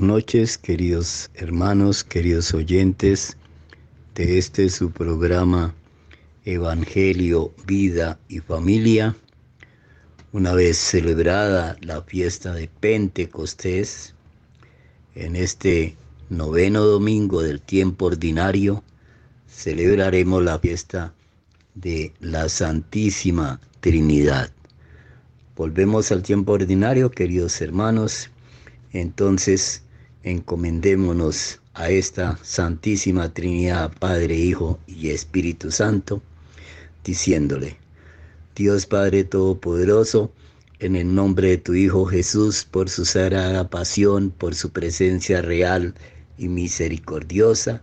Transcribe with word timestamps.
noches, 0.00 0.58
queridos 0.58 1.30
hermanos, 1.34 2.04
queridos 2.04 2.52
oyentes 2.54 3.36
de 4.14 4.38
este 4.38 4.68
su 4.68 4.90
programa 4.90 5.74
Evangelio, 6.44 7.52
Vida 7.66 8.18
y 8.28 8.40
Familia. 8.40 9.16
Una 10.32 10.52
vez 10.54 10.76
celebrada 10.76 11.76
la 11.80 12.02
fiesta 12.02 12.52
de 12.52 12.68
Pentecostés, 12.80 14.14
en 15.14 15.36
este 15.36 15.96
noveno 16.28 16.84
domingo 16.84 17.42
del 17.42 17.60
tiempo 17.60 18.06
ordinario, 18.06 18.84
celebraremos 19.48 20.44
la 20.44 20.58
fiesta 20.58 21.14
de 21.74 22.12
la 22.20 22.48
Santísima 22.48 23.60
Trinidad. 23.80 24.50
Volvemos 25.56 26.12
al 26.12 26.22
tiempo 26.22 26.52
ordinario, 26.52 27.10
queridos 27.10 27.60
hermanos. 27.60 28.30
Entonces, 28.92 29.82
encomendémonos 30.22 31.60
a 31.74 31.90
esta 31.90 32.38
Santísima 32.42 33.32
Trinidad, 33.32 33.92
Padre, 33.98 34.34
Hijo 34.34 34.78
y 34.86 35.10
Espíritu 35.10 35.70
Santo, 35.70 36.22
diciéndole, 37.04 37.76
Dios 38.56 38.86
Padre 38.86 39.24
Todopoderoso, 39.24 40.32
en 40.80 40.96
el 40.96 41.14
nombre 41.14 41.50
de 41.50 41.58
tu 41.58 41.74
Hijo 41.74 42.06
Jesús, 42.06 42.64
por 42.64 42.90
su 42.90 43.04
sagrada 43.04 43.68
pasión, 43.68 44.30
por 44.30 44.54
su 44.54 44.70
presencia 44.70 45.42
real 45.42 45.94
y 46.36 46.48
misericordiosa, 46.48 47.82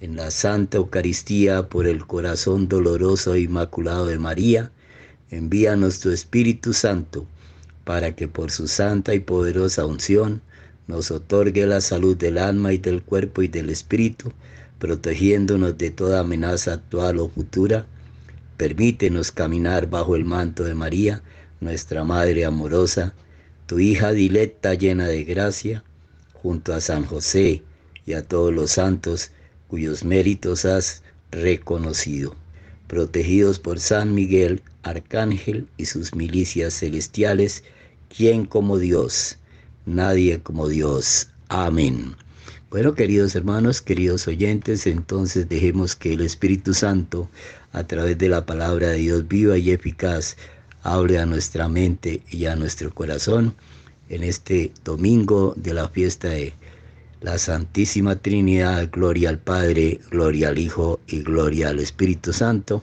en 0.00 0.16
la 0.16 0.30
Santa 0.30 0.78
Eucaristía, 0.78 1.68
por 1.68 1.86
el 1.86 2.06
corazón 2.06 2.68
doloroso 2.68 3.34
e 3.34 3.40
inmaculado 3.40 4.06
de 4.06 4.18
María, 4.18 4.70
envíanos 5.30 6.00
tu 6.00 6.10
Espíritu 6.10 6.72
Santo, 6.72 7.26
para 7.84 8.14
que 8.14 8.28
por 8.28 8.50
su 8.50 8.68
santa 8.68 9.14
y 9.14 9.20
poderosa 9.20 9.84
unción, 9.84 10.42
nos 10.90 11.12
otorgue 11.12 11.66
la 11.66 11.80
salud 11.80 12.16
del 12.16 12.36
alma 12.36 12.72
y 12.72 12.78
del 12.78 13.00
cuerpo 13.04 13.42
y 13.42 13.48
del 13.48 13.70
espíritu, 13.70 14.32
protegiéndonos 14.80 15.78
de 15.78 15.90
toda 15.90 16.18
amenaza 16.18 16.72
actual 16.72 17.20
o 17.20 17.28
futura. 17.28 17.86
Permítenos 18.56 19.30
caminar 19.30 19.88
bajo 19.88 20.16
el 20.16 20.24
manto 20.24 20.64
de 20.64 20.74
María, 20.74 21.22
nuestra 21.60 22.02
Madre 22.02 22.44
amorosa, 22.44 23.14
tu 23.66 23.78
hija 23.78 24.10
dilecta 24.10 24.74
llena 24.74 25.06
de 25.06 25.22
gracia, 25.22 25.84
junto 26.32 26.74
a 26.74 26.80
San 26.80 27.04
José 27.04 27.62
y 28.04 28.14
a 28.14 28.26
todos 28.26 28.52
los 28.52 28.72
santos 28.72 29.30
cuyos 29.68 30.02
méritos 30.02 30.64
has 30.64 31.04
reconocido. 31.30 32.34
Protegidos 32.88 33.60
por 33.60 33.78
San 33.78 34.12
Miguel, 34.12 34.60
Arcángel 34.82 35.68
y 35.76 35.86
sus 35.86 36.16
milicias 36.16 36.74
celestiales, 36.74 37.62
quien 38.08 38.44
como 38.44 38.78
Dios 38.78 39.38
nadie 39.94 40.40
como 40.40 40.68
Dios. 40.68 41.28
Amén. 41.48 42.14
Bueno, 42.70 42.94
queridos 42.94 43.34
hermanos, 43.34 43.82
queridos 43.82 44.28
oyentes, 44.28 44.86
entonces 44.86 45.48
dejemos 45.48 45.96
que 45.96 46.12
el 46.12 46.20
Espíritu 46.20 46.72
Santo, 46.72 47.28
a 47.72 47.84
través 47.84 48.16
de 48.18 48.28
la 48.28 48.46
palabra 48.46 48.90
de 48.90 48.98
Dios 48.98 49.26
viva 49.26 49.58
y 49.58 49.72
eficaz, 49.72 50.36
hable 50.82 51.18
a 51.18 51.26
nuestra 51.26 51.68
mente 51.68 52.22
y 52.30 52.46
a 52.46 52.54
nuestro 52.56 52.94
corazón 52.94 53.54
en 54.08 54.22
este 54.22 54.72
domingo 54.84 55.54
de 55.56 55.74
la 55.74 55.88
fiesta 55.88 56.28
de 56.28 56.54
la 57.20 57.38
Santísima 57.38 58.16
Trinidad, 58.16 58.88
gloria 58.90 59.28
al 59.28 59.38
Padre, 59.38 60.00
gloria 60.10 60.48
al 60.48 60.58
Hijo 60.58 61.00
y 61.06 61.22
gloria 61.22 61.68
al 61.68 61.80
Espíritu 61.80 62.32
Santo, 62.32 62.82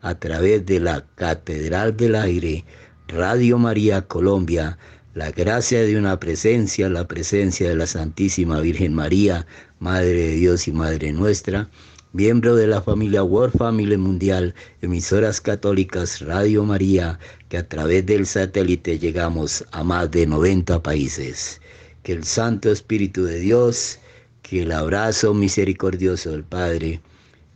a 0.00 0.14
través 0.14 0.66
de 0.66 0.80
la 0.80 1.04
Catedral 1.14 1.96
del 1.96 2.14
Aire, 2.16 2.64
Radio 3.08 3.58
María 3.58 4.02
Colombia, 4.02 4.78
la 5.18 5.32
gracia 5.32 5.82
de 5.82 5.98
una 5.98 6.20
presencia, 6.20 6.88
la 6.88 7.08
presencia 7.08 7.68
de 7.68 7.74
la 7.74 7.88
Santísima 7.88 8.60
Virgen 8.60 8.94
María, 8.94 9.48
Madre 9.80 10.12
de 10.12 10.36
Dios 10.36 10.68
y 10.68 10.72
Madre 10.72 11.10
nuestra, 11.10 11.68
miembro 12.12 12.54
de 12.54 12.68
la 12.68 12.80
familia 12.80 13.24
World 13.24 13.58
Family 13.58 13.96
Mundial, 13.96 14.54
emisoras 14.80 15.40
católicas 15.40 16.20
Radio 16.20 16.62
María, 16.62 17.18
que 17.48 17.58
a 17.58 17.66
través 17.68 18.06
del 18.06 18.26
satélite 18.26 19.00
llegamos 19.00 19.64
a 19.72 19.82
más 19.82 20.08
de 20.12 20.24
90 20.24 20.84
países. 20.84 21.60
Que 22.04 22.12
el 22.12 22.22
Santo 22.22 22.70
Espíritu 22.70 23.24
de 23.24 23.40
Dios, 23.40 23.98
que 24.42 24.62
el 24.62 24.70
abrazo 24.70 25.34
misericordioso 25.34 26.30
del 26.30 26.44
Padre, 26.44 27.00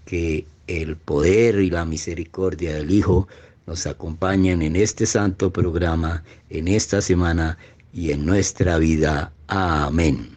que 0.04 0.46
el 0.66 0.96
poder 0.96 1.60
y 1.60 1.70
la 1.70 1.84
misericordia 1.84 2.74
del 2.74 2.90
Hijo 2.90 3.28
nos 3.66 3.86
acompañen 3.86 4.62
en 4.62 4.76
este 4.76 5.06
santo 5.06 5.52
programa, 5.52 6.24
en 6.50 6.68
esta 6.68 7.00
semana 7.00 7.58
y 7.92 8.12
en 8.12 8.26
nuestra 8.26 8.78
vida. 8.78 9.32
Amén. 9.46 10.36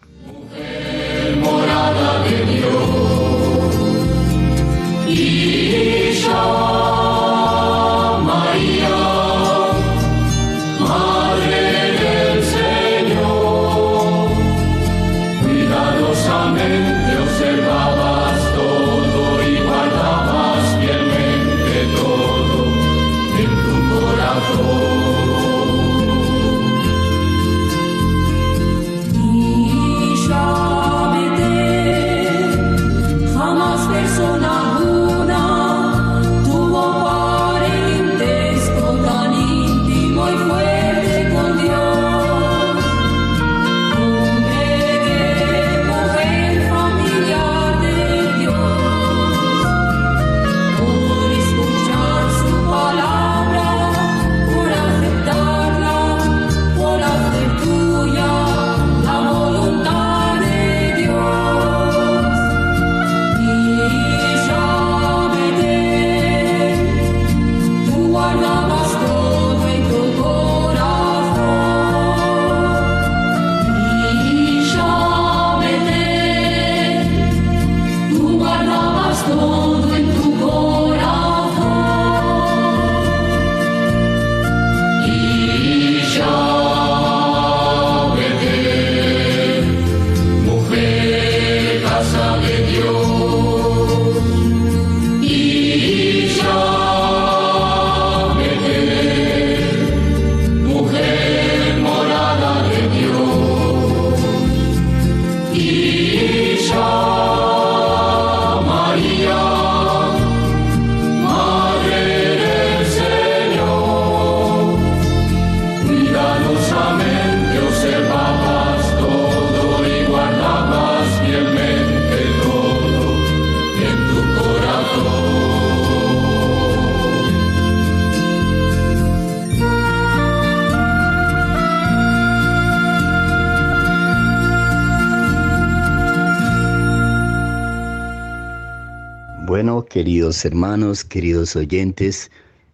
Hermanos, 140.44 141.06
queridos 141.06 141.56
oyentes, 141.56 142.30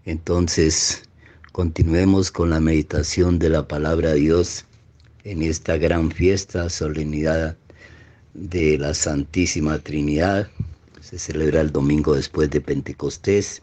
entonces 0.05 1.03
continuemos 1.51 2.31
con 2.31 2.49
la 2.49 2.59
meditación 2.59 3.37
de 3.37 3.49
la 3.49 3.67
palabra 3.67 4.13
de 4.13 4.21
Dios 4.21 4.65
en 5.23 5.43
esta 5.43 5.77
gran 5.77 6.09
fiesta, 6.09 6.69
solemnidad 6.69 7.57
de 8.33 8.79
la 8.79 8.93
Santísima 8.93 9.77
Trinidad. 9.77 10.49
Se 11.01 11.19
celebra 11.19 11.61
el 11.61 11.71
domingo 11.71 12.15
después 12.15 12.49
de 12.49 12.61
Pentecostés 12.61 13.61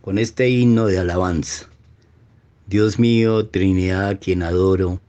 con 0.00 0.18
este 0.18 0.48
himno 0.48 0.86
de 0.86 0.98
alabanza. 0.98 1.68
Dios 2.66 2.98
mío, 2.98 3.46
Trinidad, 3.46 4.18
quien 4.20 4.42
adoro, 4.42 5.00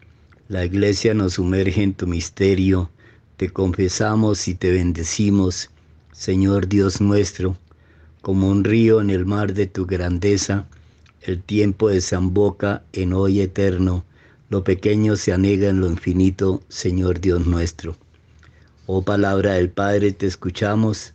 la 0.49 0.65
iglesia 0.65 1.13
nos 1.15 1.33
sumerge 1.33 1.81
en 1.81 1.94
tu 1.95 2.05
misterio, 2.05 2.91
te 3.38 3.49
confesamos 3.49 4.47
y 4.47 4.53
te 4.53 4.71
bendecimos 4.71 5.71
Señor 6.17 6.67
Dios 6.67 6.99
nuestro, 6.99 7.55
como 8.21 8.49
un 8.49 8.63
río 8.63 9.01
en 9.01 9.09
el 9.09 9.25
mar 9.25 9.53
de 9.53 9.67
tu 9.67 9.85
grandeza, 9.85 10.67
el 11.21 11.41
tiempo 11.41 11.89
desamboca 11.89 12.83
en 12.93 13.13
hoy 13.13 13.41
eterno, 13.41 14.05
lo 14.49 14.63
pequeño 14.63 15.17
se 15.17 15.33
anega 15.33 15.69
en 15.69 15.81
lo 15.81 15.87
infinito, 15.87 16.61
Señor 16.69 17.19
Dios 17.19 17.45
nuestro. 17.45 17.97
Oh 18.85 19.01
palabra 19.01 19.53
del 19.53 19.69
Padre, 19.69 20.13
te 20.13 20.25
escuchamos. 20.25 21.13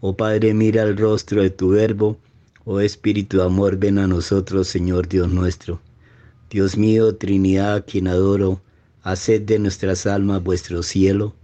Oh 0.00 0.14
Padre, 0.14 0.52
mira 0.52 0.82
el 0.82 0.98
rostro 0.98 1.40
de 1.40 1.48
tu 1.48 1.70
verbo. 1.70 2.18
Oh 2.66 2.80
Espíritu 2.80 3.38
de 3.38 3.44
amor, 3.44 3.78
ven 3.78 3.98
a 3.98 4.06
nosotros, 4.06 4.68
Señor 4.68 5.08
Dios 5.08 5.32
nuestro. 5.32 5.80
Dios 6.50 6.76
mío, 6.76 7.16
Trinidad, 7.16 7.86
quien 7.86 8.06
adoro, 8.06 8.60
haced 9.02 9.42
de 9.42 9.58
nuestras 9.58 10.06
almas 10.06 10.42
vuestro 10.42 10.82
cielo, 10.82 11.34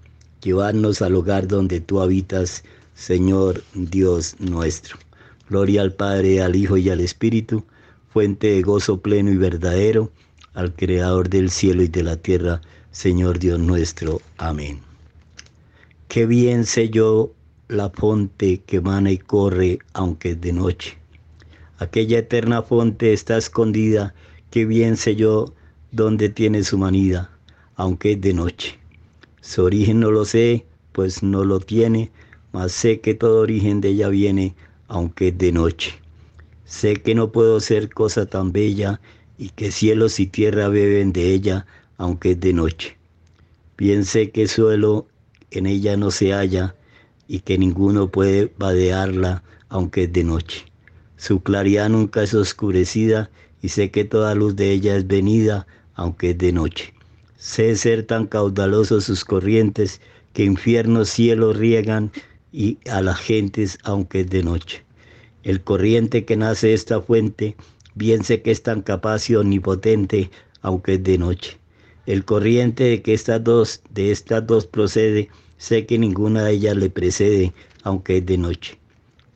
llevadnos 0.42 1.00
al 1.00 1.14
hogar 1.14 1.48
donde 1.48 1.80
tú 1.80 2.00
habitas, 2.00 2.64
Señor 3.00 3.64
Dios 3.72 4.36
nuestro. 4.40 4.98
Gloria 5.48 5.80
al 5.80 5.94
Padre, 5.94 6.42
al 6.42 6.54
Hijo 6.54 6.76
y 6.76 6.90
al 6.90 7.00
Espíritu, 7.00 7.64
fuente 8.12 8.48
de 8.48 8.60
gozo 8.60 9.00
pleno 9.00 9.32
y 9.32 9.38
verdadero, 9.38 10.12
al 10.52 10.74
Creador 10.74 11.30
del 11.30 11.50
cielo 11.50 11.82
y 11.82 11.88
de 11.88 12.02
la 12.02 12.18
tierra, 12.18 12.60
Señor 12.90 13.38
Dios 13.38 13.58
nuestro. 13.58 14.20
Amén. 14.36 14.80
Qué 16.08 16.26
bien 16.26 16.66
sé 16.66 16.90
yo 16.90 17.32
la 17.68 17.88
fonte 17.88 18.60
que 18.66 18.76
emana 18.76 19.10
y 19.10 19.16
corre, 19.16 19.78
aunque 19.94 20.32
es 20.32 20.40
de 20.42 20.52
noche. 20.52 20.98
Aquella 21.78 22.18
eterna 22.18 22.60
fonte 22.60 23.14
está 23.14 23.38
escondida, 23.38 24.12
qué 24.50 24.66
bien 24.66 24.98
sé 24.98 25.16
yo 25.16 25.54
dónde 25.90 26.28
tiene 26.28 26.64
su 26.64 26.76
manida, 26.76 27.30
aunque 27.76 28.12
es 28.12 28.20
de 28.20 28.34
noche. 28.34 28.78
Su 29.40 29.64
origen 29.64 30.00
no 30.00 30.10
lo 30.10 30.26
sé, 30.26 30.66
pues 30.92 31.22
no 31.22 31.44
lo 31.44 31.60
tiene, 31.60 32.10
mas 32.52 32.72
sé 32.72 33.00
que 33.00 33.14
todo 33.14 33.40
origen 33.40 33.80
de 33.80 33.90
ella 33.90 34.08
viene, 34.08 34.54
aunque 34.88 35.28
es 35.28 35.38
de 35.38 35.52
noche. 35.52 35.94
Sé 36.64 36.96
que 36.96 37.14
no 37.14 37.32
puedo 37.32 37.60
ser 37.60 37.90
cosa 37.90 38.26
tan 38.26 38.52
bella 38.52 39.00
y 39.38 39.50
que 39.50 39.70
cielos 39.70 40.20
y 40.20 40.26
tierra 40.26 40.68
beben 40.68 41.12
de 41.12 41.32
ella, 41.32 41.66
aunque 41.96 42.32
es 42.32 42.40
de 42.40 42.52
noche. 42.52 42.96
Bien 43.76 44.04
sé 44.04 44.30
que 44.30 44.46
suelo 44.46 45.06
en 45.50 45.66
ella 45.66 45.96
no 45.96 46.10
se 46.10 46.32
halla 46.32 46.74
y 47.26 47.40
que 47.40 47.58
ninguno 47.58 48.10
puede 48.10 48.52
vadearla, 48.58 49.42
aunque 49.68 50.04
es 50.04 50.12
de 50.12 50.24
noche. 50.24 50.66
Su 51.16 51.42
claridad 51.42 51.88
nunca 51.88 52.22
es 52.22 52.34
oscurecida 52.34 53.30
y 53.62 53.68
sé 53.68 53.90
que 53.90 54.04
toda 54.04 54.34
luz 54.34 54.56
de 54.56 54.70
ella 54.70 54.96
es 54.96 55.06
venida, 55.06 55.66
aunque 55.94 56.30
es 56.30 56.38
de 56.38 56.52
noche. 56.52 56.94
Sé 57.36 57.76
ser 57.76 58.04
tan 58.04 58.26
caudalosos 58.26 59.04
sus 59.04 59.24
corrientes 59.24 60.00
que 60.32 60.44
infiernos 60.44 61.08
cielos 61.08 61.56
riegan 61.56 62.12
y 62.52 62.78
a 62.90 63.02
las 63.02 63.18
gentes 63.18 63.78
aunque 63.82 64.20
es 64.20 64.30
de 64.30 64.42
noche. 64.42 64.84
El 65.42 65.62
corriente 65.62 66.24
que 66.24 66.36
nace 66.36 66.74
esta 66.74 67.00
fuente, 67.00 67.56
bien 67.94 68.24
sé 68.24 68.42
que 68.42 68.50
es 68.50 68.62
tan 68.62 68.82
capaz 68.82 69.30
y 69.30 69.36
omnipotente, 69.36 70.30
aunque 70.62 70.94
es 70.94 71.02
de 71.02 71.18
noche. 71.18 71.58
El 72.06 72.24
corriente 72.24 72.84
de 72.84 73.02
que 73.02 73.14
estas 73.14 73.42
dos, 73.42 73.82
de 73.90 74.10
estas 74.10 74.46
dos 74.46 74.66
procede, 74.66 75.28
sé 75.58 75.86
que 75.86 75.98
ninguna 75.98 76.44
de 76.44 76.52
ellas 76.52 76.76
le 76.76 76.90
precede, 76.90 77.52
aunque 77.82 78.18
es 78.18 78.26
de 78.26 78.38
noche. 78.38 78.78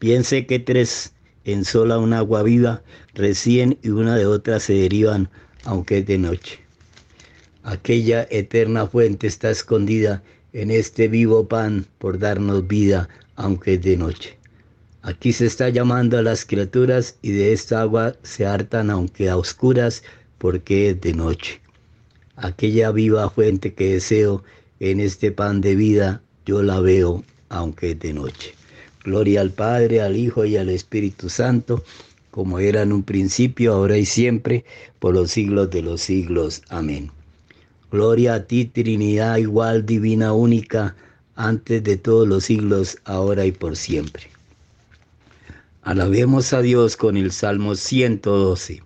Bien 0.01 0.25
sé 0.25 0.47
que 0.47 0.59
tres 0.59 1.15
en 1.45 1.65
sola 1.65 1.99
un 1.99 2.13
agua 2.13 2.43
viva 2.43 2.83
recién 3.15 3.79
y 3.83 3.91
una 3.91 4.17
de 4.17 4.27
otra 4.27 4.61
se 4.61 4.75
derivan, 4.75 5.31
aunque 5.65 5.99
es 5.99 6.07
de 6.07 6.19
noche. 6.19 6.61
Aquella 7.63 8.27
eterna 8.31 8.87
fuente 8.87 9.27
está 9.27 9.51
escondida 9.51 10.23
en 10.55 10.71
este 10.71 11.09
vivo 11.09 11.47
pan 11.47 11.85
por 11.99 12.19
darnos 12.19 12.67
vida, 12.67 13.09
aunque 13.37 13.75
es 13.75 13.83
de 13.83 13.97
noche. 13.97 14.39
Aquí 15.03 15.33
se 15.33 15.47
está 15.47 15.69
llamando 15.69 16.17
a 16.17 16.23
las 16.23 16.47
criaturas 16.47 17.17
y 17.21 17.33
de 17.33 17.53
esta 17.53 17.83
agua 17.83 18.15
se 18.23 18.47
hartan 18.47 18.89
aunque 18.89 19.29
a 19.29 19.37
oscuras, 19.37 20.03
porque 20.39 20.91
es 20.91 21.01
de 21.01 21.13
noche. 21.13 21.61
Aquella 22.37 22.91
viva 22.93 23.29
fuente 23.29 23.75
que 23.75 23.95
deseo 23.95 24.43
en 24.81 25.01
este 25.01 25.33
pan 25.33 25.61
de 25.61 25.75
vida, 25.75 26.23
yo 26.47 26.63
la 26.63 26.81
veo, 26.81 27.25
aunque 27.49 27.91
es 27.91 27.99
de 27.99 28.15
noche. 28.15 28.55
Gloria 29.03 29.41
al 29.41 29.51
Padre, 29.51 30.01
al 30.01 30.17
Hijo 30.17 30.45
y 30.45 30.57
al 30.57 30.71
Espíritu 30.71 31.29
Santo, 31.29 31.85
como 32.31 32.59
era 32.59 32.83
en 32.83 32.93
un 32.93 33.03
principio, 33.03 33.75
ahora 33.75 33.99
y 33.99 34.07
siempre, 34.07 34.65
por 35.01 35.15
los 35.15 35.33
siglos 35.33 35.71
de 35.71 35.83
los 35.83 36.01
siglos. 36.01 36.63
Amén. 36.69 37.11
Gloria 37.95 38.35
a 38.35 38.43
ti, 38.43 38.65
Trinidad 38.65 39.37
igual, 39.37 39.87
divina, 39.87 40.33
única, 40.33 40.97
antes 41.37 41.85
de 41.85 41.97
todos 41.97 42.27
los 42.27 42.43
siglos, 42.43 42.99
ahora 43.05 43.47
y 43.47 43.53
por 43.53 43.77
siempre. 43.77 44.25
Alabemos 45.83 46.53
a 46.53 46.61
Dios 46.61 46.97
con 46.97 47.17
el 47.17 47.31
Salmo 47.31 47.77
112. 47.77 48.83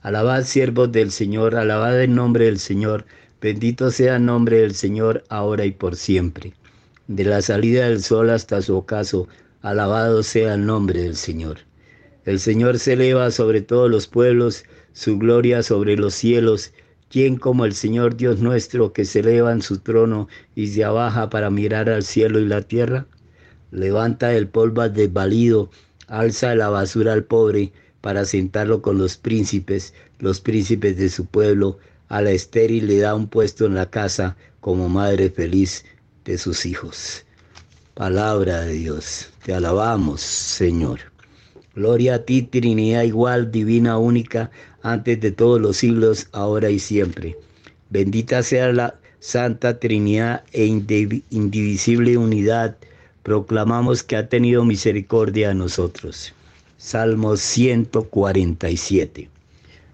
Alabad 0.00 0.44
siervos 0.44 0.92
del 0.92 1.10
Señor, 1.10 1.56
alabad 1.56 2.00
el 2.00 2.14
nombre 2.14 2.44
del 2.44 2.60
Señor, 2.60 3.04
bendito 3.40 3.90
sea 3.90 4.14
el 4.14 4.26
nombre 4.26 4.60
del 4.60 4.76
Señor, 4.76 5.24
ahora 5.28 5.64
y 5.64 5.72
por 5.72 5.96
siempre. 5.96 6.52
De 7.08 7.24
la 7.24 7.42
salida 7.42 7.88
del 7.88 8.00
sol 8.00 8.30
hasta 8.30 8.62
su 8.62 8.76
ocaso, 8.76 9.26
alabado 9.60 10.22
sea 10.22 10.54
el 10.54 10.64
nombre 10.64 11.02
del 11.02 11.16
Señor. 11.16 11.58
El 12.24 12.38
Señor 12.38 12.78
se 12.78 12.92
eleva 12.92 13.28
sobre 13.32 13.60
todos 13.60 13.90
los 13.90 14.06
pueblos, 14.06 14.62
su 14.92 15.18
gloria 15.18 15.64
sobre 15.64 15.96
los 15.96 16.14
cielos, 16.14 16.72
¿Quién 17.08 17.36
como 17.36 17.64
el 17.64 17.74
Señor 17.74 18.16
Dios 18.16 18.40
nuestro 18.40 18.92
que 18.92 19.04
se 19.04 19.20
eleva 19.20 19.52
en 19.52 19.62
su 19.62 19.78
trono 19.78 20.28
y 20.56 20.68
se 20.68 20.84
abaja 20.84 21.30
para 21.30 21.50
mirar 21.50 21.88
al 21.88 22.02
cielo 22.02 22.40
y 22.40 22.46
la 22.46 22.62
tierra? 22.62 23.06
Levanta 23.70 24.34
el 24.34 24.48
polvo 24.48 24.82
al 24.82 24.92
desvalido, 24.92 25.70
alza 26.08 26.54
la 26.54 26.68
basura 26.68 27.12
al 27.12 27.24
pobre 27.24 27.72
para 28.00 28.24
sentarlo 28.24 28.82
con 28.82 28.98
los 28.98 29.16
príncipes, 29.16 29.94
los 30.18 30.40
príncipes 30.40 30.96
de 30.96 31.08
su 31.08 31.26
pueblo. 31.26 31.78
A 32.08 32.22
la 32.22 32.30
estéril 32.30 32.86
le 32.86 32.98
da 32.98 33.14
un 33.14 33.28
puesto 33.28 33.66
en 33.66 33.74
la 33.74 33.90
casa 33.90 34.36
como 34.60 34.88
madre 34.88 35.30
feliz 35.30 35.84
de 36.24 36.38
sus 36.38 36.66
hijos. 36.66 37.24
Palabra 37.94 38.62
de 38.62 38.72
Dios, 38.74 39.30
te 39.44 39.54
alabamos, 39.54 40.20
Señor. 40.20 41.15
Gloria 41.76 42.14
a 42.14 42.18
ti, 42.24 42.40
Trinidad 42.40 43.02
igual, 43.02 43.52
divina, 43.52 43.98
única, 43.98 44.50
antes 44.80 45.20
de 45.20 45.30
todos 45.30 45.60
los 45.60 45.76
siglos, 45.76 46.26
ahora 46.32 46.70
y 46.70 46.78
siempre. 46.78 47.36
Bendita 47.90 48.42
sea 48.42 48.72
la 48.72 48.98
Santa 49.20 49.78
Trinidad 49.78 50.42
e 50.54 50.64
indivisible 50.64 52.16
unidad. 52.16 52.78
Proclamamos 53.22 54.02
que 54.02 54.16
ha 54.16 54.26
tenido 54.26 54.64
misericordia 54.64 55.50
a 55.50 55.54
nosotros. 55.54 56.32
Salmo 56.78 57.36
147. 57.36 59.28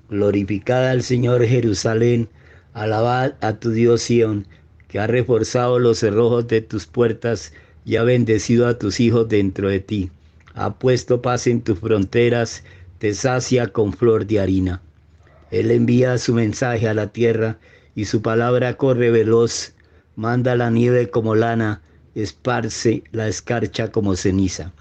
Glorificada 0.08 0.92
al 0.92 1.02
Señor 1.02 1.44
Jerusalén, 1.44 2.28
alabad 2.74 3.34
a 3.40 3.54
tu 3.54 3.72
Dios 3.72 4.02
Sión, 4.02 4.46
que 4.86 5.00
ha 5.00 5.08
reforzado 5.08 5.80
los 5.80 5.98
cerrojos 5.98 6.46
de 6.46 6.60
tus 6.60 6.86
puertas 6.86 7.52
y 7.84 7.96
ha 7.96 8.04
bendecido 8.04 8.68
a 8.68 8.78
tus 8.78 9.00
hijos 9.00 9.28
dentro 9.28 9.68
de 9.68 9.80
ti. 9.80 10.10
Ha 10.54 10.74
puesto 10.74 11.22
paz 11.22 11.46
en 11.46 11.62
tus 11.62 11.78
fronteras 11.78 12.64
te 12.98 13.14
sacia 13.14 13.68
con 13.68 13.92
flor 13.92 14.26
de 14.26 14.38
harina. 14.38 14.80
Él 15.50 15.70
envía 15.70 16.18
su 16.18 16.34
mensaje 16.34 16.88
a 16.88 16.94
la 16.94 17.08
tierra 17.08 17.58
y 17.94 18.04
su 18.04 18.22
palabra 18.22 18.76
corre 18.76 19.10
veloz, 19.10 19.74
manda 20.14 20.54
la 20.54 20.70
nieve 20.70 21.10
como 21.10 21.34
lana, 21.34 21.82
esparce 22.14 23.02
la 23.12 23.28
escarcha 23.28 23.90
como 23.90 24.14
ceniza. 24.14 24.72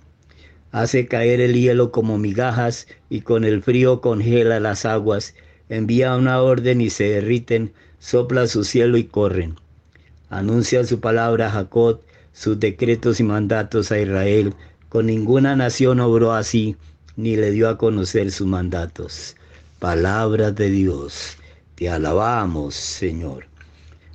Hace 0.72 1.08
caer 1.08 1.42
el 1.42 1.54
hielo 1.54 1.92
como 1.92 2.18
migajas 2.18 2.88
y 3.10 3.22
con 3.22 3.44
el 3.44 3.62
frío 3.64 4.02
congela 4.02 4.60
las 4.60 4.86
aguas. 4.86 5.36
Envía 5.68 6.16
una 6.16 6.42
orden 6.42 6.80
y 6.80 6.90
se 6.90 7.06
derriten, 7.06 7.74
sopla 8.00 8.48
su 8.48 8.64
cielo 8.64 8.98
y 8.98 9.06
corren. 9.06 9.56
Anuncia 10.30 10.86
su 10.86 11.00
palabra 11.00 11.48
a 11.48 11.52
Jacob, 11.52 12.02
sus 12.34 12.60
decretos 12.60 13.20
y 13.20 13.24
mandatos 13.24 13.92
a 13.92 14.00
Israel. 14.00 14.54
Con 14.92 15.06
ninguna 15.06 15.56
nación 15.56 16.02
obró 16.02 16.34
así 16.34 16.76
ni 17.16 17.38
le 17.38 17.52
dio 17.52 17.70
a 17.70 17.78
conocer 17.78 18.30
sus 18.30 18.46
mandatos. 18.46 19.38
Palabra 19.80 20.52
de 20.52 20.70
Dios, 20.70 21.38
te 21.76 21.90
alabamos, 21.90 22.76
Señor. 22.76 23.46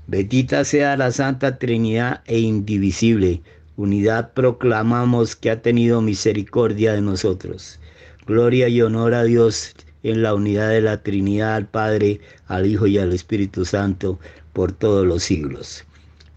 Bendita 0.06 0.66
sea 0.66 0.94
la 0.98 1.12
Santa 1.12 1.58
Trinidad 1.58 2.20
e 2.26 2.40
indivisible, 2.40 3.40
unidad 3.78 4.34
proclamamos 4.34 5.34
que 5.34 5.50
ha 5.50 5.62
tenido 5.62 6.02
misericordia 6.02 6.92
de 6.92 7.00
nosotros. 7.00 7.80
Gloria 8.26 8.68
y 8.68 8.82
honor 8.82 9.14
a 9.14 9.24
Dios 9.24 9.74
en 10.02 10.22
la 10.22 10.34
unidad 10.34 10.68
de 10.68 10.82
la 10.82 11.02
Trinidad, 11.02 11.54
al 11.54 11.68
Padre, 11.68 12.20
al 12.48 12.66
Hijo 12.66 12.86
y 12.86 12.98
al 12.98 13.14
Espíritu 13.14 13.64
Santo, 13.64 14.18
por 14.52 14.72
todos 14.72 15.06
los 15.06 15.22
siglos. 15.22 15.86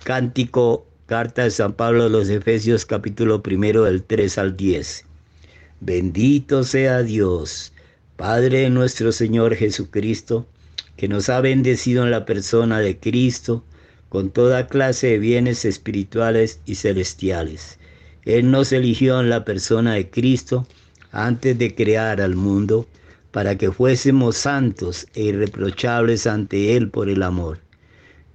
Cántico, 0.06 0.88
carta 1.10 1.46
de 1.46 1.50
San 1.50 1.74
Pablo 1.74 2.04
a 2.04 2.10
los 2.10 2.30
Efesios, 2.30 2.86
capítulo 2.86 3.42
primero, 3.42 3.86
del 3.86 4.04
3 4.04 4.38
al 4.38 4.56
10. 4.56 5.06
Bendito 5.80 6.64
sea 6.64 7.02
Dios, 7.02 7.74
Padre 8.16 8.60
de 8.60 8.70
nuestro 8.70 9.12
Señor 9.12 9.56
Jesucristo, 9.56 10.46
que 10.98 11.08
nos 11.08 11.30
ha 11.30 11.42
bendecido 11.42 12.04
en 12.04 12.12
la 12.12 12.26
persona 12.26 12.80
de 12.80 13.00
Cristo 13.00 13.64
con 14.08 14.30
toda 14.30 14.68
clase 14.68 15.08
de 15.08 15.18
bienes 15.18 15.66
espirituales 15.66 16.60
y 16.68 16.76
celestiales. 16.76 17.80
Él 18.26 18.52
nos 18.52 18.72
eligió 18.72 19.20
en 19.20 19.32
la 19.32 19.44
persona 19.46 19.96
de 19.96 20.12
Cristo 20.12 20.68
antes 21.12 21.58
de 21.58 21.74
crear 21.74 22.22
al 22.22 22.36
mundo 22.36 22.86
para 23.32 23.58
que 23.58 23.72
fuésemos 23.72 24.38
santos 24.38 25.08
e 25.16 25.24
irreprochables 25.24 26.28
ante 26.28 26.78
Él 26.78 26.92
por 26.92 27.10
el 27.10 27.24
amor. 27.24 27.62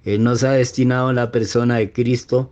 Él 0.03 0.23
nos 0.23 0.43
ha 0.43 0.51
destinado 0.51 1.11
en 1.11 1.15
la 1.15 1.31
persona 1.31 1.77
de 1.77 1.93
Cristo 1.93 2.51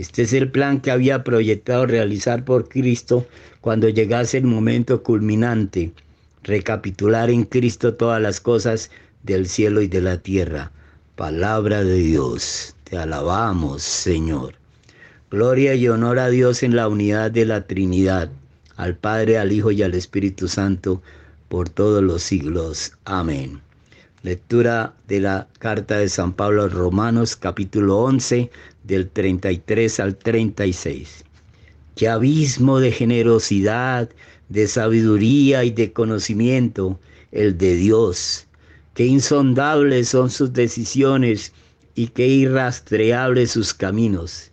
Este 0.00 0.22
es 0.22 0.32
el 0.32 0.50
plan 0.50 0.80
que 0.80 0.90
había 0.90 1.24
proyectado 1.24 1.84
realizar 1.84 2.42
por 2.42 2.70
Cristo 2.70 3.26
cuando 3.60 3.86
llegase 3.90 4.38
el 4.38 4.44
momento 4.44 5.02
culminante, 5.02 5.92
recapitular 6.42 7.28
en 7.28 7.44
Cristo 7.44 7.92
todas 7.92 8.18
las 8.22 8.40
cosas 8.40 8.90
del 9.24 9.46
cielo 9.46 9.82
y 9.82 9.88
de 9.88 10.00
la 10.00 10.16
tierra. 10.16 10.72
Palabra 11.16 11.84
de 11.84 11.96
Dios, 11.96 12.74
te 12.84 12.96
alabamos, 12.96 13.82
Señor. 13.82 14.54
Gloria 15.30 15.74
y 15.74 15.86
honor 15.88 16.18
a 16.18 16.30
Dios 16.30 16.62
en 16.62 16.76
la 16.76 16.88
unidad 16.88 17.30
de 17.30 17.44
la 17.44 17.66
Trinidad, 17.66 18.30
al 18.76 18.96
Padre, 18.96 19.36
al 19.36 19.52
Hijo 19.52 19.70
y 19.70 19.82
al 19.82 19.92
Espíritu 19.92 20.48
Santo, 20.48 21.02
por 21.50 21.68
todos 21.68 22.02
los 22.02 22.22
siglos. 22.22 22.92
Amén. 23.04 23.60
Lectura 24.22 24.92
de 25.08 25.20
la 25.20 25.48
carta 25.58 25.96
de 25.96 26.08
San 26.10 26.34
Pablo 26.34 26.64
a 26.64 26.68
Romanos, 26.68 27.36
capítulo 27.36 28.00
11, 28.00 28.50
del 28.84 29.08
33 29.08 30.00
al 30.00 30.16
36. 30.16 31.24
Qué 31.96 32.08
abismo 32.08 32.80
de 32.80 32.92
generosidad, 32.92 34.08
de 34.48 34.66
sabiduría 34.66 35.64
y 35.64 35.70
de 35.70 35.92
conocimiento 35.92 36.98
el 37.32 37.56
de 37.56 37.76
Dios. 37.76 38.46
Qué 38.94 39.06
insondables 39.06 40.08
son 40.08 40.30
sus 40.30 40.52
decisiones 40.52 41.52
y 41.94 42.08
qué 42.08 42.26
irrastreables 42.26 43.52
sus 43.52 43.74
caminos. 43.74 44.50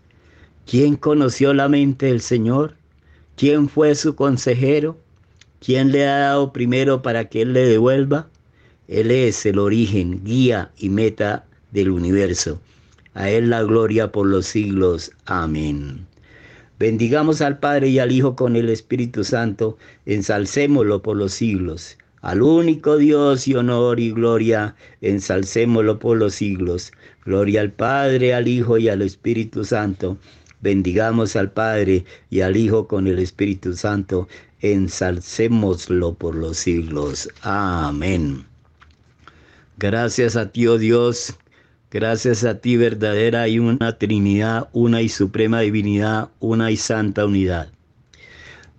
¿Quién 0.65 0.95
conoció 0.95 1.53
la 1.53 1.69
mente 1.69 2.07
del 2.07 2.21
Señor? 2.21 2.75
¿Quién 3.35 3.69
fue 3.69 3.95
su 3.95 4.15
consejero? 4.15 4.97
¿Quién 5.59 5.91
le 5.91 6.05
ha 6.05 6.17
dado 6.17 6.53
primero 6.53 7.01
para 7.01 7.29
que 7.29 7.41
Él 7.41 7.53
le 7.53 7.65
devuelva? 7.65 8.29
Él 8.87 9.11
es 9.11 9.45
el 9.45 9.59
origen, 9.59 10.23
guía 10.23 10.71
y 10.77 10.89
meta 10.89 11.45
del 11.71 11.89
universo. 11.89 12.59
A 13.17 13.31
Él 13.31 13.49
la 13.49 13.63
gloria 13.63 14.11
por 14.11 14.27
los 14.27 14.45
siglos. 14.45 15.11
Amén. 15.25 16.05
Bendigamos 16.77 17.41
al 17.41 17.57
Padre 17.57 17.87
y 17.89 17.97
al 17.97 18.11
Hijo 18.11 18.35
con 18.35 18.55
el 18.55 18.69
Espíritu 18.69 19.23
Santo, 19.23 19.75
ensalcémoslo 20.05 21.01
por 21.01 21.17
los 21.17 21.33
siglos. 21.33 21.97
Al 22.21 22.43
único 22.43 22.95
Dios 22.95 23.47
y 23.47 23.55
honor 23.55 23.99
y 23.99 24.11
gloria, 24.11 24.75
ensalcémoslo 25.01 25.97
por 25.97 26.17
los 26.17 26.35
siglos. 26.35 26.91
Gloria 27.25 27.61
al 27.61 27.71
Padre, 27.71 28.35
al 28.35 28.47
Hijo 28.47 28.77
y 28.77 28.87
al 28.87 29.01
Espíritu 29.01 29.65
Santo. 29.65 30.19
Bendigamos 30.61 31.35
al 31.35 31.49
Padre 31.49 32.05
y 32.29 32.41
al 32.41 32.55
Hijo 32.55 32.87
con 32.87 33.07
el 33.07 33.17
Espíritu 33.17 33.73
Santo, 33.73 34.27
ensalcémoslo 34.61 36.13
por 36.13 36.35
los 36.35 36.57
siglos. 36.57 37.27
Amén. 37.41 38.45
Gracias 39.79 40.35
a 40.35 40.51
ti, 40.51 40.67
oh 40.67 40.77
Dios, 40.77 41.35
gracias 41.91 42.43
a 42.43 42.59
ti, 42.59 42.77
verdadera 42.77 43.47
y 43.47 43.59
una 43.59 43.97
Trinidad, 43.97 44.69
una 44.73 45.01
y 45.01 45.09
suprema 45.09 45.61
divinidad, 45.61 46.29
una 46.39 46.71
y 46.71 46.77
santa 46.77 47.25
unidad. 47.25 47.69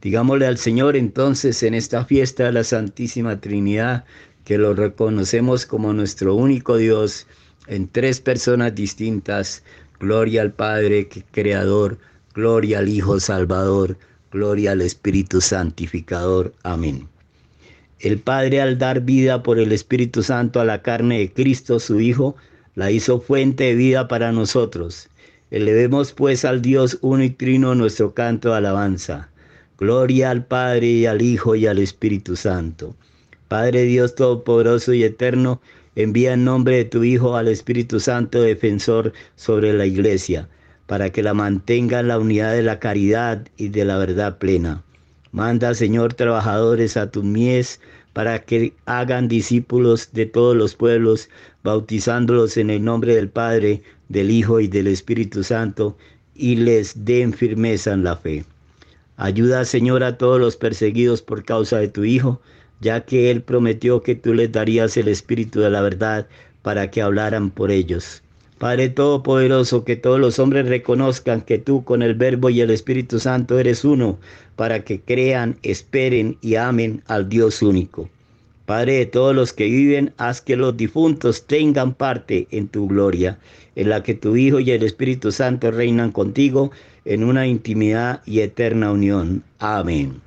Digámosle 0.00 0.46
al 0.46 0.58
Señor 0.58 0.96
entonces 0.96 1.62
en 1.62 1.74
esta 1.74 2.04
fiesta 2.04 2.44
de 2.44 2.52
la 2.52 2.64
Santísima 2.64 3.40
Trinidad 3.40 4.04
que 4.44 4.56
lo 4.58 4.72
reconocemos 4.74 5.66
como 5.66 5.92
nuestro 5.92 6.34
único 6.34 6.76
Dios 6.76 7.26
en 7.66 7.88
tres 7.88 8.20
personas 8.20 8.74
distintas. 8.74 9.62
Gloria 10.00 10.42
al 10.42 10.52
Padre 10.52 11.08
Creador, 11.32 11.98
gloria 12.32 12.78
al 12.78 12.88
Hijo 12.88 13.18
Salvador, 13.18 13.98
gloria 14.30 14.72
al 14.72 14.80
Espíritu 14.80 15.40
Santificador. 15.40 16.54
Amén. 16.62 17.08
El 17.98 18.20
Padre 18.20 18.60
al 18.60 18.78
dar 18.78 19.00
vida 19.00 19.42
por 19.42 19.58
el 19.58 19.72
Espíritu 19.72 20.22
Santo 20.22 20.60
a 20.60 20.64
la 20.64 20.82
carne 20.82 21.18
de 21.18 21.32
Cristo, 21.32 21.80
su 21.80 22.00
Hijo, 22.00 22.36
la 22.78 22.92
hizo 22.92 23.20
fuente 23.20 23.64
de 23.64 23.74
vida 23.74 24.06
para 24.06 24.30
nosotros. 24.30 25.08
Elevemos 25.50 26.12
pues 26.12 26.44
al 26.44 26.62
Dios 26.62 26.96
uno 27.00 27.24
y 27.24 27.30
trino 27.30 27.74
nuestro 27.74 28.14
canto 28.14 28.50
de 28.50 28.58
alabanza. 28.58 29.30
Gloria 29.78 30.30
al 30.30 30.44
Padre 30.46 30.86
y 30.86 31.04
al 31.04 31.20
Hijo 31.20 31.56
y 31.56 31.66
al 31.66 31.80
Espíritu 31.80 32.36
Santo. 32.36 32.94
Padre 33.48 33.82
Dios 33.82 34.14
Todopoderoso 34.14 34.94
y 34.94 35.02
Eterno, 35.02 35.60
envía 35.96 36.34
en 36.34 36.44
nombre 36.44 36.76
de 36.76 36.84
tu 36.84 37.02
Hijo 37.02 37.34
al 37.34 37.48
Espíritu 37.48 37.98
Santo 37.98 38.42
defensor 38.42 39.12
sobre 39.34 39.72
la 39.72 39.84
iglesia, 39.84 40.48
para 40.86 41.10
que 41.10 41.24
la 41.24 41.34
mantenga 41.34 41.98
en 41.98 42.06
la 42.06 42.20
unidad 42.20 42.52
de 42.52 42.62
la 42.62 42.78
caridad 42.78 43.44
y 43.56 43.70
de 43.70 43.84
la 43.86 43.98
verdad 43.98 44.38
plena. 44.38 44.84
Manda, 45.32 45.74
Señor, 45.74 46.14
trabajadores 46.14 46.96
a 46.96 47.10
tu 47.10 47.24
mies 47.24 47.80
para 48.18 48.40
que 48.40 48.72
hagan 48.84 49.28
discípulos 49.28 50.08
de 50.12 50.26
todos 50.26 50.56
los 50.56 50.74
pueblos, 50.74 51.28
bautizándolos 51.62 52.56
en 52.56 52.68
el 52.68 52.82
nombre 52.82 53.14
del 53.14 53.28
Padre, 53.28 53.80
del 54.08 54.32
Hijo 54.32 54.58
y 54.58 54.66
del 54.66 54.88
Espíritu 54.88 55.44
Santo, 55.44 55.96
y 56.34 56.56
les 56.56 57.04
den 57.04 57.32
firmeza 57.32 57.92
en 57.92 58.02
la 58.02 58.16
fe. 58.16 58.44
Ayuda, 59.18 59.64
Señor, 59.64 60.02
a 60.02 60.18
todos 60.18 60.40
los 60.40 60.56
perseguidos 60.56 61.22
por 61.22 61.44
causa 61.44 61.78
de 61.78 61.86
tu 61.86 62.02
Hijo, 62.02 62.40
ya 62.80 63.04
que 63.04 63.30
Él 63.30 63.40
prometió 63.40 64.02
que 64.02 64.16
tú 64.16 64.34
les 64.34 64.50
darías 64.50 64.96
el 64.96 65.06
Espíritu 65.06 65.60
de 65.60 65.70
la 65.70 65.80
verdad 65.80 66.26
para 66.62 66.90
que 66.90 67.02
hablaran 67.02 67.52
por 67.52 67.70
ellos. 67.70 68.24
Padre 68.58 68.88
Todopoderoso, 68.88 69.84
que 69.84 69.94
todos 69.94 70.18
los 70.18 70.40
hombres 70.40 70.66
reconozcan 70.66 71.42
que 71.42 71.58
tú 71.58 71.84
con 71.84 72.02
el 72.02 72.14
Verbo 72.14 72.50
y 72.50 72.62
el 72.62 72.70
Espíritu 72.70 73.20
Santo 73.20 73.60
eres 73.60 73.84
uno, 73.84 74.18
para 74.58 74.80
que 74.80 75.00
crean, 75.00 75.56
esperen 75.62 76.36
y 76.40 76.56
amen 76.56 77.00
al 77.06 77.28
Dios 77.28 77.62
único. 77.62 78.10
Padre 78.66 78.94
de 78.94 79.06
todos 79.06 79.32
los 79.32 79.52
que 79.52 79.66
viven, 79.66 80.12
haz 80.16 80.40
que 80.40 80.56
los 80.56 80.76
difuntos 80.76 81.46
tengan 81.46 81.94
parte 81.94 82.48
en 82.50 82.66
tu 82.66 82.88
gloria, 82.88 83.38
en 83.76 83.88
la 83.88 84.02
que 84.02 84.14
tu 84.14 84.34
Hijo 84.34 84.58
y 84.58 84.72
el 84.72 84.82
Espíritu 84.82 85.30
Santo 85.30 85.70
reinan 85.70 86.10
contigo 86.10 86.72
en 87.04 87.22
una 87.22 87.46
intimidad 87.46 88.20
y 88.26 88.40
eterna 88.40 88.90
unión. 88.90 89.44
Amén. 89.60 90.20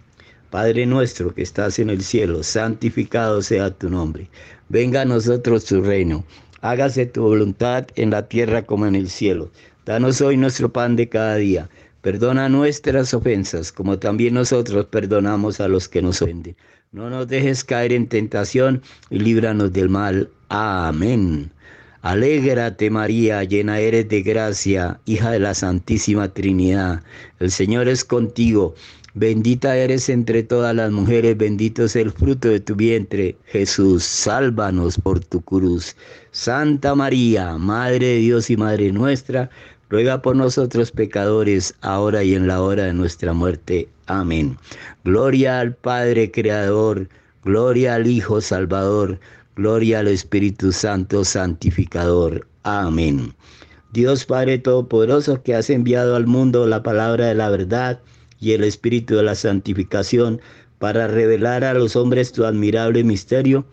Padre 0.50 0.85
nuestro 0.85 1.35
que 1.35 1.41
estás 1.41 1.77
en 1.77 1.89
el 1.89 2.01
cielo, 2.01 2.41
santificado 2.41 3.41
sea 3.41 3.69
tu 3.71 3.89
nombre. 3.89 4.29
Venga 4.69 5.01
a 5.01 5.05
nosotros 5.05 5.65
tu 5.65 5.81
reino. 5.81 6.23
Hágase 6.61 7.05
tu 7.05 7.23
voluntad 7.23 7.85
en 7.97 8.11
la 8.11 8.29
tierra 8.29 8.61
como 8.61 8.85
en 8.85 8.95
el 8.95 9.09
cielo. 9.09 9.51
Danos 9.85 10.21
hoy 10.21 10.38
nuestro 10.38 10.71
pan 10.71 10.95
de 10.95 11.09
cada 11.09 11.35
día. 11.35 11.69
Perdona 12.01 12.50
nuestras 12.50 13.13
ofensas, 13.13 13.72
como 13.72 14.00
también 14.00 14.34
nosotros 14.34 14.86
perdonamos 14.88 15.60
a 15.60 15.67
los 15.67 15.88
que 15.88 16.01
nos 16.01 16.22
ofenden 16.22 16.55
no 16.91 17.10
nos 17.10 17.27
dejes 17.29 17.63
caer 17.63 17.93
en 17.93 18.08
tentación 18.08 18.81
y 19.10 19.20
líbranos 19.20 19.72
del 19.72 19.88
mal. 19.88 20.29
Amén. 20.50 21.50
Alégrate 22.01 22.89
María, 22.89 23.46
llena 23.46 23.79
eres 23.79 24.10
de 24.10 24.22
gracia, 24.22 25.00
hija 25.05 25.31
de 25.31 25.39
la 25.39 25.53
Santísima 25.53 26.27
Trinidad. 26.34 27.01
El 27.39 27.50
Señor 27.50 27.88
es 27.88 28.03
contigo. 28.03 28.75
Bendita 29.13 29.77
eres 29.77 30.10
entre 30.10 30.43
todas 30.43 30.75
las 30.75 30.91
mujeres, 30.91 31.38
bendito 31.38 31.86
es 31.86 31.96
el 31.96 32.12
fruto 32.12 32.50
de 32.50 32.60
tu 32.60 32.75
vientre, 32.75 33.38
Jesús. 33.46 34.03
Sálvanos 34.03 34.98
por 34.98 35.22
tu 35.22 35.39
cruz. 35.41 35.96
Santa 36.31 36.93
María, 36.93 37.58
Madre 37.58 38.05
de 38.05 38.17
Dios 38.17 38.50
y 38.50 38.58
Madre 38.58 38.91
nuestra, 38.91 39.50
ruega 39.91 40.21
por 40.21 40.38
nosotros 40.38 40.89
pecadores, 40.89 41.75
ahora 41.81 42.24
y 42.24 42.33
en 42.33 42.48
la 42.48 42.62
hora 42.62 42.86
de 42.86 42.93
nuestra 42.93 43.33
muerte. 43.33 43.89
Amén. 44.07 44.57
Gloria 45.03 45.60
al 45.60 45.75
Padre 45.75 46.31
Creador, 46.31 47.10
gloria 47.43 47.95
al 47.95 48.07
Hijo 48.07 48.39
Salvador, 48.39 49.19
gloria 49.57 50.00
al 50.00 50.07
Espíritu 50.07 50.71
Santo 50.71 51.25
Santificador. 51.25 52.48
Amén. 52.63 53.33
Dios 53.92 54.24
Padre 54.25 54.59
Todopoderoso, 54.59 55.44
que 55.44 55.55
has 55.55 55.70
enviado 55.70 56.16
al 56.16 56.25
mundo 56.25 56.66
la 56.68 56.81
palabra 56.83 57.25
de 57.27 57.35
la 57.35 57.50
verdad 57.50 58.00
y 58.39 58.53
el 58.53 58.63
Espíritu 58.63 59.18
de 59.18 59.24
la 59.24 59.35
santificación 59.35 60.39
para 60.79 61.09
revelar 61.09 61.66
a 61.66 61.74
los 61.74 61.98
hombres 61.98 62.31
tu 62.31 62.46
admirable 62.46 63.03
misterio, 63.03 63.66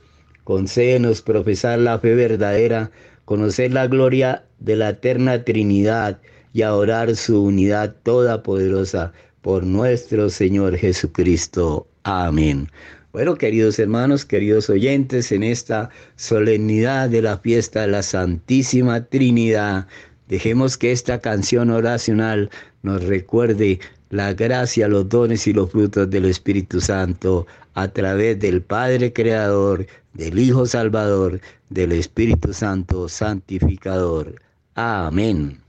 concédenos 0.42 1.22
profesar 1.22 1.78
la 1.78 2.00
fe 2.00 2.16
verdadera, 2.16 2.90
conocer 3.28 3.74
la 3.74 3.86
gloria 3.86 4.42
de 4.58 4.74
la 4.74 4.88
eterna 4.88 5.44
Trinidad 5.44 6.18
y 6.54 6.62
adorar 6.62 7.14
su 7.14 7.44
unidad 7.44 7.94
toda 8.02 8.42
poderosa 8.42 9.12
por 9.42 9.64
nuestro 9.64 10.30
Señor 10.30 10.78
Jesucristo. 10.78 11.86
Amén. 12.04 12.70
Bueno, 13.12 13.34
queridos 13.34 13.78
hermanos, 13.78 14.24
queridos 14.24 14.70
oyentes, 14.70 15.30
en 15.30 15.42
esta 15.42 15.90
solemnidad 16.16 17.10
de 17.10 17.20
la 17.20 17.36
fiesta 17.36 17.82
de 17.82 17.88
la 17.88 18.02
Santísima 18.02 19.04
Trinidad, 19.04 19.86
dejemos 20.28 20.78
que 20.78 20.90
esta 20.90 21.20
canción 21.20 21.68
oracional 21.68 22.48
nos 22.82 23.04
recuerde 23.04 23.78
la 24.08 24.32
gracia, 24.32 24.88
los 24.88 25.06
dones 25.06 25.46
y 25.46 25.52
los 25.52 25.70
frutos 25.70 26.08
del 26.08 26.24
Espíritu 26.24 26.80
Santo 26.80 27.46
a 27.74 27.88
través 27.88 28.40
del 28.40 28.62
Padre 28.62 29.12
Creador, 29.12 29.86
del 30.14 30.38
Hijo 30.38 30.64
Salvador, 30.64 31.40
del 31.70 31.92
Espíritu 31.92 32.52
Santo 32.52 33.08
Santificador. 33.08 34.40
Amén. 34.74 35.60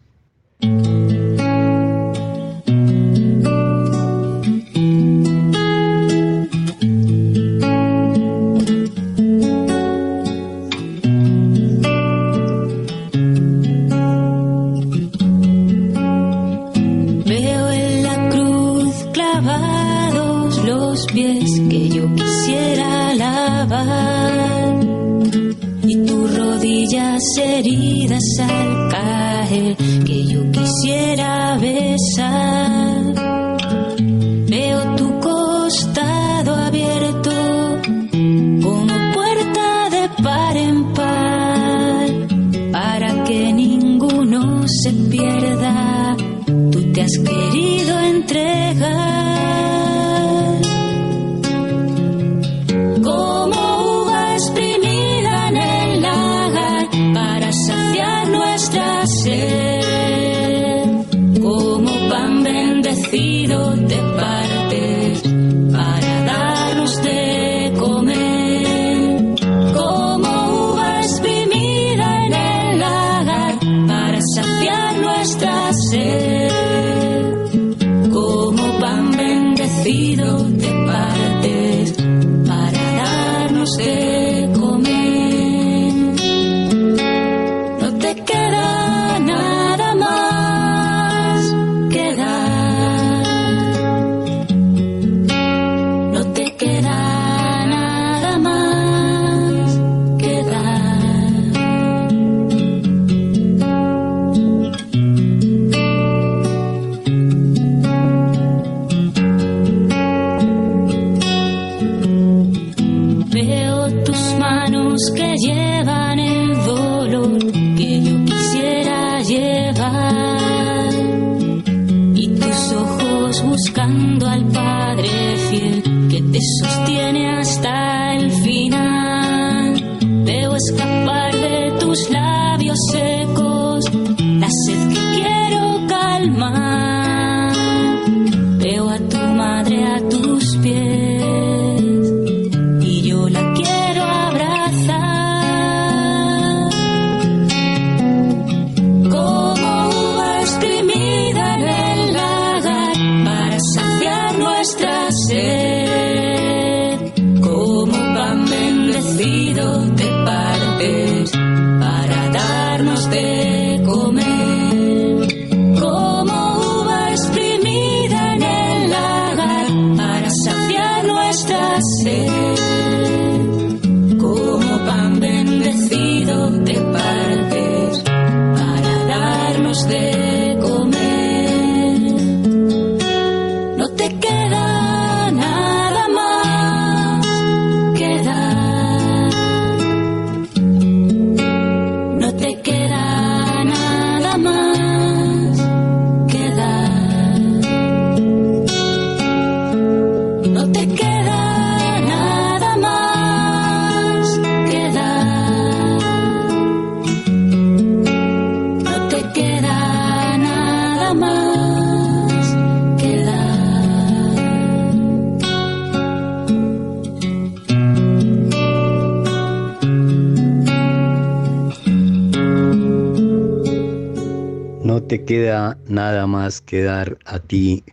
Queda 225.29 225.77
nada 225.87 226.25
más 226.25 226.59
que 226.59 226.81
dar 226.81 227.19
a 227.23 227.37
ti, 227.37 227.83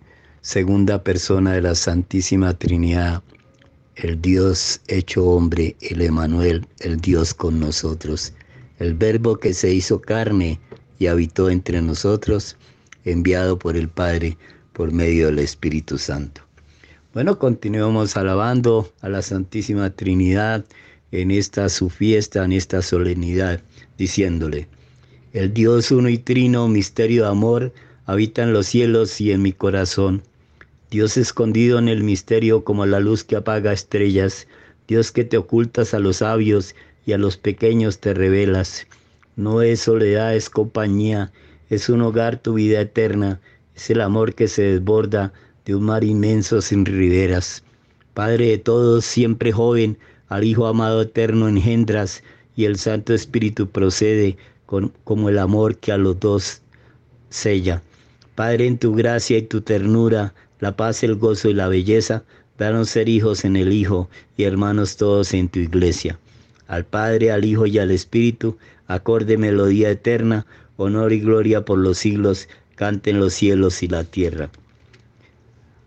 segunda 0.41 1.05
persona 1.05 1.53
de 1.53 1.61
la 1.61 1.75
Santísima 1.75 2.55
Trinidad, 2.55 3.23
el 3.95 4.23
Dios 4.23 4.81
hecho 4.89 5.23
hombre, 5.23 5.77
el 5.83 6.01
Emanuel, 6.01 6.67
el 6.81 6.99
Dios 6.99 7.35
con 7.35 7.61
nosotros, 7.61 8.33
el 8.79 8.95
Verbo 8.95 9.37
que 9.37 9.53
se 9.53 9.71
hizo 9.71 10.01
carne 10.01 10.59
y 10.99 11.09
habitó 11.09 11.51
entre 11.51 11.83
nosotros, 11.83 12.57
enviado 13.05 13.59
por 13.59 13.77
el 13.77 13.91
Padre 13.91 14.39
por 14.73 14.91
medio 14.91 15.27
del 15.27 15.41
Espíritu 15.41 15.99
Santo. 15.99 16.41
Bueno, 17.13 17.39
continuemos 17.39 18.17
alabando 18.17 18.91
a 19.03 19.11
la 19.11 19.21
Santísima 19.21 19.91
Trinidad 19.91 20.65
en 21.13 21.31
esta 21.31 21.69
su 21.69 21.91
fiesta, 21.91 22.47
en 22.47 22.53
esta 22.53 22.81
solemnidad, 22.81 23.61
diciéndole, 23.99 24.69
el 25.37 25.53
Dios 25.53 25.91
uno 25.91 26.09
y 26.09 26.17
trino, 26.17 26.67
misterio 26.67 27.25
de 27.25 27.29
amor, 27.29 27.73
habita 28.07 28.43
en 28.43 28.55
los 28.55 28.69
cielos 28.69 29.21
y 29.21 29.33
en 29.33 29.43
mi 29.43 29.53
corazón. 29.53 30.23
Dios 30.91 31.19
escondido 31.19 31.79
en 31.79 31.89
el 31.89 32.03
misterio 32.03 32.65
como 32.65 32.87
la 32.87 33.01
luz 33.01 33.23
que 33.23 33.37
apaga 33.37 33.75
estrellas, 33.75 34.49
Dios 34.89 35.13
que 35.13 35.25
te 35.25 35.37
ocultas 35.37 35.93
a 35.93 35.99
los 35.99 36.19
sabios 36.19 36.75
y 37.05 37.13
a 37.13 37.19
los 37.19 37.37
pequeños 37.37 37.99
te 37.99 38.15
revelas. 38.15 38.87
No 39.37 39.61
es 39.61 39.81
soledad, 39.81 40.35
es 40.35 40.49
compañía, 40.49 41.31
es 41.69 41.91
un 41.91 42.01
hogar 42.01 42.39
tu 42.39 42.55
vida 42.55 42.81
eterna, 42.81 43.39
es 43.75 43.91
el 43.91 44.01
amor 44.01 44.35
que 44.35 44.49
se 44.49 44.63
desborda 44.63 45.35
de 45.67 45.75
un 45.75 45.85
mar 45.85 46.03
inmenso 46.03 46.63
sin 46.63 46.87
riberas. 46.87 47.63
Padre 48.15 48.47
de 48.49 48.59
todos, 48.59 49.05
siempre 49.05 49.53
joven, 49.53 49.99
al 50.29 50.45
Hijo 50.45 50.67
amado 50.67 51.03
eterno 51.03 51.47
engendras, 51.47 52.23
y 52.57 52.65
el 52.65 52.79
Santo 52.79 53.13
Espíritu 53.13 53.69
procede 53.69 54.39
con, 54.67 54.93
como 55.05 55.29
el 55.29 55.39
amor 55.39 55.79
que 55.79 55.93
a 55.93 55.97
los 55.97 56.21
dos 56.21 56.63
sella. 57.31 57.83
Padre, 58.35 58.67
en 58.67 58.79
tu 58.79 58.95
gracia 58.95 59.39
y 59.39 59.43
tu 59.43 59.63
ternura, 59.63 60.35
la 60.61 60.77
paz, 60.77 61.03
el 61.03 61.15
gozo 61.17 61.49
y 61.49 61.55
la 61.55 61.69
belleza, 61.69 62.25
danos 62.59 62.91
ser 62.91 63.09
hijos 63.09 63.45
en 63.45 63.57
el 63.57 63.73
Hijo 63.73 64.09
y 64.37 64.45
hermanos 64.45 64.97
todos 64.97 65.33
en 65.35 65.49
tu 65.49 65.61
iglesia. 65.61 66.19
Al 66.67 66.85
Padre, 66.85 67.31
al 67.31 67.45
Hijo 67.45 67.67
y 67.67 67.79
al 67.79 67.91
Espíritu, 67.91 68.59
acorde 68.87 69.39
melodía 69.39 69.91
eterna, 69.91 70.47
honor 70.77 71.13
y 71.13 71.21
gloria 71.21 71.65
por 71.65 71.79
los 71.79 71.99
siglos, 71.99 72.49
canten 72.75 73.21
los 73.21 73.35
cielos 73.35 73.83
y 73.83 73.89
la 73.89 74.05
tierra. 74.05 74.51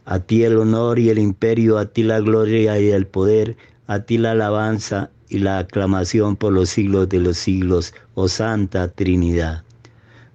A 0.05 0.19
ti 0.19 0.43
el 0.43 0.57
honor 0.57 0.97
y 0.97 1.09
el 1.09 1.19
imperio, 1.19 1.77
a 1.77 1.85
ti 1.85 2.03
la 2.03 2.19
gloria 2.19 2.79
y 2.79 2.89
el 2.89 3.05
poder, 3.05 3.57
a 3.85 3.99
ti 3.99 4.17
la 4.17 4.31
alabanza 4.31 5.11
y 5.29 5.39
la 5.39 5.59
aclamación 5.59 6.35
por 6.35 6.51
los 6.51 6.69
siglos 6.69 7.07
de 7.09 7.19
los 7.19 7.37
siglos, 7.37 7.93
oh 8.15 8.27
Santa 8.27 8.89
Trinidad. 8.89 9.63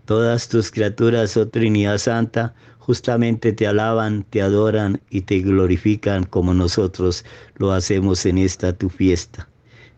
Todas 0.05 0.49
tus 0.49 0.71
criaturas, 0.71 1.37
oh 1.37 1.49
Trinidad 1.49 1.99
Santa, 1.99 2.55
justamente 2.79 3.53
te 3.53 3.67
alaban, 3.67 4.25
te 4.31 4.43
adoran 4.43 5.01
y 5.11 5.23
te 5.23 5.41
glorifican 5.41 6.25
como 6.25 6.55
nosotros 6.55 7.25
lo 7.57 7.73
hacemos 7.73 8.25
en 8.27 8.39
esta 8.39 8.73
tu 8.73 8.89
fiesta. 8.89 9.49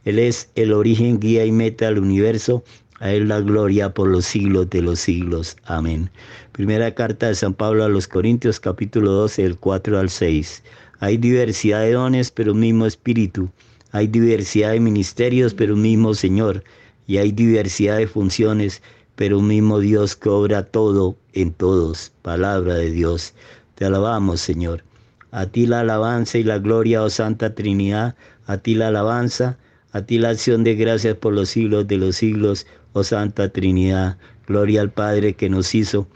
Él 0.04 0.20
es 0.20 0.50
el 0.54 0.72
origen, 0.72 1.18
guía 1.18 1.44
y 1.44 1.52
meta 1.52 1.86
del 1.86 1.98
universo, 1.98 2.62
a 3.00 3.12
Él 3.12 3.28
la 3.28 3.40
gloria 3.40 3.92
por 3.92 4.08
los 4.08 4.24
siglos 4.24 4.70
de 4.70 4.82
los 4.82 5.00
siglos. 5.00 5.56
Amén. 5.64 6.10
Primera 6.52 6.94
carta 6.94 7.26
de 7.26 7.34
San 7.34 7.54
Pablo 7.54 7.84
a 7.84 7.88
los 7.88 8.06
Corintios 8.06 8.60
capítulo 8.60 9.10
12, 9.10 9.42
del 9.42 9.58
4 9.58 9.98
al 9.98 10.08
6. 10.08 10.62
Hay 11.00 11.16
diversidad 11.18 11.80
de 11.80 11.92
dones, 11.92 12.30
pero 12.30 12.54
mismo 12.54 12.86
espíritu. 12.86 13.50
Hay 13.96 14.08
diversidad 14.08 14.72
de 14.72 14.80
ministerios, 14.80 15.54
pero 15.54 15.72
un 15.72 15.80
mismo 15.80 16.12
Señor. 16.12 16.64
Y 17.06 17.16
hay 17.16 17.32
diversidad 17.32 17.96
de 17.96 18.06
funciones, 18.06 18.82
pero 19.14 19.38
un 19.38 19.46
mismo 19.46 19.80
Dios 19.80 20.16
que 20.16 20.28
obra 20.28 20.64
todo 20.64 21.16
en 21.32 21.54
todos. 21.54 22.12
Palabra 22.20 22.74
de 22.74 22.90
Dios. 22.90 23.32
Te 23.74 23.86
alabamos, 23.86 24.42
Señor. 24.42 24.84
A 25.30 25.46
ti 25.46 25.66
la 25.66 25.80
alabanza 25.80 26.36
y 26.36 26.42
la 26.42 26.58
gloria, 26.58 27.02
oh 27.02 27.08
Santa 27.08 27.54
Trinidad. 27.54 28.16
A 28.44 28.58
ti 28.58 28.74
la 28.74 28.88
alabanza, 28.88 29.56
a 29.92 30.02
ti 30.02 30.18
la 30.18 30.28
acción 30.28 30.62
de 30.62 30.74
gracias 30.74 31.14
por 31.14 31.32
los 31.32 31.48
siglos 31.48 31.88
de 31.88 31.96
los 31.96 32.16
siglos, 32.16 32.66
oh 32.92 33.02
Santa 33.02 33.48
Trinidad. 33.48 34.18
Gloria 34.46 34.82
al 34.82 34.90
Padre 34.90 35.32
que 35.32 35.48
nos 35.48 35.74
hizo. 35.74 36.06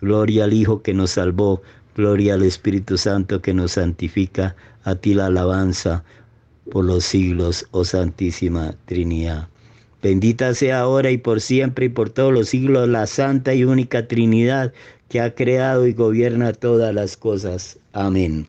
Gloria 0.00 0.44
al 0.44 0.54
Hijo 0.54 0.80
que 0.80 0.94
nos 0.94 1.10
salvó. 1.10 1.60
Gloria 1.94 2.32
al 2.32 2.44
Espíritu 2.44 2.96
Santo 2.96 3.42
que 3.42 3.52
nos 3.52 3.72
santifica. 3.72 4.56
A 4.84 4.94
ti 4.94 5.12
la 5.12 5.26
alabanza 5.26 6.02
por 6.70 6.84
los 6.84 7.04
siglos, 7.04 7.66
oh 7.70 7.84
Santísima 7.84 8.74
Trinidad. 8.86 9.48
Bendita 10.02 10.54
sea 10.54 10.80
ahora 10.80 11.10
y 11.10 11.18
por 11.18 11.40
siempre 11.40 11.86
y 11.86 11.88
por 11.88 12.10
todos 12.10 12.32
los 12.32 12.48
siglos 12.48 12.88
la 12.88 13.06
Santa 13.06 13.54
y 13.54 13.64
única 13.64 14.06
Trinidad 14.06 14.72
que 15.08 15.20
ha 15.20 15.34
creado 15.34 15.86
y 15.86 15.92
gobierna 15.92 16.52
todas 16.52 16.94
las 16.94 17.16
cosas. 17.16 17.78
Amén. 17.92 18.46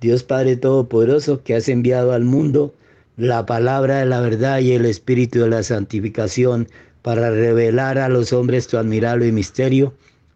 Dios 0.00 0.22
Padre 0.22 0.56
Todopoderoso, 0.56 1.42
que 1.42 1.54
has 1.54 1.68
enviado 1.68 2.12
al 2.12 2.24
mundo 2.24 2.74
la 3.16 3.46
palabra 3.46 3.98
de 3.98 4.06
la 4.06 4.20
verdad 4.20 4.58
y 4.60 4.72
el 4.72 4.84
espíritu 4.84 5.40
de 5.40 5.48
la 5.48 5.62
santificación 5.62 6.68
para 7.02 7.30
revelar 7.30 7.98
a 7.98 8.08
los 8.08 8.32
hombres 8.32 8.66
tu 8.66 8.78
admirable 8.78 9.30
misterio, 9.32 9.94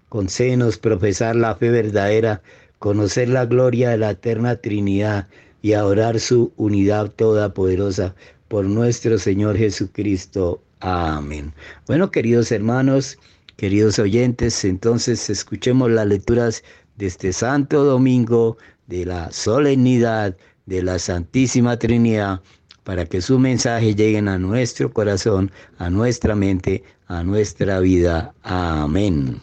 concédenos 0.08 0.78
profesar 0.78 1.36
la 1.36 1.54
fe 1.56 1.70
verdadera, 1.70 2.42
conocer 2.78 3.28
la 3.28 3.46
gloria 3.46 3.90
de 3.90 3.98
la 3.98 4.10
eterna 4.10 4.56
Trinidad 4.56 5.26
y 5.66 5.72
adorar 5.72 6.20
su 6.20 6.52
unidad 6.56 7.10
toda 7.10 7.52
poderosa 7.52 8.14
por 8.46 8.66
nuestro 8.66 9.18
Señor 9.18 9.56
Jesucristo. 9.56 10.62
Amén. 10.78 11.52
Bueno, 11.88 12.12
queridos 12.12 12.52
hermanos, 12.52 13.18
queridos 13.56 13.98
oyentes, 13.98 14.64
entonces 14.64 15.28
escuchemos 15.28 15.90
las 15.90 16.06
lecturas 16.06 16.62
de 16.98 17.06
este 17.06 17.32
Santo 17.32 17.82
Domingo 17.82 18.58
de 18.86 19.06
la 19.06 19.32
solemnidad 19.32 20.36
de 20.66 20.84
la 20.84 21.00
Santísima 21.00 21.76
Trinidad 21.76 22.42
para 22.84 23.04
que 23.04 23.20
su 23.20 23.36
mensaje 23.36 23.96
llegue 23.96 24.18
a 24.18 24.38
nuestro 24.38 24.92
corazón, 24.92 25.50
a 25.78 25.90
nuestra 25.90 26.36
mente, 26.36 26.84
a 27.08 27.24
nuestra 27.24 27.80
vida. 27.80 28.32
Amén. 28.44 29.42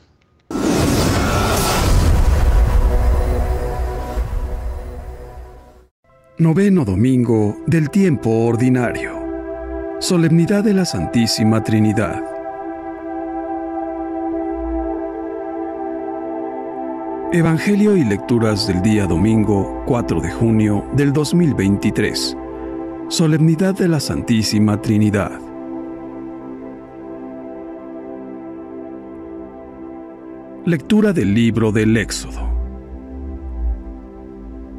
Noveno 6.39 6.83
Domingo 6.83 7.57
del 7.67 7.91
Tiempo 7.91 8.31
Ordinario. 8.47 9.21
Solemnidad 9.99 10.63
de 10.63 10.73
la 10.73 10.83
Santísima 10.83 11.63
Trinidad. 11.63 12.23
Evangelio 17.31 17.95
y 17.95 18.03
lecturas 18.03 18.65
del 18.65 18.81
día 18.81 19.05
domingo 19.05 19.83
4 19.85 20.21
de 20.21 20.31
junio 20.31 20.83
del 20.95 21.13
2023. 21.13 22.35
Solemnidad 23.09 23.75
de 23.75 23.87
la 23.89 23.99
Santísima 23.99 24.81
Trinidad. 24.81 25.39
Lectura 30.65 31.13
del 31.13 31.35
libro 31.35 31.71
del 31.71 31.95
Éxodo. 31.95 32.52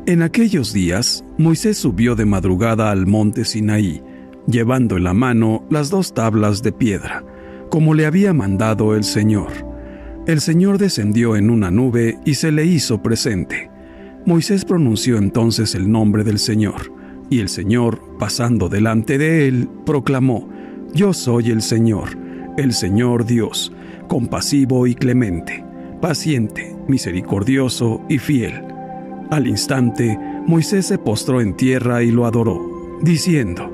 En 0.06 0.20
aquellos 0.20 0.74
días, 0.74 1.24
Moisés 1.38 1.78
subió 1.78 2.14
de 2.14 2.26
madrugada 2.26 2.90
al 2.90 3.06
monte 3.06 3.46
Sinaí, 3.46 4.02
llevando 4.46 4.98
en 4.98 5.04
la 5.04 5.14
mano 5.14 5.64
las 5.70 5.88
dos 5.88 6.12
tablas 6.12 6.62
de 6.62 6.72
piedra, 6.72 7.24
como 7.70 7.94
le 7.94 8.04
había 8.04 8.34
mandado 8.34 8.94
el 8.94 9.04
Señor. 9.04 9.48
El 10.26 10.42
Señor 10.42 10.76
descendió 10.76 11.36
en 11.36 11.48
una 11.48 11.70
nube 11.70 12.18
y 12.26 12.34
se 12.34 12.52
le 12.52 12.66
hizo 12.66 13.02
presente. 13.02 13.70
Moisés 14.26 14.66
pronunció 14.66 15.16
entonces 15.16 15.74
el 15.74 15.90
nombre 15.90 16.22
del 16.22 16.38
Señor, 16.38 16.92
y 17.30 17.40
el 17.40 17.48
Señor, 17.48 18.02
pasando 18.18 18.68
delante 18.68 19.16
de 19.16 19.48
él, 19.48 19.70
proclamó, 19.86 20.50
Yo 20.92 21.14
soy 21.14 21.48
el 21.48 21.62
Señor, 21.62 22.10
el 22.58 22.74
Señor 22.74 23.24
Dios, 23.24 23.72
compasivo 24.06 24.86
y 24.86 24.94
clemente, 24.94 25.64
paciente, 26.02 26.76
misericordioso 26.88 28.02
y 28.10 28.18
fiel 28.18 28.73
al 29.30 29.46
instante, 29.46 30.18
Moisés 30.46 30.87
se 30.87 30.98
postró 30.98 31.40
en 31.40 31.54
tierra 31.54 32.02
y 32.02 32.10
lo 32.10 32.26
adoró, 32.26 32.60
diciendo, 33.02 33.70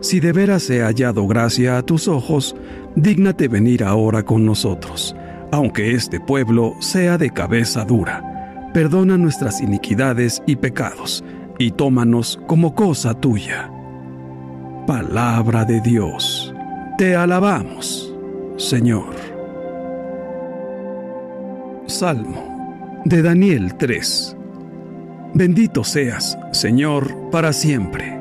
Si 0.00 0.20
de 0.20 0.32
veras 0.32 0.68
he 0.70 0.82
hallado 0.82 1.26
gracia 1.26 1.76
a 1.76 1.82
tus 1.82 2.08
ojos, 2.08 2.54
dígnate 2.94 3.48
venir 3.48 3.84
ahora 3.84 4.22
con 4.24 4.44
nosotros, 4.44 5.16
aunque 5.50 5.92
este 5.92 6.20
pueblo 6.20 6.74
sea 6.80 7.18
de 7.18 7.30
cabeza 7.30 7.84
dura. 7.84 8.70
Perdona 8.72 9.18
nuestras 9.18 9.60
iniquidades 9.60 10.42
y 10.46 10.56
pecados, 10.56 11.24
y 11.58 11.72
tómanos 11.72 12.40
como 12.46 12.74
cosa 12.74 13.14
tuya. 13.14 13.70
Palabra 14.86 15.64
de 15.64 15.80
Dios. 15.80 16.54
Te 16.96 17.16
alabamos, 17.16 18.14
Señor. 18.56 19.14
Salmo 21.86 23.02
de 23.04 23.20
Daniel 23.20 23.74
3 23.76 24.36
Bendito 25.34 25.82
seas, 25.82 26.38
Señor, 26.52 27.30
para 27.30 27.54
siempre. 27.54 28.18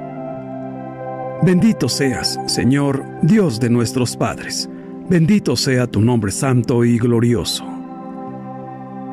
Bendito 1.43 1.89
seas, 1.89 2.39
Señor, 2.47 3.03
Dios 3.21 3.59
de 3.59 3.69
nuestros 3.69 4.15
padres. 4.15 4.69
Bendito 5.09 5.57
sea 5.57 5.87
tu 5.87 5.99
nombre 5.99 6.31
santo 6.31 6.85
y 6.85 6.97
glorioso. 6.97 7.65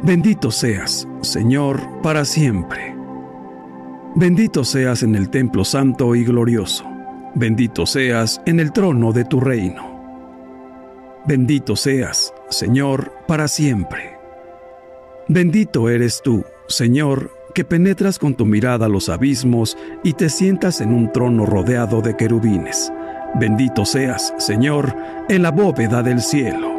Bendito 0.04 0.52
seas, 0.52 1.08
Señor, 1.22 1.80
para 2.00 2.24
siempre. 2.24 2.94
Bendito 4.14 4.62
seas 4.62 5.02
en 5.02 5.16
el 5.16 5.28
templo 5.28 5.64
santo 5.64 6.14
y 6.14 6.24
glorioso. 6.24 6.84
Bendito 7.34 7.84
seas 7.84 8.40
en 8.46 8.61
el 8.61 8.72
trono 8.72 9.12
de 9.12 9.24
tu 9.24 9.40
reino. 9.40 9.98
Bendito 11.26 11.74
seas, 11.74 12.32
Señor, 12.48 13.12
para 13.26 13.48
siempre. 13.48 14.16
Bendito 15.26 15.88
eres 15.88 16.22
tú, 16.22 16.44
Señor, 16.68 17.38
que 17.54 17.64
penetras 17.64 18.18
con 18.18 18.34
tu 18.34 18.46
mirada 18.46 18.88
los 18.88 19.08
abismos 19.08 19.76
y 20.04 20.12
te 20.12 20.28
sientas 20.28 20.80
en 20.80 20.92
un 20.92 21.12
trono 21.12 21.46
rodeado 21.46 22.00
de 22.00 22.16
querubines. 22.16 22.92
Bendito 23.34 23.84
seas, 23.84 24.34
Señor, 24.38 24.94
en 25.28 25.42
la 25.42 25.50
bóveda 25.50 26.02
del 26.02 26.20
cielo. 26.20 26.72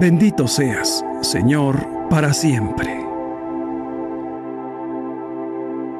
Bendito 0.00 0.48
seas, 0.48 1.04
Señor, 1.22 1.86
para 2.10 2.32
siempre. 2.32 3.04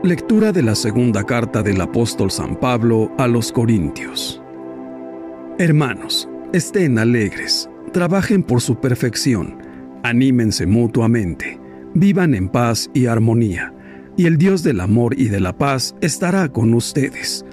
Lectura 0.02 0.52
de 0.52 0.62
la 0.62 0.74
segunda 0.74 1.24
carta 1.24 1.62
del 1.62 1.80
apóstol 1.80 2.30
San 2.30 2.56
Pablo 2.56 3.10
a 3.16 3.26
los 3.26 3.50
Corintios. 3.50 4.42
Hermanos, 5.58 6.28
estén 6.52 6.98
alegres, 6.98 7.70
trabajen 7.92 8.42
por 8.42 8.60
su 8.60 8.80
perfección, 8.80 9.56
anímense 10.02 10.66
mutuamente, 10.66 11.58
vivan 11.94 12.34
en 12.34 12.48
paz 12.48 12.90
y 12.92 13.06
armonía, 13.06 13.72
y 14.16 14.26
el 14.26 14.36
Dios 14.36 14.62
del 14.62 14.80
amor 14.80 15.18
y 15.18 15.28
de 15.28 15.40
la 15.40 15.56
paz 15.56 15.94
estará 16.00 16.48
con 16.48 16.74
ustedes. 16.74 17.44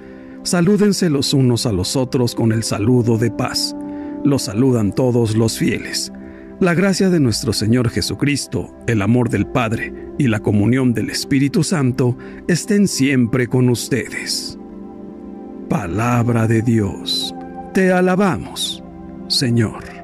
Salúdense 0.43 1.09
los 1.09 1.33
unos 1.33 1.65
a 1.65 1.71
los 1.71 1.95
otros 1.95 2.35
con 2.35 2.51
el 2.51 2.63
saludo 2.63 3.17
de 3.17 3.31
paz. 3.31 3.75
Los 4.23 4.43
saludan 4.43 4.93
todos 4.93 5.35
los 5.35 5.57
fieles. 5.57 6.11
La 6.59 6.73
gracia 6.73 7.09
de 7.09 7.19
nuestro 7.19 7.53
Señor 7.53 7.89
Jesucristo, 7.89 8.75
el 8.87 9.01
amor 9.01 9.29
del 9.29 9.47
Padre 9.47 9.93
y 10.17 10.27
la 10.27 10.39
comunión 10.39 10.93
del 10.93 11.09
Espíritu 11.09 11.63
Santo 11.63 12.17
estén 12.47 12.87
siempre 12.87 13.47
con 13.47 13.69
ustedes. 13.69 14.57
Palabra 15.69 16.47
de 16.47 16.61
Dios. 16.61 17.33
Te 17.73 17.91
alabamos, 17.91 18.83
Señor. 19.27 20.00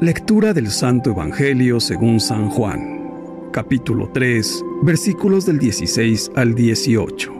Lectura 0.00 0.54
del 0.54 0.70
Santo 0.70 1.10
Evangelio 1.10 1.78
según 1.78 2.20
San 2.20 2.48
Juan, 2.48 3.50
capítulo 3.52 4.08
3, 4.08 4.64
versículos 4.82 5.44
del 5.44 5.58
16 5.58 6.30
al 6.36 6.54
18. 6.54 7.30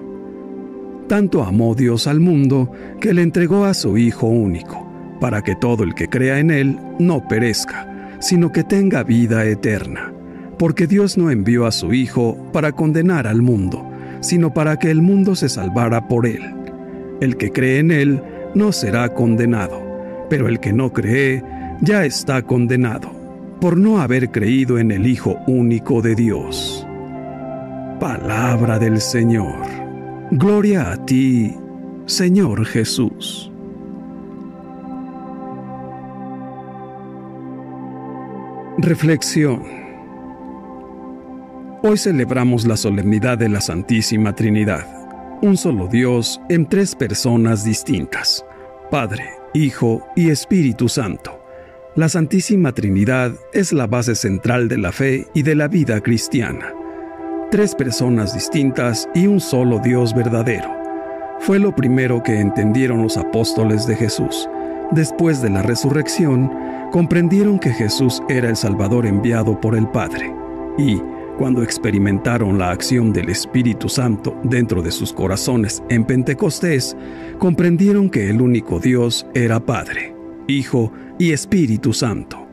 Tanto 1.09 1.43
amó 1.43 1.75
Dios 1.75 2.07
al 2.07 2.21
mundo 2.21 2.71
que 3.01 3.15
le 3.15 3.23
entregó 3.23 3.65
a 3.65 3.73
su 3.73 3.97
Hijo 3.97 4.27
único 4.27 4.87
para 5.23 5.41
que 5.41 5.57
todo 5.57 5.85
el 5.85 5.95
que 5.95 6.09
crea 6.09 6.39
en 6.39 6.51
Él 6.51 6.79
no 6.99 7.27
perezca, 7.27 8.19
sino 8.21 8.53
que 8.53 8.63
tenga 8.63 9.05
vida 9.05 9.47
eterna. 9.47 10.13
Porque 10.59 10.87
Dios 10.87 11.17
no 11.17 11.31
envió 11.31 11.65
a 11.65 11.73
su 11.73 11.95
Hijo 11.95 12.37
para 12.53 12.73
condenar 12.73 13.27
al 13.27 13.41
mundo, 13.41 13.91
sino 14.21 14.53
para 14.53 14.79
que 14.79 14.91
el 14.91 15.01
mundo 15.01 15.35
se 15.35 15.49
salvara 15.49 16.09
por 16.09 16.27
Él. 16.27 16.43
El 17.23 17.39
que 17.39 17.53
cree 17.53 17.79
en 17.79 17.91
Él 17.91 18.23
no 18.55 18.71
será 18.73 19.15
condenado, 19.15 19.81
pero 20.29 20.47
el 20.47 20.61
que 20.61 20.75
no 20.75 20.93
cree 20.93 21.43
ya 21.81 22.05
está 22.05 22.43
condenado, 22.43 23.11
por 23.61 23.77
no 23.77 24.01
haber 24.01 24.31
creído 24.31 24.79
en 24.79 24.91
el 24.91 25.07
Hijo 25.07 25.37
único 25.47 26.03
de 26.03 26.15
Dios. 26.15 26.87
Palabra 27.99 28.79
del 28.79 29.01
Señor. 29.01 29.67
Gloria 30.31 30.93
a 30.93 31.05
ti, 31.05 31.55
Señor 32.07 32.67
Jesús. 32.67 33.51
Reflexión. 38.79 39.63
Hoy 41.83 41.97
celebramos 41.97 42.67
la 42.67 42.77
solemnidad 42.77 43.39
de 43.39 43.49
la 43.49 43.61
Santísima 43.61 44.35
Trinidad, 44.35 44.87
un 45.43 45.57
solo 45.57 45.87
Dios 45.87 46.41
en 46.51 46.67
tres 46.67 46.95
personas 46.95 47.65
distintas, 47.65 48.45
Padre, 48.91 49.25
Hijo 49.55 50.07
y 50.15 50.29
Espíritu 50.29 50.89
Santo. 50.89 51.40
La 51.97 52.09
Santísima 52.09 52.73
Trinidad 52.73 53.33
es 53.53 53.73
la 53.73 53.87
base 53.87 54.15
central 54.15 54.69
de 54.69 54.79
la 54.79 54.93
fe 54.93 55.27
y 55.35 55.43
de 55.43 55.55
la 55.55 55.69
vida 55.69 56.01
cristiana. 56.01 56.73
Tres 57.51 57.75
personas 57.75 58.33
distintas 58.33 59.09
y 59.15 59.27
un 59.27 59.41
solo 59.41 59.81
Dios 59.81 60.15
verdadero. 60.15 60.71
Fue 61.41 61.59
lo 61.59 61.75
primero 61.75 62.23
que 62.23 62.39
entendieron 62.39 63.03
los 63.03 63.17
apóstoles 63.17 63.87
de 63.87 63.97
Jesús 63.97 64.49
Después 64.93 65.41
de 65.41 65.51
la 65.51 65.63
resurrección, 65.63 66.51
comprendieron 66.91 67.61
que 67.61 67.71
Jesús 67.71 68.21
era 68.29 68.49
el 68.49 68.57
Salvador 68.57 69.07
enviado 69.07 69.61
por 69.61 69.77
el 69.77 69.87
Padre, 69.89 70.35
y, 70.79 71.01
cuando 71.39 71.63
experimentaron 71.63 72.59
la 72.59 72.71
acción 72.71 73.13
del 73.13 73.29
Espíritu 73.29 73.89
Santo 73.89 74.37
dentro 74.43 74.83
de 74.83 74.91
sus 74.91 75.13
corazones 75.13 75.81
en 75.91 76.05
Pentecostés, 76.05 76.97
comprendieron 77.39 78.11
que 78.11 78.31
el 78.31 78.43
único 78.43 78.81
Dios 78.81 79.27
era 79.33 79.61
Padre, 79.61 80.13
Hijo 80.51 80.93
y 81.19 81.33
Espíritu 81.33 81.93
Santo. 81.93 82.47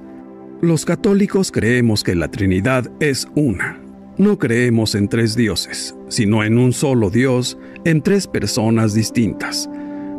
Los 0.61 0.85
católicos 0.85 1.51
creemos 1.51 2.03
que 2.03 2.15
la 2.15 2.29
Trinidad 2.29 2.89
es 2.99 3.27
una. 3.35 3.81
No 4.17 4.39
creemos 4.39 4.95
en 4.95 5.07
tres 5.07 5.35
dioses, 5.35 5.95
sino 6.07 6.43
en 6.43 6.57
un 6.57 6.73
solo 6.73 7.09
Dios, 7.09 7.57
en 7.83 8.01
tres 8.01 8.27
personas 8.27 8.93
distintas 8.93 9.69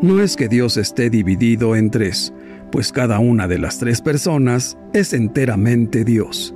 no 0.00 0.22
es 0.22 0.36
que 0.36 0.48
Dios 0.48 0.76
esté 0.76 1.10
dividido 1.10 1.74
en 1.74 1.90
tres, 1.90 2.32
pues 2.70 2.92
cada 2.92 3.18
una 3.18 3.48
de 3.48 3.58
las 3.58 3.78
tres 3.78 4.00
personas 4.00 4.78
es 4.92 5.12
enteramente 5.12 6.04
Dios. 6.04 6.54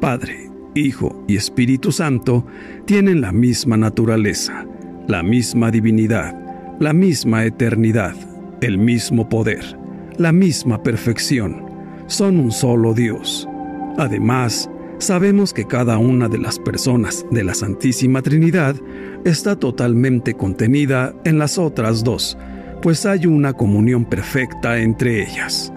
Padre, 0.00 0.50
Hijo 0.74 1.22
y 1.28 1.36
Espíritu 1.36 1.92
Santo 1.92 2.46
tienen 2.86 3.20
la 3.20 3.30
misma 3.30 3.76
naturaleza, 3.76 4.66
la 5.06 5.22
misma 5.22 5.70
divinidad, 5.70 6.34
la 6.80 6.94
misma 6.94 7.44
eternidad, 7.44 8.14
el 8.62 8.78
mismo 8.78 9.28
poder, 9.28 9.77
la 10.18 10.32
misma 10.32 10.82
perfección. 10.82 11.64
Son 12.06 12.38
un 12.38 12.52
solo 12.52 12.92
Dios. 12.92 13.48
Además, 13.96 14.68
sabemos 14.98 15.52
que 15.52 15.64
cada 15.64 15.98
una 15.98 16.28
de 16.28 16.38
las 16.38 16.58
personas 16.58 17.24
de 17.30 17.44
la 17.44 17.54
Santísima 17.54 18.20
Trinidad 18.22 18.76
está 19.24 19.56
totalmente 19.56 20.34
contenida 20.34 21.14
en 21.24 21.38
las 21.38 21.58
otras 21.58 22.04
dos, 22.04 22.36
pues 22.82 23.06
hay 23.06 23.26
una 23.26 23.52
comunión 23.52 24.04
perfecta 24.04 24.78
entre 24.78 25.22
ellas. 25.22 25.72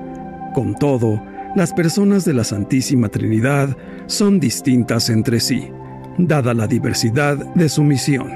Con 0.53 0.75
todo, 0.75 1.21
las 1.55 1.73
personas 1.73 2.25
de 2.25 2.33
la 2.33 2.43
Santísima 2.43 3.09
Trinidad 3.09 3.77
son 4.07 4.39
distintas 4.39 5.09
entre 5.09 5.39
sí, 5.39 5.69
dada 6.17 6.53
la 6.53 6.67
diversidad 6.67 7.37
de 7.55 7.69
su 7.69 7.83
misión. 7.83 8.31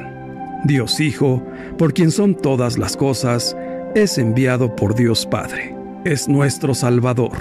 Dios 0.66 1.00
Hijo, 1.00 1.44
por 1.78 1.94
quien 1.94 2.12
son 2.12 2.36
todas 2.36 2.78
las 2.78 2.98
cosas, 2.98 3.56
es 3.94 4.18
enviado 4.18 4.76
por 4.76 4.96
Dios 4.96 5.26
Padre, 5.26 5.75
es 6.06 6.30
nuestro 6.30 6.74
Salvador. 6.74 7.34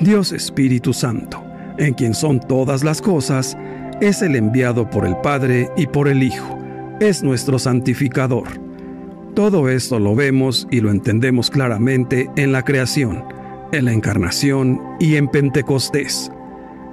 Dios 0.00 0.32
Espíritu 0.32 0.92
Santo, 0.92 1.42
en 1.78 1.94
quien 1.94 2.14
son 2.14 2.38
todas 2.38 2.84
las 2.84 3.02
cosas, 3.02 3.58
es 4.00 4.22
el 4.22 4.36
enviado 4.36 4.88
por 4.88 5.04
el 5.06 5.16
Padre 5.16 5.68
y 5.76 5.86
por 5.88 6.06
el 6.06 6.22
Hijo, 6.22 6.56
es 7.00 7.24
nuestro 7.24 7.58
santificador 7.58 8.66
todo 9.36 9.68
esto 9.68 9.98
lo 9.98 10.14
vemos 10.14 10.66
y 10.70 10.80
lo 10.80 10.90
entendemos 10.90 11.50
claramente 11.50 12.30
en 12.36 12.52
la 12.52 12.62
creación, 12.62 13.22
en 13.70 13.84
la 13.84 13.92
encarnación 13.92 14.80
y 14.98 15.16
en 15.16 15.28
Pentecostés. 15.28 16.32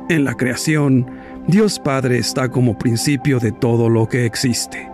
En 0.09 0.25
la 0.25 0.33
creación, 0.33 1.09
Dios 1.47 1.79
Padre 1.79 2.17
está 2.17 2.49
como 2.49 2.77
principio 2.77 3.39
de 3.39 3.53
todo 3.53 3.87
lo 3.87 4.09
que 4.09 4.25
existe. 4.25 4.91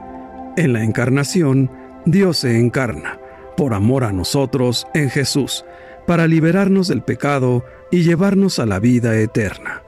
En 0.57 0.73
la 0.73 0.83
encarnación, 0.83 1.71
Dios 2.05 2.37
se 2.37 2.55
encarna, 2.59 3.19
por 3.57 3.73
amor 3.73 4.03
a 4.03 4.11
nosotros, 4.11 4.85
en 4.93 5.09
Jesús, 5.09 5.65
para 6.09 6.25
liberarnos 6.25 6.87
del 6.87 7.03
pecado 7.03 7.63
y 7.91 8.01
llevarnos 8.01 8.57
a 8.57 8.65
la 8.65 8.79
vida 8.79 9.15
eterna. 9.19 9.83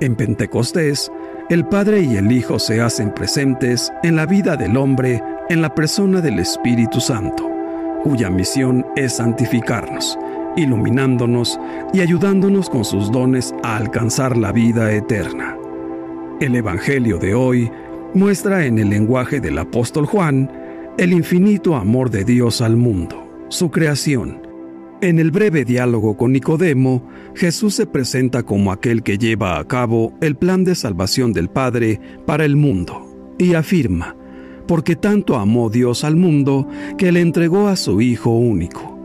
En 0.00 0.16
Pentecostés, 0.16 1.08
el 1.50 1.64
Padre 1.66 2.00
y 2.00 2.16
el 2.16 2.32
Hijo 2.32 2.58
se 2.58 2.80
hacen 2.80 3.14
presentes 3.14 3.92
en 4.02 4.16
la 4.16 4.26
vida 4.26 4.56
del 4.56 4.76
hombre 4.76 5.22
en 5.48 5.62
la 5.62 5.72
persona 5.72 6.20
del 6.20 6.40
Espíritu 6.40 7.00
Santo, 7.00 7.48
cuya 8.02 8.28
misión 8.28 8.84
es 8.96 9.12
santificarnos, 9.12 10.18
iluminándonos 10.56 11.60
y 11.92 12.00
ayudándonos 12.00 12.68
con 12.68 12.84
sus 12.84 13.12
dones 13.12 13.54
a 13.62 13.76
alcanzar 13.76 14.36
la 14.36 14.50
vida 14.50 14.90
eterna. 14.92 15.56
El 16.40 16.56
Evangelio 16.56 17.18
de 17.18 17.34
hoy 17.34 17.70
muestra 18.14 18.66
en 18.66 18.80
el 18.80 18.90
lenguaje 18.90 19.40
del 19.40 19.58
apóstol 19.58 20.06
Juan 20.06 20.50
el 20.98 21.12
infinito 21.12 21.76
amor 21.76 22.10
de 22.10 22.24
Dios 22.24 22.60
al 22.60 22.76
mundo, 22.76 23.46
su 23.48 23.70
creación. 23.70 24.41
En 25.02 25.18
el 25.18 25.32
breve 25.32 25.64
diálogo 25.64 26.16
con 26.16 26.30
Nicodemo, 26.30 27.08
Jesús 27.34 27.74
se 27.74 27.86
presenta 27.86 28.44
como 28.44 28.70
aquel 28.70 29.02
que 29.02 29.18
lleva 29.18 29.58
a 29.58 29.64
cabo 29.66 30.16
el 30.20 30.36
plan 30.36 30.62
de 30.62 30.76
salvación 30.76 31.32
del 31.32 31.48
Padre 31.48 32.00
para 32.24 32.44
el 32.44 32.54
mundo 32.54 33.34
y 33.36 33.54
afirma, 33.54 34.14
porque 34.68 34.94
tanto 34.94 35.34
amó 35.34 35.70
Dios 35.70 36.04
al 36.04 36.14
mundo 36.14 36.68
que 36.98 37.10
le 37.10 37.20
entregó 37.20 37.66
a 37.66 37.74
su 37.74 38.00
Hijo 38.00 38.30
único. 38.30 38.96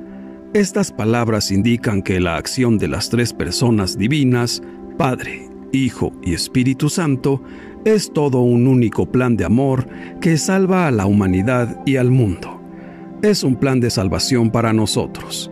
Estas 0.53 0.91
palabras 0.91 1.49
indican 1.49 2.03
que 2.03 2.19
la 2.19 2.37
acción 2.37 2.77
de 2.77 2.89
las 2.89 3.09
tres 3.09 3.33
personas 3.33 3.97
divinas, 3.97 4.61
Padre, 4.99 5.49
Hijo 5.71 6.13
y 6.21 6.35
Espíritu 6.35 6.89
Santo, 6.89 7.41
es 7.85 8.13
todo 8.13 8.41
un 8.41 8.67
único 8.67 9.11
plan 9.11 9.35
de 9.35 9.45
amor 9.45 9.87
que 10.21 10.37
salva 10.37 10.85
a 10.85 10.91
la 10.91 11.07
humanidad 11.07 11.81
y 11.87 11.95
al 11.95 12.11
mundo. 12.11 12.61
es 13.23 13.43
un 13.43 13.55
plan 13.55 13.79
de 13.79 13.89
salvación 13.89 14.51
para 14.51 14.73
nosotros. 14.73 15.49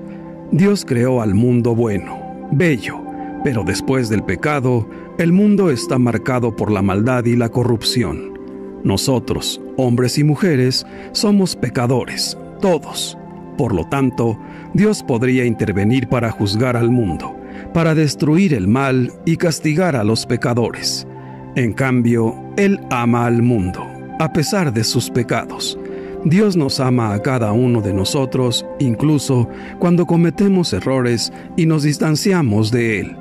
Dios 0.55 0.85
creó 0.85 1.21
al 1.21 1.35
mundo 1.35 1.75
bueno, 1.75 2.47
bello, 2.53 3.01
pero 3.43 3.65
después 3.65 4.07
del 4.07 4.23
pecado, 4.23 4.87
el 5.17 5.33
mundo 5.33 5.69
está 5.69 5.99
marcado 5.99 6.55
por 6.55 6.71
la 6.71 6.81
maldad 6.81 7.25
y 7.25 7.35
la 7.35 7.49
corrupción. 7.49 8.39
Nosotros, 8.81 9.59
hombres 9.75 10.17
y 10.17 10.23
mujeres, 10.23 10.85
somos 11.11 11.57
pecadores, 11.57 12.37
todos. 12.61 13.17
Por 13.57 13.75
lo 13.75 13.83
tanto, 13.89 14.39
Dios 14.73 15.03
podría 15.03 15.43
intervenir 15.43 16.07
para 16.07 16.31
juzgar 16.31 16.77
al 16.77 16.89
mundo, 16.89 17.35
para 17.73 17.93
destruir 17.93 18.53
el 18.53 18.69
mal 18.69 19.11
y 19.25 19.35
castigar 19.35 19.97
a 19.97 20.05
los 20.05 20.25
pecadores. 20.25 21.05
En 21.55 21.73
cambio, 21.73 22.33
Él 22.55 22.79
ama 22.91 23.25
al 23.25 23.41
mundo, 23.41 23.85
a 24.19 24.31
pesar 24.31 24.71
de 24.71 24.85
sus 24.85 25.09
pecados. 25.09 25.77
Dios 26.25 26.57
nos 26.57 26.79
ama 26.79 27.13
a 27.13 27.21
cada 27.21 27.51
uno 27.51 27.81
de 27.81 27.93
nosotros, 27.93 28.65
incluso 28.79 29.47
cuando 29.77 30.07
cometemos 30.07 30.73
errores 30.73 31.31
y 31.55 31.67
nos 31.67 31.83
distanciamos 31.83 32.71
de 32.71 32.99
Él. 32.99 33.15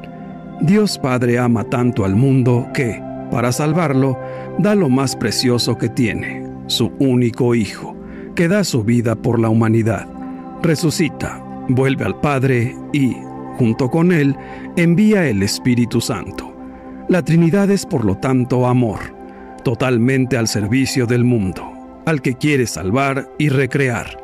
Dios 0.62 0.98
Padre 0.98 1.38
ama 1.38 1.64
tanto 1.64 2.06
al 2.06 2.16
mundo 2.16 2.66
que, 2.72 3.02
para 3.30 3.52
salvarlo, 3.52 4.18
da 4.58 4.74
lo 4.74 4.88
más 4.88 5.16
precioso 5.16 5.76
que 5.76 5.90
tiene, 5.90 6.48
su 6.66 6.92
único 6.98 7.54
Hijo, 7.54 7.94
que 8.34 8.48
da 8.48 8.64
su 8.64 8.84
vida 8.84 9.14
por 9.16 9.38
la 9.38 9.50
humanidad. 9.50 10.08
Resucita, 10.62 11.44
vuelve 11.68 12.06
al 12.06 12.18
Padre 12.20 12.74
y, 12.94 13.14
junto 13.58 13.90
con 13.90 14.12
Él, 14.12 14.34
envía 14.76 15.28
el 15.28 15.42
Espíritu 15.42 16.00
Santo. 16.00 16.56
La 17.10 17.20
Trinidad 17.20 17.70
es 17.70 17.84
por 17.84 18.06
lo 18.06 18.16
tanto 18.16 18.66
amor, 18.66 19.00
totalmente 19.62 20.38
al 20.38 20.48
servicio 20.48 21.04
del 21.04 21.24
mundo 21.24 21.73
al 22.04 22.22
que 22.22 22.34
quiere 22.34 22.66
salvar 22.66 23.30
y 23.38 23.48
recrear. 23.48 24.18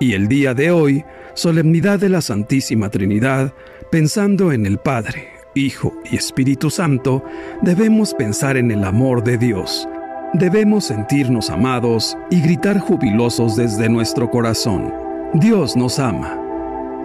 Y 0.00 0.14
el 0.14 0.28
día 0.28 0.54
de 0.54 0.70
hoy, 0.70 1.04
solemnidad 1.34 1.98
de 1.98 2.08
la 2.08 2.22
Santísima 2.22 2.88
Trinidad, 2.88 3.52
pensando 3.90 4.52
en 4.52 4.66
el 4.66 4.78
Padre, 4.78 5.28
Hijo 5.54 5.92
y 6.10 6.16
Espíritu 6.16 6.70
Santo, 6.70 7.24
debemos 7.60 8.14
pensar 8.14 8.56
en 8.56 8.70
el 8.70 8.84
amor 8.84 9.22
de 9.22 9.36
Dios. 9.36 9.88
Debemos 10.32 10.86
sentirnos 10.86 11.50
amados 11.50 12.16
y 12.30 12.40
gritar 12.40 12.78
jubilosos 12.78 13.56
desde 13.56 13.88
nuestro 13.88 14.30
corazón. 14.30 14.92
Dios 15.34 15.76
nos 15.76 15.98
ama. 15.98 16.38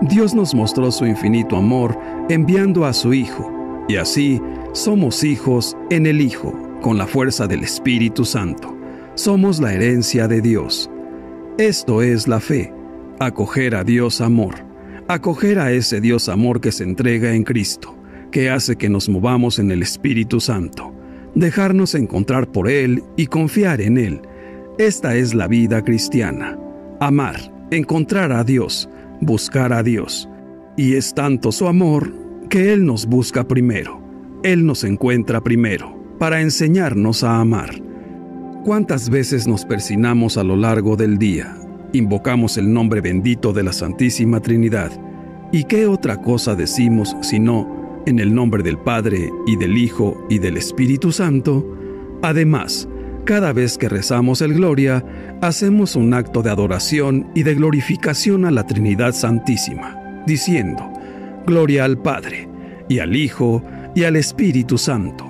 Dios 0.02 0.34
nos 0.34 0.54
mostró 0.54 0.92
su 0.92 1.06
infinito 1.06 1.58
amor 1.58 1.98
enviando 2.30 2.86
a 2.86 2.94
su 2.94 3.14
Hijo, 3.14 3.52
y 3.88 3.96
así 3.96 4.42
somos 4.74 5.24
hijos 5.24 5.76
en 5.90 6.06
el 6.06 6.22
Hijo, 6.22 6.54
con 6.82 6.98
la 6.98 7.08
fuerza 7.08 7.48
del 7.48 7.64
Espíritu 7.64 8.26
Santo 8.26 8.75
somos 9.16 9.62
la 9.62 9.74
herencia 9.74 10.28
de 10.28 10.42
Dios. 10.42 10.90
Esto 11.58 12.02
es 12.02 12.28
la 12.28 12.42
fe, 12.42 12.74
acoger 13.20 13.76
a 13.76 13.86
Dios 13.86 14.20
amor, 14.20 14.56
acoger 15.08 15.58
a 15.58 15.72
ese 15.72 16.02
Dios 16.02 16.28
amor 16.28 16.60
que 16.60 16.74
se 16.74 16.84
entrega 16.84 17.34
en 17.34 17.44
Cristo, 17.44 17.98
que 18.30 18.50
hace 18.50 18.76
que 18.76 18.90
nos 18.90 19.08
movamos 19.08 19.58
en 19.58 19.72
el 19.72 19.82
Espíritu 19.82 20.42
Santo, 20.42 20.94
dejarnos 21.34 21.96
encontrar 21.96 22.52
por 22.52 22.70
Él 22.70 23.04
y 23.16 23.28
confiar 23.28 23.80
en 23.80 23.98
Él. 23.98 24.22
Esta 24.78 25.16
es 25.16 25.34
la 25.34 25.48
vida 25.48 25.82
cristiana. 25.82 26.60
Amar, 27.00 27.40
encontrar 27.72 28.34
a 28.34 28.44
Dios, 28.44 28.90
buscar 29.22 29.72
a 29.72 29.82
Dios. 29.82 30.28
Y 30.76 30.96
es 30.96 31.14
tanto 31.14 31.54
su 31.54 31.68
amor 31.68 32.14
que 32.50 32.74
Él 32.74 32.86
nos 32.86 33.06
busca 33.06 33.48
primero, 33.48 34.02
Él 34.44 34.66
nos 34.66 34.84
encuentra 34.84 35.42
primero, 35.42 35.98
para 36.20 36.42
enseñarnos 36.42 37.24
a 37.24 37.40
amar. 37.40 37.85
¿Cuántas 38.66 39.12
veces 39.12 39.48
nos 39.48 39.64
persinamos 39.64 40.38
a 40.38 40.44
lo 40.44 40.56
largo 40.56 40.96
del 40.96 41.20
día? 41.20 41.56
Invocamos 41.94 42.58
el 42.58 42.74
nombre 42.74 43.00
bendito 43.00 43.54
de 43.54 43.62
la 43.62 43.72
Santísima 43.72 44.40
Trinidad. 44.40 44.92
¿Y 45.52 45.66
qué 45.66 45.86
otra 45.86 46.20
cosa 46.20 46.56
decimos 46.56 47.16
sino 47.22 48.02
en 48.08 48.18
el 48.18 48.34
nombre 48.34 48.64
del 48.64 48.80
Padre 48.80 49.30
y 49.46 49.56
del 49.56 49.78
Hijo 49.78 50.26
y 50.32 50.40
del 50.40 50.58
Espíritu 50.58 51.12
Santo? 51.12 51.78
Además, 52.24 52.90
cada 53.24 53.54
vez 53.54 53.78
que 53.78 53.88
rezamos 53.88 54.42
el 54.42 54.56
Gloria, 54.56 55.06
hacemos 55.44 55.96
un 55.96 56.16
acto 56.16 56.42
de 56.42 56.50
adoración 56.50 57.28
y 57.36 57.44
de 57.44 57.54
glorificación 57.54 58.46
a 58.46 58.52
la 58.52 58.66
Trinidad 58.66 59.14
Santísima, 59.14 60.24
diciendo, 60.26 60.92
Gloria 61.46 61.86
al 61.86 62.00
Padre, 62.00 62.50
y 62.90 62.98
al 62.98 63.16
Hijo, 63.16 63.64
y 63.94 64.06
al 64.06 64.16
Espíritu 64.16 64.80
Santo. 64.80 65.24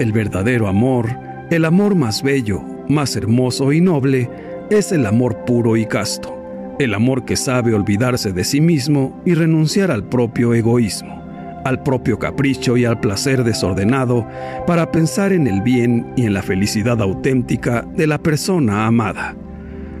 El 0.00 0.10
verdadero 0.10 0.66
amor, 0.66 1.27
el 1.50 1.64
amor 1.64 1.94
más 1.94 2.22
bello, 2.22 2.62
más 2.88 3.16
hermoso 3.16 3.72
y 3.72 3.80
noble 3.80 4.30
es 4.70 4.92
el 4.92 5.06
amor 5.06 5.44
puro 5.46 5.76
y 5.76 5.86
casto, 5.86 6.36
el 6.78 6.92
amor 6.92 7.24
que 7.24 7.36
sabe 7.36 7.74
olvidarse 7.74 8.32
de 8.32 8.44
sí 8.44 8.60
mismo 8.60 9.18
y 9.24 9.34
renunciar 9.34 9.90
al 9.90 10.04
propio 10.04 10.52
egoísmo, 10.52 11.22
al 11.64 11.82
propio 11.82 12.18
capricho 12.18 12.76
y 12.76 12.84
al 12.84 13.00
placer 13.00 13.44
desordenado 13.44 14.26
para 14.66 14.90
pensar 14.92 15.32
en 15.32 15.46
el 15.46 15.62
bien 15.62 16.12
y 16.16 16.26
en 16.26 16.34
la 16.34 16.42
felicidad 16.42 17.00
auténtica 17.00 17.82
de 17.96 18.06
la 18.06 18.18
persona 18.18 18.86
amada. 18.86 19.34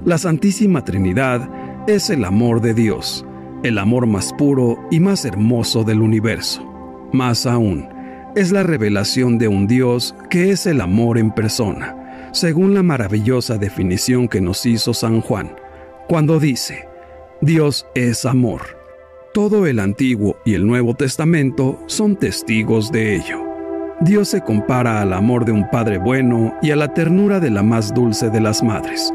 La 0.04 0.18
Santísima 0.18 0.84
Trinidad 0.84 1.48
es 1.86 2.10
el 2.10 2.26
amor 2.26 2.60
de 2.60 2.74
Dios, 2.74 3.24
el 3.62 3.78
amor 3.78 4.06
más 4.06 4.34
puro 4.34 4.78
y 4.90 5.00
más 5.00 5.24
hermoso 5.24 5.82
del 5.82 6.02
universo. 6.02 6.62
Más 7.12 7.46
aún, 7.46 7.88
es 8.34 8.52
la 8.52 8.62
revelación 8.62 9.38
de 9.38 9.48
un 9.48 9.66
Dios 9.66 10.14
que 10.30 10.50
es 10.50 10.66
el 10.66 10.80
amor 10.80 11.18
en 11.18 11.30
persona, 11.30 12.30
según 12.32 12.74
la 12.74 12.82
maravillosa 12.82 13.56
definición 13.56 14.28
que 14.28 14.40
nos 14.40 14.64
hizo 14.66 14.94
San 14.94 15.20
Juan, 15.20 15.56
cuando 16.08 16.38
dice, 16.38 16.88
Dios 17.40 17.86
es 17.94 18.24
amor. 18.24 18.62
Todo 19.32 19.66
el 19.66 19.78
Antiguo 19.78 20.36
y 20.44 20.54
el 20.54 20.66
Nuevo 20.66 20.94
Testamento 20.94 21.80
son 21.86 22.16
testigos 22.16 22.90
de 22.90 23.16
ello. 23.16 23.44
Dios 24.00 24.28
se 24.28 24.40
compara 24.40 25.02
al 25.02 25.12
amor 25.12 25.44
de 25.44 25.52
un 25.52 25.68
padre 25.70 25.98
bueno 25.98 26.54
y 26.62 26.70
a 26.70 26.76
la 26.76 26.94
ternura 26.94 27.40
de 27.40 27.50
la 27.50 27.62
más 27.62 27.92
dulce 27.92 28.30
de 28.30 28.40
las 28.40 28.62
madres, 28.62 29.12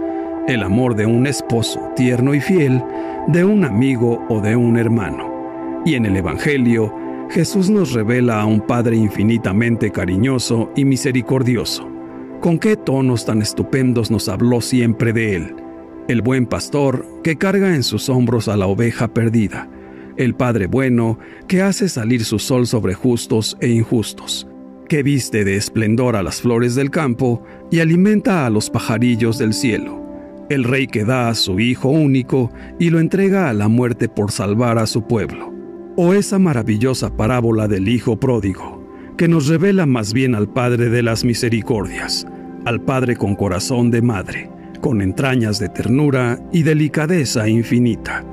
el 0.48 0.62
amor 0.64 0.96
de 0.96 1.06
un 1.06 1.26
esposo 1.26 1.80
tierno 1.96 2.34
y 2.34 2.42
fiel, 2.42 2.84
de 3.28 3.46
un 3.46 3.64
amigo 3.64 4.26
o 4.30 4.42
de 4.42 4.56
un 4.56 4.78
hermano. 4.78 5.82
Y 5.86 5.96
en 5.96 6.06
el 6.06 6.18
Evangelio, 6.18 6.94
Jesús 7.30 7.70
nos 7.70 7.94
revela 7.94 8.42
a 8.42 8.46
un 8.46 8.62
Padre 8.62 8.96
infinitamente 8.96 9.92
cariñoso 9.92 10.72
y 10.76 10.86
misericordioso. 10.86 11.90
Con 12.42 12.60
qué 12.60 12.76
tonos 12.76 13.26
tan 13.26 13.42
estupendos 13.42 14.12
nos 14.12 14.30
habló 14.30 14.62
siempre 14.62 15.14
de 15.14 15.36
Él, 15.36 15.56
el 16.08 16.22
buen 16.22 16.46
pastor 16.46 17.06
que 17.24 17.38
carga 17.38 17.76
en 17.76 17.84
sus 17.84 18.10
hombros 18.10 18.48
a 18.50 18.58
la 18.58 18.68
oveja 18.68 19.14
perdida, 19.14 19.70
el 20.18 20.36
Padre 20.36 20.68
bueno 20.68 21.18
que 21.48 21.62
hace 21.62 21.90
salir 21.90 22.24
su 22.24 22.38
sol 22.38 22.68
sobre 22.68 22.94
justos 22.94 23.58
e 23.62 23.70
injustos, 23.70 24.48
que 24.88 25.02
viste 25.02 25.44
de 25.44 25.56
esplendor 25.56 26.16
a 26.16 26.24
las 26.24 26.42
flores 26.42 26.76
del 26.76 26.92
campo 26.92 27.44
y 27.72 27.80
alimenta 27.80 28.46
a 28.46 28.50
los 28.50 28.70
pajarillos 28.70 29.38
del 29.40 29.54
cielo, 29.54 30.04
el 30.50 30.66
Rey 30.66 30.86
que 30.86 31.06
da 31.06 31.30
a 31.30 31.36
su 31.36 31.60
Hijo 31.60 31.90
único 31.90 32.52
y 32.80 32.90
lo 32.90 33.00
entrega 33.00 33.50
a 33.50 33.54
la 33.54 33.70
muerte 33.70 34.10
por 34.10 34.32
salvar 34.32 34.78
a 34.78 34.86
su 34.86 35.08
pueblo 35.08 35.53
o 35.96 36.14
esa 36.14 36.40
maravillosa 36.40 37.16
parábola 37.16 37.68
del 37.68 37.88
Hijo 37.88 38.20
pródigo, 38.20 38.84
que 39.18 39.28
nos 39.28 39.48
revela 39.48 39.86
más 39.86 40.14
bien 40.14 40.36
al 40.36 40.50
Padre 40.50 40.90
de 40.90 41.04
las 41.04 41.24
Misericordias, 41.24 42.26
al 42.66 42.82
Padre 42.82 43.16
con 43.16 43.36
corazón 43.36 43.92
de 43.92 44.02
madre, 44.02 44.50
con 44.82 45.02
entrañas 45.02 45.60
de 45.60 45.70
ternura 45.70 46.40
y 46.52 46.64
delicadeza 46.64 47.48
infinita. 47.48 48.26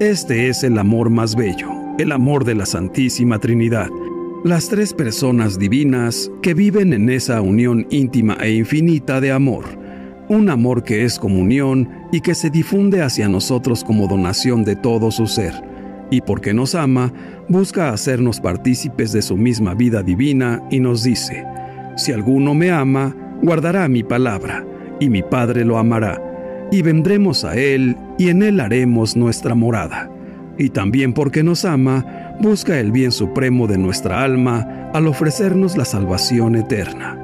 Este 0.00 0.48
es 0.48 0.64
el 0.64 0.78
amor 0.78 1.10
más 1.10 1.36
bello, 1.36 1.70
el 1.98 2.12
amor 2.12 2.44
de 2.44 2.54
la 2.54 2.66
Santísima 2.66 3.38
Trinidad, 3.38 3.88
las 4.44 4.68
tres 4.68 4.92
personas 4.92 5.58
divinas 5.58 6.30
que 6.42 6.54
viven 6.54 6.92
en 6.92 7.08
esa 7.08 7.40
unión 7.40 7.86
íntima 7.90 8.36
e 8.40 8.50
infinita 8.52 9.20
de 9.20 9.32
amor, 9.32 9.64
un 10.28 10.50
amor 10.50 10.82
que 10.82 11.04
es 11.04 11.18
comunión 11.18 11.88
y 12.12 12.20
que 12.20 12.34
se 12.34 12.50
difunde 12.50 13.02
hacia 13.02 13.28
nosotros 13.28 13.84
como 13.84 14.08
donación 14.08 14.64
de 14.64 14.74
todo 14.74 15.12
su 15.12 15.28
ser 15.28 15.75
y 16.10 16.20
porque 16.20 16.54
nos 16.54 16.74
ama, 16.74 17.12
busca 17.48 17.90
hacernos 17.90 18.40
partícipes 18.40 19.12
de 19.12 19.22
su 19.22 19.36
misma 19.36 19.74
vida 19.74 20.02
divina 20.02 20.62
y 20.70 20.80
nos 20.80 21.02
dice, 21.02 21.44
si 21.96 22.12
alguno 22.12 22.54
me 22.54 22.70
ama, 22.70 23.14
guardará 23.42 23.88
mi 23.88 24.02
palabra, 24.02 24.64
y 25.00 25.08
mi 25.08 25.22
Padre 25.22 25.64
lo 25.64 25.78
amará, 25.78 26.22
y 26.70 26.82
vendremos 26.82 27.44
a 27.44 27.56
Él, 27.56 27.96
y 28.18 28.28
en 28.28 28.42
Él 28.42 28.60
haremos 28.60 29.16
nuestra 29.16 29.54
morada. 29.54 30.10
Y 30.58 30.70
también 30.70 31.12
porque 31.12 31.42
nos 31.42 31.64
ama, 31.64 32.34
busca 32.40 32.78
el 32.78 32.92
bien 32.92 33.12
supremo 33.12 33.66
de 33.66 33.78
nuestra 33.78 34.22
alma 34.22 34.90
al 34.94 35.06
ofrecernos 35.06 35.76
la 35.76 35.84
salvación 35.84 36.56
eterna. 36.56 37.18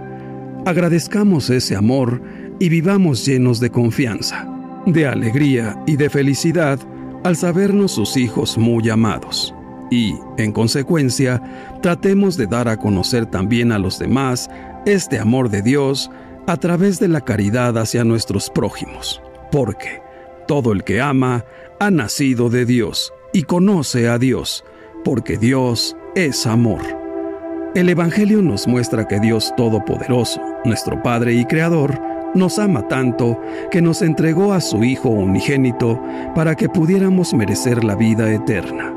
Agradezcamos 0.66 1.50
ese 1.50 1.74
amor 1.74 2.22
y 2.60 2.68
vivamos 2.68 3.24
llenos 3.26 3.58
de 3.58 3.70
confianza, 3.70 4.46
de 4.86 5.06
alegría 5.06 5.76
y 5.86 5.96
de 5.96 6.10
felicidad, 6.10 6.78
al 7.24 7.36
sabernos 7.36 7.92
sus 7.92 8.16
hijos 8.16 8.58
muy 8.58 8.88
amados. 8.90 9.54
Y, 9.90 10.14
en 10.38 10.52
consecuencia, 10.52 11.42
tratemos 11.82 12.36
de 12.36 12.46
dar 12.46 12.68
a 12.68 12.78
conocer 12.78 13.26
también 13.26 13.72
a 13.72 13.78
los 13.78 13.98
demás 13.98 14.48
este 14.86 15.18
amor 15.18 15.50
de 15.50 15.62
Dios 15.62 16.10
a 16.46 16.56
través 16.56 16.98
de 16.98 17.08
la 17.08 17.20
caridad 17.20 17.76
hacia 17.78 18.04
nuestros 18.04 18.50
prójimos, 18.50 19.22
porque, 19.50 20.02
Todo 20.48 20.72
el 20.72 20.82
que 20.82 21.00
ama 21.00 21.44
ha 21.78 21.90
nacido 21.90 22.50
de 22.50 22.66
Dios 22.66 23.12
y 23.32 23.44
conoce 23.44 24.08
a 24.08 24.18
Dios, 24.18 24.64
porque 25.04 25.38
Dios 25.38 25.96
es 26.16 26.46
amor. 26.46 26.82
El 27.74 27.88
Evangelio 27.88 28.42
nos 28.42 28.66
muestra 28.66 29.06
que 29.06 29.20
Dios 29.20 29.54
Todopoderoso, 29.56 30.40
nuestro 30.64 31.02
Padre 31.02 31.34
y 31.34 31.46
Creador, 31.46 31.98
nos 32.34 32.58
ama 32.58 32.88
tanto 32.88 33.38
que 33.70 33.82
nos 33.82 34.02
entregó 34.02 34.52
a 34.52 34.60
su 34.60 34.84
Hijo 34.84 35.08
unigénito 35.08 36.00
para 36.34 36.54
que 36.54 36.68
pudiéramos 36.68 37.34
merecer 37.34 37.84
la 37.84 37.94
vida 37.94 38.32
eterna. 38.32 38.94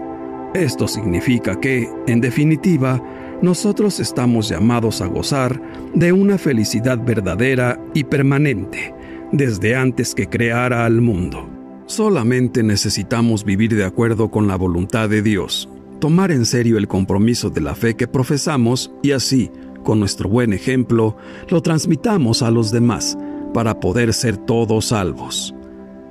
Esto 0.53 0.87
significa 0.87 1.59
que, 1.59 1.89
en 2.07 2.21
definitiva, 2.21 3.01
nosotros 3.41 3.99
estamos 3.99 4.47
llamados 4.47 5.01
a 5.01 5.07
gozar 5.07 5.61
de 5.93 6.13
una 6.13 6.37
felicidad 6.37 6.97
verdadera 6.97 7.79
y 7.93 8.05
permanente, 8.05 8.93
desde 9.31 9.75
antes 9.75 10.15
que 10.15 10.27
creara 10.27 10.85
al 10.85 11.01
mundo. 11.01 11.49
Solamente 11.87 12.63
necesitamos 12.63 13.43
vivir 13.43 13.75
de 13.75 13.83
acuerdo 13.83 14.31
con 14.31 14.47
la 14.47 14.55
voluntad 14.55 15.09
de 15.09 15.21
Dios, 15.21 15.69
tomar 15.99 16.31
en 16.31 16.45
serio 16.45 16.77
el 16.77 16.87
compromiso 16.87 17.49
de 17.49 17.61
la 17.61 17.75
fe 17.75 17.95
que 17.95 18.07
profesamos 18.07 18.91
y 19.03 19.11
así, 19.11 19.51
con 19.85 20.01
nuestro 20.01 20.27
buen 20.27 20.51
ejemplo, 20.51 21.15
lo 21.47 21.61
transmitamos 21.61 22.41
a 22.41 22.51
los 22.51 22.71
demás 22.71 23.17
para 23.53 23.79
poder 23.79 24.13
ser 24.13 24.35
todos 24.35 24.87
salvos. 24.87 25.55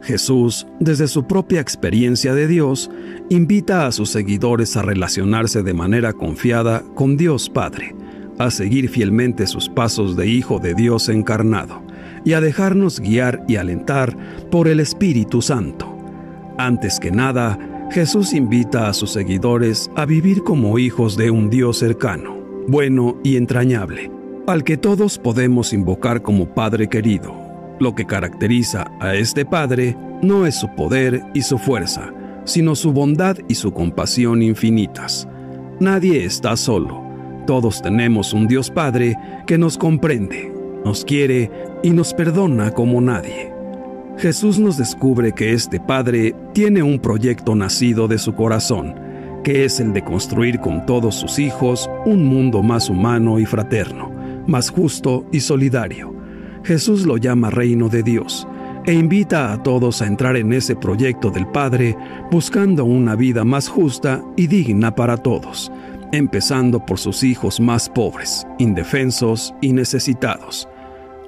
Jesús, 0.02 0.66
desde 0.80 1.08
su 1.08 1.26
propia 1.26 1.60
experiencia 1.60 2.34
de 2.34 2.46
Dios, 2.46 2.90
invita 3.28 3.86
a 3.86 3.92
sus 3.92 4.10
seguidores 4.10 4.76
a 4.76 4.82
relacionarse 4.82 5.62
de 5.62 5.74
manera 5.74 6.12
confiada 6.12 6.82
con 6.94 7.16
Dios 7.16 7.50
Padre, 7.50 7.94
a 8.38 8.50
seguir 8.50 8.88
fielmente 8.88 9.46
sus 9.46 9.68
pasos 9.68 10.16
de 10.16 10.26
Hijo 10.26 10.58
de 10.58 10.74
Dios 10.74 11.08
encarnado 11.08 11.82
y 12.24 12.32
a 12.32 12.40
dejarnos 12.40 13.00
guiar 13.00 13.44
y 13.48 13.56
alentar 13.56 14.16
por 14.50 14.68
el 14.68 14.80
Espíritu 14.80 15.42
Santo. 15.42 15.90
Antes 16.58 17.00
que 17.00 17.10
nada, 17.10 17.58
Jesús 17.90 18.32
invita 18.32 18.88
a 18.88 18.94
sus 18.94 19.10
seguidores 19.10 19.90
a 19.96 20.04
vivir 20.06 20.42
como 20.42 20.78
hijos 20.78 21.16
de 21.16 21.30
un 21.30 21.50
Dios 21.50 21.78
cercano, 21.78 22.33
bueno 22.68 23.18
y 23.22 23.36
entrañable, 23.36 24.10
al 24.46 24.64
que 24.64 24.76
todos 24.76 25.18
podemos 25.18 25.72
invocar 25.72 26.22
como 26.22 26.54
Padre 26.54 26.88
querido 26.88 27.44
lo 27.80 27.94
que 27.94 28.04
caracteriza 28.04 28.90
a 29.00 29.14
este 29.14 29.44
Padre 29.44 29.96
no 30.22 30.46
es 30.46 30.54
su 30.54 30.68
poder 30.74 31.22
y 31.34 31.42
su 31.42 31.58
fuerza, 31.58 32.12
sino 32.44 32.74
su 32.74 32.92
bondad 32.92 33.36
y 33.48 33.54
su 33.54 33.72
compasión 33.72 34.42
infinitas. 34.42 35.28
Nadie 35.80 36.24
está 36.24 36.56
solo. 36.56 37.02
Todos 37.46 37.82
tenemos 37.82 38.32
un 38.32 38.46
Dios 38.46 38.70
Padre 38.70 39.16
que 39.46 39.58
nos 39.58 39.76
comprende, 39.76 40.52
nos 40.84 41.04
quiere 41.04 41.50
y 41.82 41.90
nos 41.90 42.14
perdona 42.14 42.70
como 42.70 43.00
nadie. 43.00 43.52
Jesús 44.16 44.58
nos 44.58 44.78
descubre 44.78 45.32
que 45.32 45.52
este 45.52 45.80
Padre 45.80 46.34
tiene 46.52 46.82
un 46.82 47.00
proyecto 47.00 47.56
nacido 47.56 48.06
de 48.06 48.18
su 48.18 48.34
corazón, 48.34 48.94
que 49.44 49.64
es 49.64 49.78
el 49.78 49.92
de 49.92 50.02
construir 50.02 50.58
con 50.58 50.84
todos 50.86 51.14
sus 51.14 51.38
hijos 51.38 51.88
un 52.04 52.24
mundo 52.24 52.62
más 52.62 52.90
humano 52.90 53.38
y 53.38 53.46
fraterno, 53.46 54.10
más 54.46 54.70
justo 54.70 55.24
y 55.30 55.40
solidario 55.40 56.14
Jesús 56.64 57.04
lo 57.04 57.18
llama 57.18 57.50
reino 57.50 57.88
de 57.88 58.02
Dios 58.02 58.48
e 58.86 58.92
invita 58.92 59.52
a 59.52 59.62
todos 59.62 60.00
a 60.02 60.06
entrar 60.06 60.36
en 60.36 60.52
ese 60.52 60.74
proyecto 60.74 61.30
del 61.30 61.46
Padre 61.46 61.96
buscando 62.30 62.84
una 62.84 63.16
vida 63.16 63.44
más 63.44 63.68
justa 63.68 64.22
y 64.36 64.46
digna 64.46 64.94
para 64.94 65.16
todos, 65.16 65.70
empezando 66.12 66.84
por 66.84 66.98
sus 66.98 67.22
hijos 67.22 67.60
más 67.60 67.88
pobres, 67.88 68.46
indefensos 68.58 69.54
y 69.60 69.72
necesitados. 69.72 70.68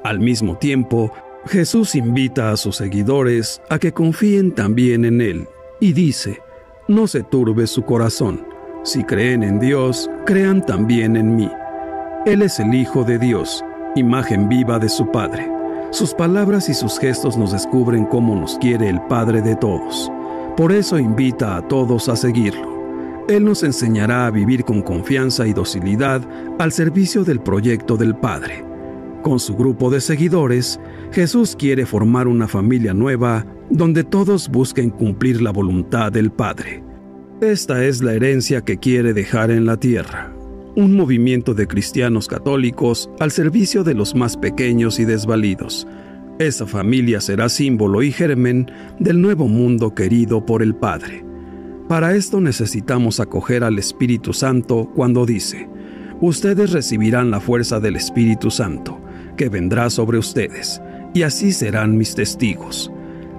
Al 0.05 0.21
mismo 0.21 0.57
tiempo, 0.57 1.13
Jesús 1.47 1.95
invita 1.95 2.51
a 2.51 2.57
sus 2.57 2.77
seguidores 2.77 3.61
a 3.69 3.79
que 3.79 3.93
confíen 3.93 4.53
también 4.53 5.05
en 5.05 5.21
Él 5.21 5.49
y 5.81 5.93
dice, 5.93 6.41
no 6.89 7.07
se 7.07 7.23
turbe 7.23 7.67
su 7.67 7.83
corazón, 7.83 8.47
si 8.85 9.03
creen 9.03 9.43
en 9.43 9.59
Dios, 9.59 10.09
crean 10.25 10.65
también 10.65 11.17
en 11.17 11.35
mí. 11.35 11.51
Él 12.25 12.43
es 12.43 12.61
el 12.61 12.75
Hijo 12.75 13.05
de 13.05 13.19
Dios 13.19 13.65
imagen 13.97 14.49
viva 14.49 14.79
de 14.79 14.89
su 14.89 15.11
Padre. 15.11 15.51
Sus 15.91 16.13
palabras 16.13 16.69
y 16.69 16.75
sus 16.75 16.99
gestos 16.99 17.37
nos 17.37 17.53
descubren 17.53 18.05
cómo 18.05 18.37
nos 18.37 18.59
quiere 18.59 18.89
el 18.89 19.01
Padre 19.03 19.41
de 19.41 19.57
todos. 19.57 20.13
Por 20.57 20.73
eso 20.73 20.99
invita 20.99 21.57
a 21.57 21.67
todos 21.67 22.09
a 22.09 22.17
seguirlo. 22.17 23.25
Él 23.29 23.45
nos 23.45 23.63
enseñará 23.63 24.27
a 24.27 24.31
vivir 24.31 24.65
con 24.65 24.83
confianza 24.83 25.47
y 25.47 25.55
docilidad 25.55 26.21
al 26.59 26.73
servicio 26.73 27.25
del 27.25 27.41
proyecto 27.41 27.97
del 27.97 28.15
Padre. 28.15 28.66
Con 29.27 29.41
su 29.41 29.57
grupo 29.57 29.91
de 29.91 30.01
seguidores, 30.01 30.79
Jesús 31.11 31.57
quiere 31.59 31.85
formar 31.85 32.29
una 32.29 32.47
familia 32.47 32.95
nueva 32.95 33.45
donde 33.71 34.05
todos 34.05 34.49
busquen 34.49 34.89
cumplir 34.89 35.43
la 35.43 35.51
voluntad 35.51 36.13
del 36.13 36.31
Padre. 36.31 36.85
Esta 37.41 37.85
es 37.85 38.05
la 38.05 38.13
herencia 38.13 38.61
que 38.61 38.77
quiere 38.77 39.13
dejar 39.13 39.51
en 39.51 39.67
la 39.67 39.79
tierra 39.79 40.33
un 40.77 40.95
movimiento 40.95 41.55
de 41.55 41.67
cristianos 41.67 42.29
católicos 42.29 43.11
al 43.19 43.33
servicio 43.33 43.83
de 43.83 43.95
los 43.95 44.15
más 44.15 44.37
pequeños 44.37 45.01
y 45.01 45.05
desvalidos. 45.05 45.89
Esa 46.39 46.65
familia 46.65 47.21
será 47.21 47.49
símbolo 47.49 48.05
y 48.05 48.13
germen 48.13 48.71
del 49.01 49.21
nuevo 49.21 49.49
mundo 49.49 49.93
querido 49.93 50.47
por 50.47 50.63
el 50.63 50.77
Padre. 50.77 51.25
Para 51.89 52.15
esto 52.15 52.41
necesitamos 52.41 53.19
acoger 53.19 53.65
al 53.65 53.77
Espíritu 53.81 54.33
Santo 54.33 54.89
cuando 54.95 55.27
dice, 55.27 55.69
ustedes 56.21 56.71
recibirán 56.71 57.33
la 57.33 57.41
fuerza 57.41 57.81
del 57.81 57.97
Espíritu 57.97 58.53
Santo, 58.53 59.01
que 59.37 59.49
vendrá 59.49 59.91
sobre 59.91 60.19
ustedes, 60.19 60.81
y 61.15 61.23
así 61.23 61.53
serán 61.53 61.97
mis 61.97 62.15
testigos. 62.15 62.91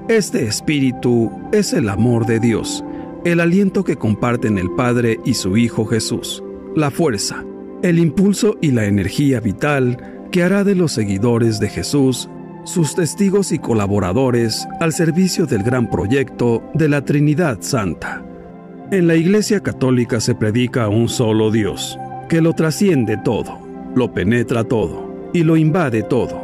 Este 0.07 0.45
Espíritu 0.45 1.31
es 1.51 1.73
el 1.73 1.89
amor 1.89 2.25
de 2.25 2.39
Dios, 2.39 2.83
el 3.25 3.39
aliento 3.39 3.83
que 3.83 3.97
comparten 3.97 4.57
el 4.57 4.69
Padre 4.71 5.19
y 5.25 5.33
su 5.33 5.57
Hijo 5.57 5.85
Jesús 5.85 6.43
la 6.77 6.91
fuerza, 6.91 7.43
el 7.81 7.97
impulso 7.97 8.55
y 8.61 8.69
la 8.69 8.85
energía 8.85 9.39
vital 9.39 10.27
que 10.31 10.43
hará 10.43 10.63
de 10.63 10.75
los 10.75 10.91
seguidores 10.91 11.59
de 11.59 11.69
Jesús 11.69 12.29
sus 12.65 12.95
testigos 12.95 13.51
y 13.51 13.59
colaboradores 13.59 14.67
al 14.79 14.93
servicio 14.93 15.45
del 15.45 15.63
gran 15.63 15.89
proyecto 15.89 16.61
de 16.73 16.89
la 16.89 17.03
Trinidad 17.03 17.59
Santa. 17.61 18.23
En 18.91 19.07
la 19.07 19.15
Iglesia 19.15 19.61
Católica 19.61 20.19
se 20.19 20.35
predica 20.35 20.87
un 20.89 21.09
solo 21.09 21.49
Dios, 21.49 21.97
que 22.29 22.41
lo 22.41 22.53
trasciende 22.53 23.17
todo, 23.23 23.57
lo 23.95 24.13
penetra 24.13 24.65
todo 24.65 25.06
y 25.33 25.43
lo 25.43 25.57
invade 25.57 26.03
todo. 26.03 26.41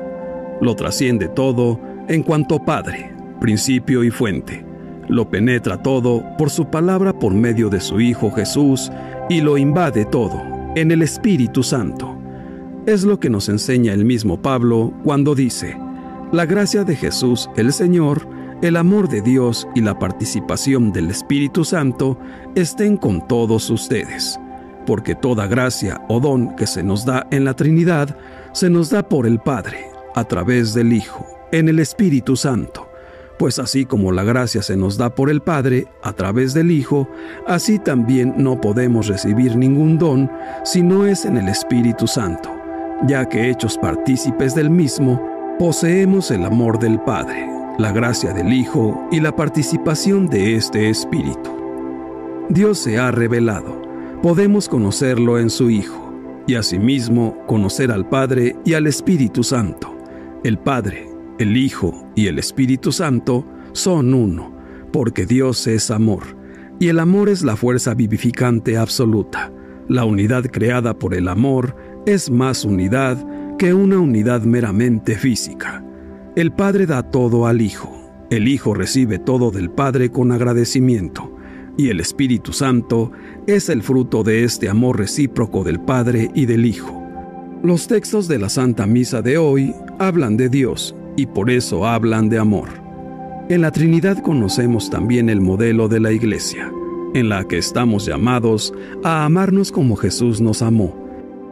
Lo 0.61 0.75
trasciende 0.75 1.27
todo 1.27 1.79
en 2.07 2.23
cuanto 2.23 2.63
Padre, 2.63 3.15
principio 3.39 4.03
y 4.03 4.11
fuente. 4.11 4.65
Lo 5.07 5.29
penetra 5.29 5.81
todo 5.81 6.23
por 6.37 6.49
su 6.49 6.65
palabra 6.65 7.13
por 7.17 7.33
medio 7.33 7.69
de 7.69 7.81
su 7.81 7.99
Hijo 7.99 8.31
Jesús 8.31 8.91
y 9.29 9.41
lo 9.41 9.57
invade 9.57 10.05
todo 10.05 10.41
en 10.75 10.91
el 10.91 11.01
Espíritu 11.01 11.63
Santo. 11.63 12.17
Es 12.85 13.03
lo 13.03 13.19
que 13.19 13.29
nos 13.29 13.49
enseña 13.49 13.93
el 13.93 14.05
mismo 14.05 14.41
Pablo 14.41 14.93
cuando 15.03 15.35
dice, 15.35 15.77
la 16.31 16.45
gracia 16.45 16.83
de 16.83 16.95
Jesús 16.95 17.49
el 17.55 17.71
Señor, 17.71 18.27
el 18.61 18.75
amor 18.77 19.07
de 19.07 19.21
Dios 19.21 19.67
y 19.75 19.81
la 19.81 19.99
participación 19.99 20.91
del 20.91 21.09
Espíritu 21.11 21.63
Santo 21.63 22.17
estén 22.55 22.97
con 22.97 23.27
todos 23.27 23.69
ustedes, 23.69 24.39
porque 24.85 25.15
toda 25.15 25.47
gracia 25.47 26.01
o 26.07 26.19
don 26.19 26.55
que 26.55 26.67
se 26.67 26.83
nos 26.83 27.05
da 27.05 27.27
en 27.31 27.45
la 27.45 27.55
Trinidad 27.55 28.17
se 28.53 28.69
nos 28.69 28.89
da 28.89 29.03
por 29.03 29.25
el 29.25 29.39
Padre, 29.39 29.87
a 30.15 30.23
través 30.23 30.73
del 30.73 30.93
Hijo, 30.93 31.25
en 31.51 31.69
el 31.69 31.79
Espíritu 31.79 32.35
Santo 32.35 32.93
pues 33.43 33.59
así 33.59 33.85
como 33.85 34.11
la 34.11 34.23
gracia 34.23 34.61
se 34.61 34.77
nos 34.77 34.97
da 34.97 35.13
por 35.13 35.29
el 35.29 35.41
Padre 35.41 35.87
a 36.01 36.13
través 36.13 36.53
del 36.53 36.71
Hijo, 36.71 37.09
así 37.47 37.79
también 37.79 38.33
no 38.37 38.61
podemos 38.61 39.07
recibir 39.07 39.57
ningún 39.57 39.97
don 39.97 40.31
si 40.63 40.81
no 40.81 41.05
es 41.05 41.25
en 41.25 41.37
el 41.37 41.49
Espíritu 41.49 42.07
Santo, 42.07 42.49
ya 43.05 43.27
que 43.27 43.49
hechos 43.49 43.77
partícipes 43.77 44.55
del 44.55 44.69
mismo, 44.69 45.21
poseemos 45.59 46.31
el 46.31 46.45
amor 46.45 46.79
del 46.79 46.99
Padre, 47.01 47.45
la 47.77 47.91
gracia 47.91 48.33
del 48.33 48.53
Hijo 48.53 49.07
y 49.11 49.19
la 49.19 49.35
participación 49.35 50.27
de 50.27 50.55
este 50.55 50.89
Espíritu. 50.89 51.51
Dios 52.49 52.77
se 52.77 52.97
ha 52.97 53.11
revelado, 53.11 53.81
podemos 54.23 54.69
conocerlo 54.69 55.37
en 55.37 55.49
su 55.49 55.69
Hijo, 55.69 56.13
y 56.47 56.55
asimismo 56.55 57.37
conocer 57.45 57.91
al 57.91 58.07
Padre 58.07 58.55
y 58.63 58.73
al 58.73 58.87
Espíritu 58.87 59.43
Santo. 59.43 59.97
El 60.45 60.57
Padre, 60.57 61.09
el 61.39 61.57
Hijo 61.57 62.07
y 62.15 62.27
el 62.27 62.39
Espíritu 62.39 62.93
Santo 62.93 63.45
son 63.73 64.13
uno, 64.13 64.55
porque 64.93 65.25
Dios 65.25 65.67
es 65.67 65.91
amor, 65.91 66.23
y 66.79 66.87
el 66.87 66.99
amor 66.99 67.27
es 67.27 67.43
la 67.43 67.57
fuerza 67.57 67.95
vivificante 67.95 68.77
absoluta. 68.77 69.51
La 69.89 70.05
unidad 70.05 70.45
creada 70.45 70.97
por 70.97 71.13
el 71.13 71.27
amor 71.27 71.75
es 72.05 72.31
más 72.31 72.63
unidad 72.63 73.17
que 73.57 73.73
una 73.73 73.99
unidad 73.99 74.43
meramente 74.43 75.17
física. 75.17 75.83
El 76.37 76.53
Padre 76.53 76.85
da 76.85 77.03
todo 77.03 77.45
al 77.45 77.59
Hijo, 77.59 77.91
el 78.29 78.47
Hijo 78.47 78.73
recibe 78.73 79.19
todo 79.19 79.51
del 79.51 79.69
Padre 79.69 80.11
con 80.11 80.31
agradecimiento, 80.31 81.29
y 81.77 81.89
el 81.89 81.99
Espíritu 81.99 82.53
Santo 82.53 83.11
es 83.47 83.67
el 83.67 83.83
fruto 83.83 84.23
de 84.23 84.43
este 84.43 84.69
amor 84.69 84.97
recíproco 84.97 85.63
del 85.63 85.79
Padre 85.79 86.29
y 86.33 86.45
del 86.45 86.65
Hijo. 86.65 87.01
Los 87.61 87.87
textos 87.87 88.27
de 88.27 88.39
la 88.39 88.49
Santa 88.49 88.87
Misa 88.87 89.21
de 89.21 89.37
hoy 89.37 89.73
hablan 89.99 90.37
de 90.37 90.49
Dios 90.49 90.95
y 91.17 91.25
por 91.25 91.49
eso 91.49 91.85
hablan 91.85 92.29
de 92.29 92.39
amor. 92.39 92.69
En 93.49 93.61
la 93.61 93.71
Trinidad 93.71 94.17
conocemos 94.19 94.89
también 94.89 95.29
el 95.29 95.41
modelo 95.41 95.89
de 95.89 95.99
la 95.99 96.11
Iglesia, 96.11 96.71
en 97.13 97.27
la 97.27 97.43
que 97.45 97.57
estamos 97.57 98.05
llamados 98.05 98.73
a 99.03 99.25
amarnos 99.25 99.71
como 99.71 99.97
Jesús 99.97 100.39
nos 100.39 100.61
amó. 100.61 100.95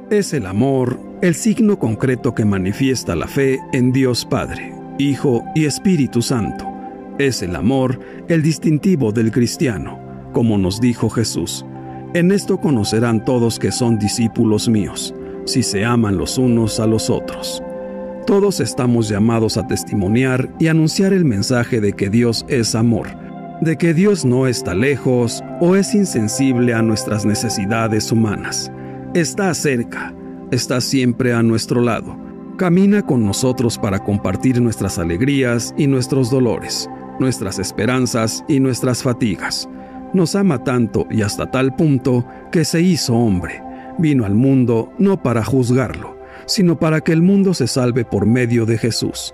Es 0.09 0.33
el 0.33 0.45
amor 0.45 0.99
el 1.21 1.35
signo 1.35 1.77
concreto 1.77 2.33
que 2.33 2.45
manifiesta 2.45 3.15
la 3.15 3.27
fe 3.27 3.59
en 3.73 3.91
Dios 3.91 4.25
Padre, 4.25 4.73
Hijo 4.97 5.43
y 5.55 5.65
Espíritu 5.65 6.21
Santo. 6.21 6.65
Es 7.19 7.41
el 7.41 7.55
amor 7.55 7.99
el 8.29 8.41
distintivo 8.41 9.11
del 9.11 9.31
cristiano, 9.31 9.99
como 10.33 10.57
nos 10.57 10.79
dijo 10.79 11.09
Jesús. 11.09 11.65
En 12.13 12.29
esto 12.33 12.57
conocerán 12.59 13.23
todos 13.23 13.57
que 13.57 13.71
son 13.71 13.97
discípulos 13.97 14.67
míos, 14.67 15.15
si 15.45 15.63
se 15.63 15.85
aman 15.85 16.17
los 16.17 16.37
unos 16.37 16.81
a 16.81 16.85
los 16.85 17.09
otros. 17.09 17.63
Todos 18.27 18.59
estamos 18.59 19.07
llamados 19.07 19.55
a 19.55 19.65
testimoniar 19.65 20.53
y 20.59 20.67
anunciar 20.67 21.13
el 21.13 21.23
mensaje 21.23 21.79
de 21.79 21.93
que 21.93 22.09
Dios 22.09 22.45
es 22.49 22.75
amor, 22.75 23.07
de 23.61 23.77
que 23.77 23.93
Dios 23.93 24.25
no 24.25 24.45
está 24.45 24.75
lejos 24.75 25.41
o 25.61 25.77
es 25.77 25.95
insensible 25.95 26.73
a 26.73 26.81
nuestras 26.81 27.25
necesidades 27.25 28.11
humanas. 28.11 28.69
Está 29.13 29.53
cerca, 29.53 30.13
está 30.51 30.81
siempre 30.81 31.33
a 31.33 31.41
nuestro 31.41 31.79
lado. 31.79 32.17
Camina 32.57 33.05
con 33.05 33.25
nosotros 33.25 33.77
para 33.77 34.03
compartir 34.03 34.61
nuestras 34.61 34.99
alegrías 34.99 35.73
y 35.77 35.87
nuestros 35.87 36.29
dolores, 36.29 36.89
nuestras 37.21 37.57
esperanzas 37.57 38.43
y 38.49 38.59
nuestras 38.59 39.01
fatigas. 39.01 39.69
Nos 40.13 40.35
ama 40.35 40.63
tanto 40.63 41.07
y 41.09 41.21
hasta 41.21 41.49
tal 41.49 41.75
punto 41.75 42.25
que 42.51 42.65
se 42.65 42.81
hizo 42.81 43.15
hombre. 43.15 43.63
Vino 43.97 44.25
al 44.25 44.35
mundo 44.35 44.91
no 44.97 45.21
para 45.21 45.43
juzgarlo, 45.43 46.17
sino 46.45 46.77
para 46.77 47.01
que 47.01 47.13
el 47.13 47.21
mundo 47.21 47.53
se 47.53 47.67
salve 47.67 48.03
por 48.03 48.25
medio 48.25 48.65
de 48.65 48.77
Jesús. 48.77 49.33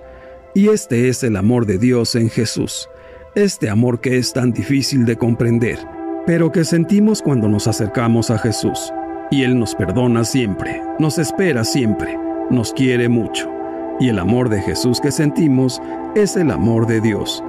Y 0.54 0.70
este 0.70 1.10
es 1.10 1.24
el 1.24 1.36
amor 1.36 1.66
de 1.66 1.78
Dios 1.78 2.16
en 2.16 2.30
Jesús, 2.30 2.90
este 3.36 3.70
amor 3.70 4.02
que 4.02 4.18
es 4.18 4.34
tan 4.34 4.52
difícil 4.52 5.06
de 5.06 5.16
comprender, 5.16 5.78
pero 6.26 6.52
que 6.52 6.64
sentimos 6.64 7.22
cuando 7.22 7.48
nos 7.48 7.68
acercamos 7.68 8.32
a 8.32 8.38
Jesús. 8.38 8.92
Y 9.30 9.44
Él 9.44 9.60
nos 9.60 9.76
perdona 9.76 10.24
siempre, 10.24 10.82
nos 11.00 11.18
espera 11.18 11.64
siempre, 11.64 12.18
nos 12.50 12.74
quiere 12.74 13.10
mucho. 13.10 13.50
Y 14.00 14.10
el 14.10 14.20
amor 14.20 14.50
de 14.50 14.62
Jesús 14.62 15.02
que 15.02 15.12
sentimos 15.12 15.82
es 16.16 16.38
el 16.38 16.52
amor 16.52 16.88
de 16.88 17.02
Dios. 17.02 17.44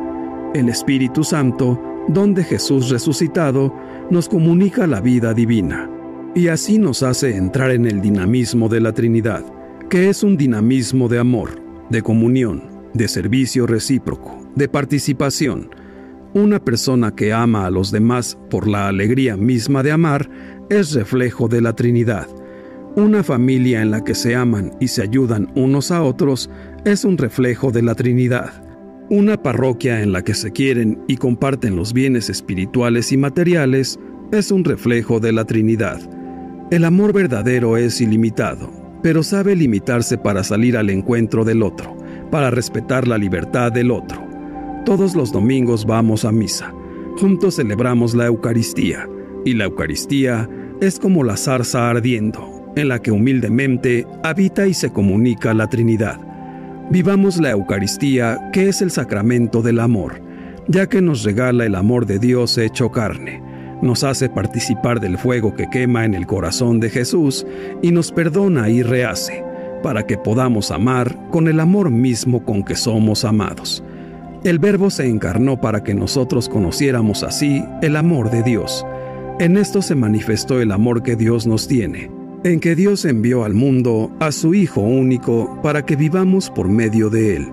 El 0.54 0.68
Espíritu 0.68 1.24
Santo, 1.24 1.80
donde 2.08 2.42
Jesús 2.44 2.88
resucitado, 2.88 3.74
nos 4.10 4.28
comunica 4.28 4.86
la 4.86 5.00
vida 5.00 5.34
divina 5.34 5.90
y 6.34 6.48
así 6.48 6.78
nos 6.78 7.02
hace 7.02 7.36
entrar 7.36 7.70
en 7.70 7.86
el 7.86 8.00
dinamismo 8.00 8.68
de 8.68 8.80
la 8.80 8.92
Trinidad, 8.92 9.44
que 9.90 10.08
es 10.08 10.22
un 10.22 10.36
dinamismo 10.36 11.08
de 11.08 11.18
amor, 11.18 11.62
de 11.90 12.02
comunión, 12.02 12.62
de 12.94 13.08
servicio 13.08 13.66
recíproco, 13.66 14.38
de 14.54 14.68
participación. 14.68 15.70
Una 16.34 16.58
persona 16.62 17.14
que 17.14 17.32
ama 17.32 17.66
a 17.66 17.70
los 17.70 17.90
demás 17.90 18.38
por 18.50 18.68
la 18.68 18.88
alegría 18.88 19.36
misma 19.36 19.82
de 19.82 19.92
amar 19.92 20.30
es 20.70 20.92
reflejo 20.92 21.48
de 21.48 21.60
la 21.60 21.74
Trinidad. 21.74 22.28
Una 22.96 23.22
familia 23.22 23.82
en 23.82 23.90
la 23.90 24.04
que 24.04 24.14
se 24.14 24.34
aman 24.34 24.72
y 24.80 24.88
se 24.88 25.02
ayudan 25.02 25.50
unos 25.54 25.90
a 25.90 26.02
otros 26.02 26.50
es 26.84 27.04
un 27.04 27.16
reflejo 27.16 27.70
de 27.70 27.82
la 27.82 27.94
Trinidad. 27.94 28.67
Una 29.10 29.42
parroquia 29.42 30.02
en 30.02 30.12
la 30.12 30.22
que 30.22 30.34
se 30.34 30.52
quieren 30.52 31.02
y 31.08 31.16
comparten 31.16 31.76
los 31.76 31.94
bienes 31.94 32.28
espirituales 32.28 33.10
y 33.10 33.16
materiales 33.16 33.98
es 34.32 34.50
un 34.50 34.64
reflejo 34.64 35.18
de 35.18 35.32
la 35.32 35.46
Trinidad. 35.46 35.98
El 36.70 36.84
amor 36.84 37.14
verdadero 37.14 37.78
es 37.78 38.02
ilimitado, 38.02 38.70
pero 39.02 39.22
sabe 39.22 39.56
limitarse 39.56 40.18
para 40.18 40.44
salir 40.44 40.76
al 40.76 40.90
encuentro 40.90 41.46
del 41.46 41.62
otro, 41.62 41.96
para 42.30 42.50
respetar 42.50 43.08
la 43.08 43.16
libertad 43.16 43.72
del 43.72 43.92
otro. 43.92 44.22
Todos 44.84 45.16
los 45.16 45.32
domingos 45.32 45.86
vamos 45.86 46.26
a 46.26 46.32
misa, 46.32 46.74
juntos 47.16 47.56
celebramos 47.56 48.14
la 48.14 48.26
Eucaristía, 48.26 49.08
y 49.42 49.54
la 49.54 49.64
Eucaristía 49.64 50.50
es 50.82 50.98
como 50.98 51.24
la 51.24 51.38
zarza 51.38 51.88
ardiendo, 51.88 52.70
en 52.76 52.88
la 52.88 53.00
que 53.00 53.10
humildemente 53.10 54.06
habita 54.22 54.66
y 54.66 54.74
se 54.74 54.92
comunica 54.92 55.54
la 55.54 55.66
Trinidad. 55.70 56.27
Vivamos 56.90 57.38
la 57.38 57.50
Eucaristía, 57.50 58.50
que 58.52 58.68
es 58.68 58.82
el 58.82 58.90
sacramento 58.90 59.62
del 59.62 59.80
amor, 59.80 60.22
ya 60.68 60.86
que 60.86 61.02
nos 61.02 61.22
regala 61.24 61.66
el 61.66 61.74
amor 61.74 62.06
de 62.06 62.18
Dios 62.18 62.58
hecho 62.58 62.90
carne 62.90 63.48
nos 63.82 64.04
hace 64.04 64.28
participar 64.28 65.00
del 65.00 65.18
fuego 65.18 65.54
que 65.54 65.68
quema 65.70 66.04
en 66.04 66.14
el 66.14 66.26
corazón 66.26 66.80
de 66.80 66.90
Jesús 66.90 67.46
y 67.82 67.92
nos 67.92 68.12
perdona 68.12 68.68
y 68.68 68.82
rehace, 68.82 69.44
para 69.82 70.06
que 70.06 70.18
podamos 70.18 70.70
amar 70.70 71.16
con 71.30 71.48
el 71.48 71.60
amor 71.60 71.90
mismo 71.90 72.44
con 72.44 72.64
que 72.64 72.74
somos 72.74 73.24
amados. 73.24 73.84
El 74.44 74.58
Verbo 74.58 74.90
se 74.90 75.08
encarnó 75.08 75.60
para 75.60 75.82
que 75.82 75.94
nosotros 75.94 76.48
conociéramos 76.48 77.22
así 77.22 77.64
el 77.82 77.96
amor 77.96 78.30
de 78.30 78.42
Dios. 78.42 78.84
En 79.40 79.56
esto 79.56 79.82
se 79.82 79.94
manifestó 79.94 80.60
el 80.60 80.72
amor 80.72 81.02
que 81.02 81.16
Dios 81.16 81.46
nos 81.46 81.68
tiene, 81.68 82.10
en 82.48 82.60
que 82.60 82.74
Dios 82.74 83.04
envió 83.04 83.44
al 83.44 83.54
mundo 83.54 84.10
a 84.20 84.32
su 84.32 84.54
Hijo 84.54 84.80
único 84.80 85.60
para 85.62 85.84
que 85.84 85.96
vivamos 85.96 86.50
por 86.50 86.68
medio 86.68 87.10
de 87.10 87.36
Él, 87.36 87.48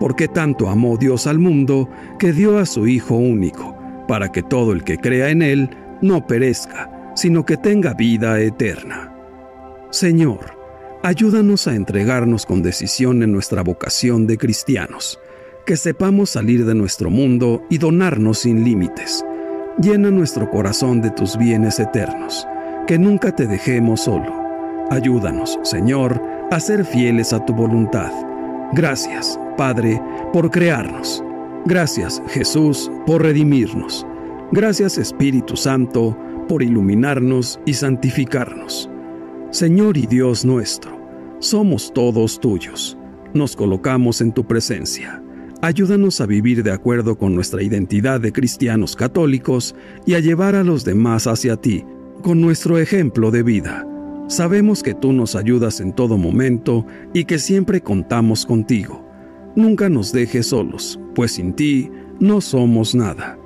porque 0.00 0.28
tanto 0.28 0.68
amó 0.68 0.96
Dios 0.96 1.26
al 1.26 1.38
mundo 1.38 1.88
que 2.18 2.32
dio 2.32 2.58
a 2.58 2.66
su 2.66 2.86
Hijo 2.86 3.16
único 3.16 3.76
para 4.06 4.30
que 4.30 4.42
todo 4.42 4.72
el 4.72 4.84
que 4.84 4.98
crea 4.98 5.30
en 5.30 5.42
Él 5.42 5.70
no 6.00 6.26
perezca, 6.26 7.12
sino 7.14 7.44
que 7.44 7.56
tenga 7.56 7.94
vida 7.94 8.40
eterna. 8.40 9.12
Señor, 9.90 10.56
ayúdanos 11.02 11.66
a 11.66 11.74
entregarnos 11.74 12.46
con 12.46 12.62
decisión 12.62 13.22
en 13.22 13.32
nuestra 13.32 13.62
vocación 13.62 14.26
de 14.26 14.38
cristianos, 14.38 15.18
que 15.64 15.76
sepamos 15.76 16.30
salir 16.30 16.64
de 16.64 16.74
nuestro 16.74 17.10
mundo 17.10 17.64
y 17.70 17.78
donarnos 17.78 18.40
sin 18.40 18.64
límites. 18.64 19.24
Llena 19.80 20.10
nuestro 20.10 20.48
corazón 20.50 21.00
de 21.00 21.10
tus 21.10 21.36
bienes 21.36 21.80
eternos, 21.80 22.46
que 22.86 22.98
nunca 22.98 23.34
te 23.34 23.46
dejemos 23.46 24.02
solo. 24.02 24.32
Ayúdanos, 24.90 25.58
Señor, 25.62 26.22
a 26.50 26.60
ser 26.60 26.84
fieles 26.84 27.32
a 27.32 27.44
tu 27.44 27.54
voluntad. 27.54 28.12
Gracias, 28.72 29.38
Padre, 29.56 30.00
por 30.32 30.50
crearnos 30.50 31.22
Gracias 31.66 32.22
Jesús 32.28 32.92
por 33.06 33.22
redimirnos. 33.22 34.06
Gracias 34.52 34.98
Espíritu 34.98 35.56
Santo 35.56 36.16
por 36.48 36.62
iluminarnos 36.62 37.58
y 37.66 37.74
santificarnos. 37.74 38.88
Señor 39.50 39.96
y 39.96 40.06
Dios 40.06 40.44
nuestro, 40.44 40.96
somos 41.40 41.92
todos 41.92 42.38
tuyos. 42.38 42.96
Nos 43.34 43.56
colocamos 43.56 44.20
en 44.20 44.30
tu 44.30 44.46
presencia. 44.46 45.20
Ayúdanos 45.60 46.20
a 46.20 46.26
vivir 46.26 46.62
de 46.62 46.70
acuerdo 46.70 47.18
con 47.18 47.34
nuestra 47.34 47.64
identidad 47.64 48.20
de 48.20 48.32
cristianos 48.32 48.94
católicos 48.94 49.74
y 50.06 50.14
a 50.14 50.20
llevar 50.20 50.54
a 50.54 50.62
los 50.62 50.84
demás 50.84 51.26
hacia 51.26 51.56
ti, 51.56 51.84
con 52.22 52.40
nuestro 52.40 52.78
ejemplo 52.78 53.30
de 53.30 53.42
vida. 53.42 53.86
Sabemos 54.28 54.82
que 54.82 54.94
tú 54.94 55.12
nos 55.12 55.36
ayudas 55.36 55.80
en 55.80 55.92
todo 55.92 56.18
momento 56.18 56.84
y 57.14 57.24
que 57.24 57.38
siempre 57.38 57.80
contamos 57.80 58.44
contigo 58.44 59.06
nunca 59.56 59.88
nos 59.88 60.12
dejes 60.12 60.48
solos, 60.48 61.00
pues 61.14 61.32
sin 61.32 61.54
ti 61.54 61.90
no 62.20 62.40
somos 62.40 62.94
nada. 62.94 63.38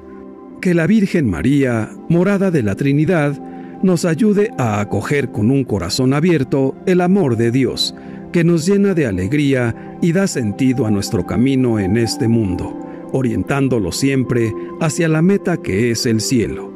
Que 0.60 0.74
la 0.74 0.86
Virgen 0.86 1.30
María, 1.30 1.88
morada 2.10 2.50
de 2.50 2.62
la 2.62 2.74
Trinidad, 2.74 3.40
nos 3.82 4.04
ayude 4.04 4.50
a 4.58 4.80
acoger 4.80 5.30
con 5.30 5.50
un 5.50 5.64
corazón 5.64 6.12
abierto 6.12 6.76
el 6.84 7.00
amor 7.00 7.36
de 7.36 7.50
Dios, 7.50 7.94
que 8.32 8.44
nos 8.44 8.66
llena 8.66 8.92
de 8.92 9.06
alegría 9.06 9.96
y 10.02 10.12
da 10.12 10.26
sentido 10.26 10.84
a 10.84 10.90
nuestro 10.90 11.24
camino 11.24 11.78
en 11.78 11.96
este 11.96 12.28
mundo, 12.28 12.78
orientándolo 13.12 13.90
siempre 13.90 14.52
hacia 14.80 15.08
la 15.08 15.22
meta 15.22 15.56
que 15.56 15.90
es 15.90 16.04
el 16.04 16.20
cielo. 16.20 16.69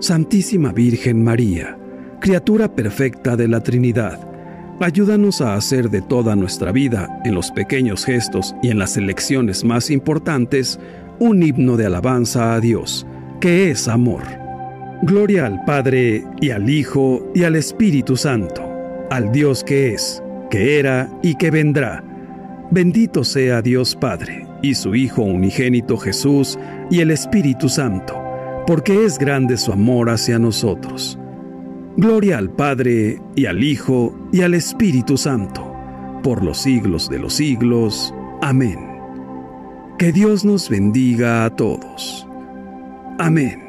Santísima 0.00 0.72
Virgen 0.72 1.22
María, 1.24 1.76
criatura 2.20 2.74
perfecta 2.74 3.36
de 3.36 3.48
la 3.48 3.62
Trinidad, 3.62 4.28
Ayúdanos 4.80 5.40
a 5.40 5.56
hacer 5.56 5.90
de 5.90 6.00
toda 6.02 6.36
nuestra 6.36 6.70
vida, 6.70 7.20
en 7.24 7.34
los 7.34 7.50
pequeños 7.50 8.04
gestos 8.04 8.54
y 8.62 8.70
en 8.70 8.78
las 8.78 8.96
elecciones 8.96 9.64
más 9.64 9.90
importantes, 9.90 10.78
un 11.18 11.42
himno 11.42 11.76
de 11.76 11.86
alabanza 11.86 12.54
a 12.54 12.60
Dios, 12.60 13.04
que 13.40 13.72
es 13.72 13.88
amor. 13.88 14.22
Gloria 15.02 15.46
al 15.46 15.64
Padre 15.64 16.24
y 16.40 16.50
al 16.50 16.70
Hijo 16.70 17.28
y 17.34 17.42
al 17.42 17.56
Espíritu 17.56 18.16
Santo, 18.16 18.62
al 19.10 19.32
Dios 19.32 19.64
que 19.64 19.94
es, 19.94 20.22
que 20.48 20.78
era 20.78 21.10
y 21.24 21.34
que 21.34 21.50
vendrá. 21.50 22.04
Bendito 22.70 23.24
sea 23.24 23.62
Dios 23.62 23.96
Padre 23.96 24.46
y 24.62 24.74
su 24.74 24.94
Hijo 24.94 25.22
unigénito 25.22 25.96
Jesús 25.96 26.56
y 26.88 27.00
el 27.00 27.10
Espíritu 27.10 27.68
Santo, 27.68 28.14
porque 28.68 29.04
es 29.04 29.18
grande 29.18 29.56
su 29.56 29.72
amor 29.72 30.10
hacia 30.10 30.38
nosotros 30.38 31.18
Gloria 31.98 32.38
al 32.38 32.48
Padre, 32.50 33.20
y 33.34 33.46
al 33.46 33.64
Hijo, 33.64 34.16
y 34.32 34.42
al 34.42 34.54
Espíritu 34.54 35.16
Santo, 35.16 35.74
por 36.22 36.44
los 36.44 36.58
siglos 36.58 37.10
de 37.10 37.18
los 37.18 37.34
siglos. 37.34 38.14
Amén. 38.40 38.78
Que 39.98 40.12
Dios 40.12 40.44
nos 40.44 40.68
bendiga 40.68 41.44
a 41.44 41.56
todos. 41.56 42.24
Amén. 43.18 43.67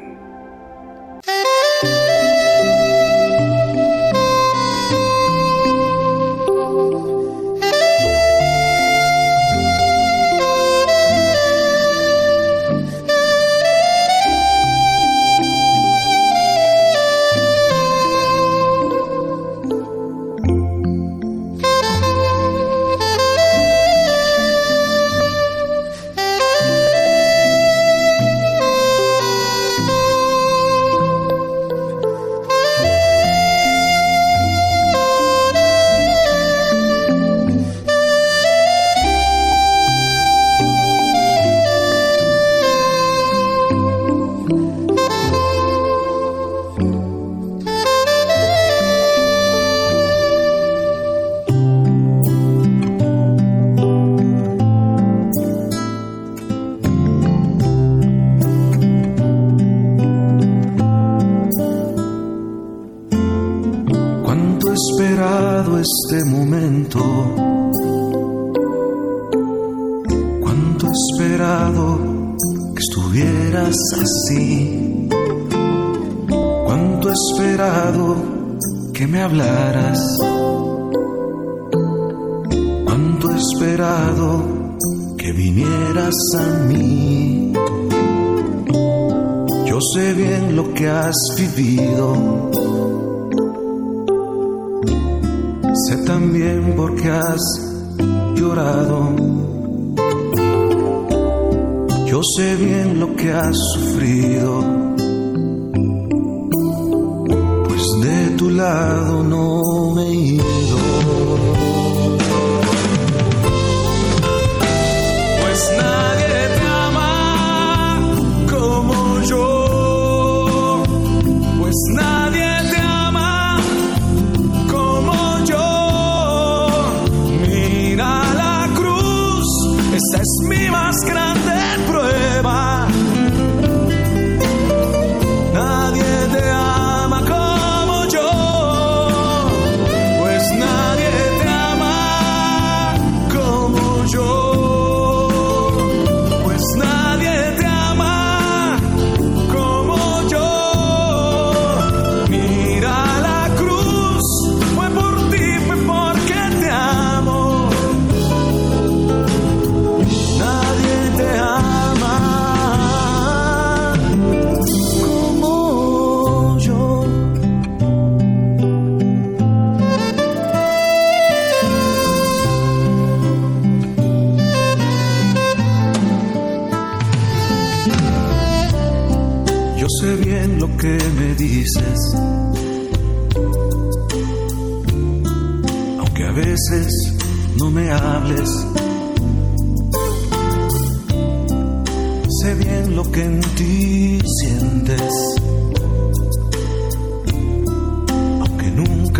Yo 89.80 89.86
sé 89.94 90.12
bien 90.12 90.56
lo 90.56 90.74
que 90.74 90.90
has 90.90 91.16
vivido. 91.38 92.12
Sé 95.86 95.96
también 96.04 96.74
por 96.76 96.94
qué 96.96 97.08
has 97.08 97.40
llorado. 98.34 99.16
Yo 102.04 102.20
sé 102.36 102.56
bien 102.56 103.00
lo 103.00 103.16
que 103.16 103.32
has 103.32 103.56
sufrido, 103.72 104.62
pues 107.66 107.82
de 108.02 108.36
tu 108.36 108.50
lado 108.50 109.22
no 109.22 109.94
me 109.94 110.02
he 110.02 110.14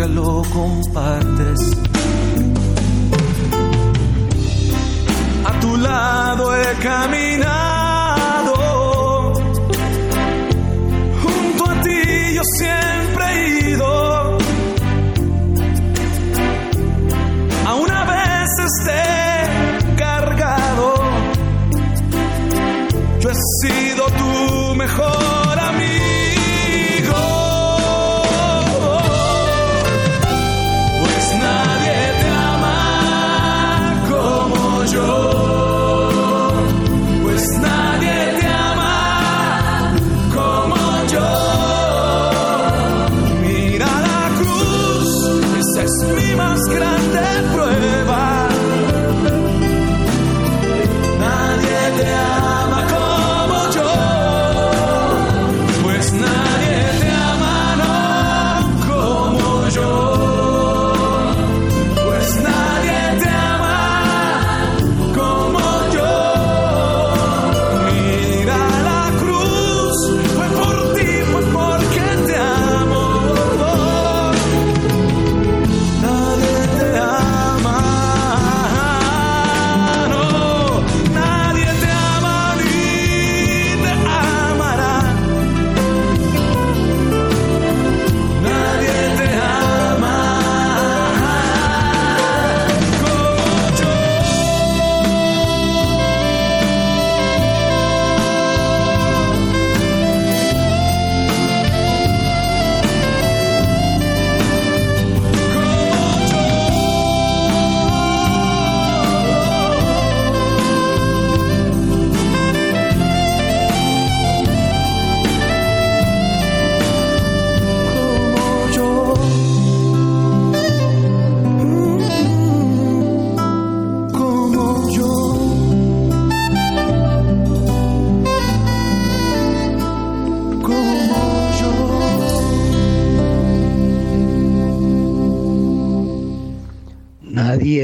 nunca 0.01 0.07
lo 0.07 0.41
compartes. 0.51 1.59
A 5.45 5.59
tu 5.59 5.77
lado 5.77 6.55
he 6.55 6.73
caminado 6.81 7.70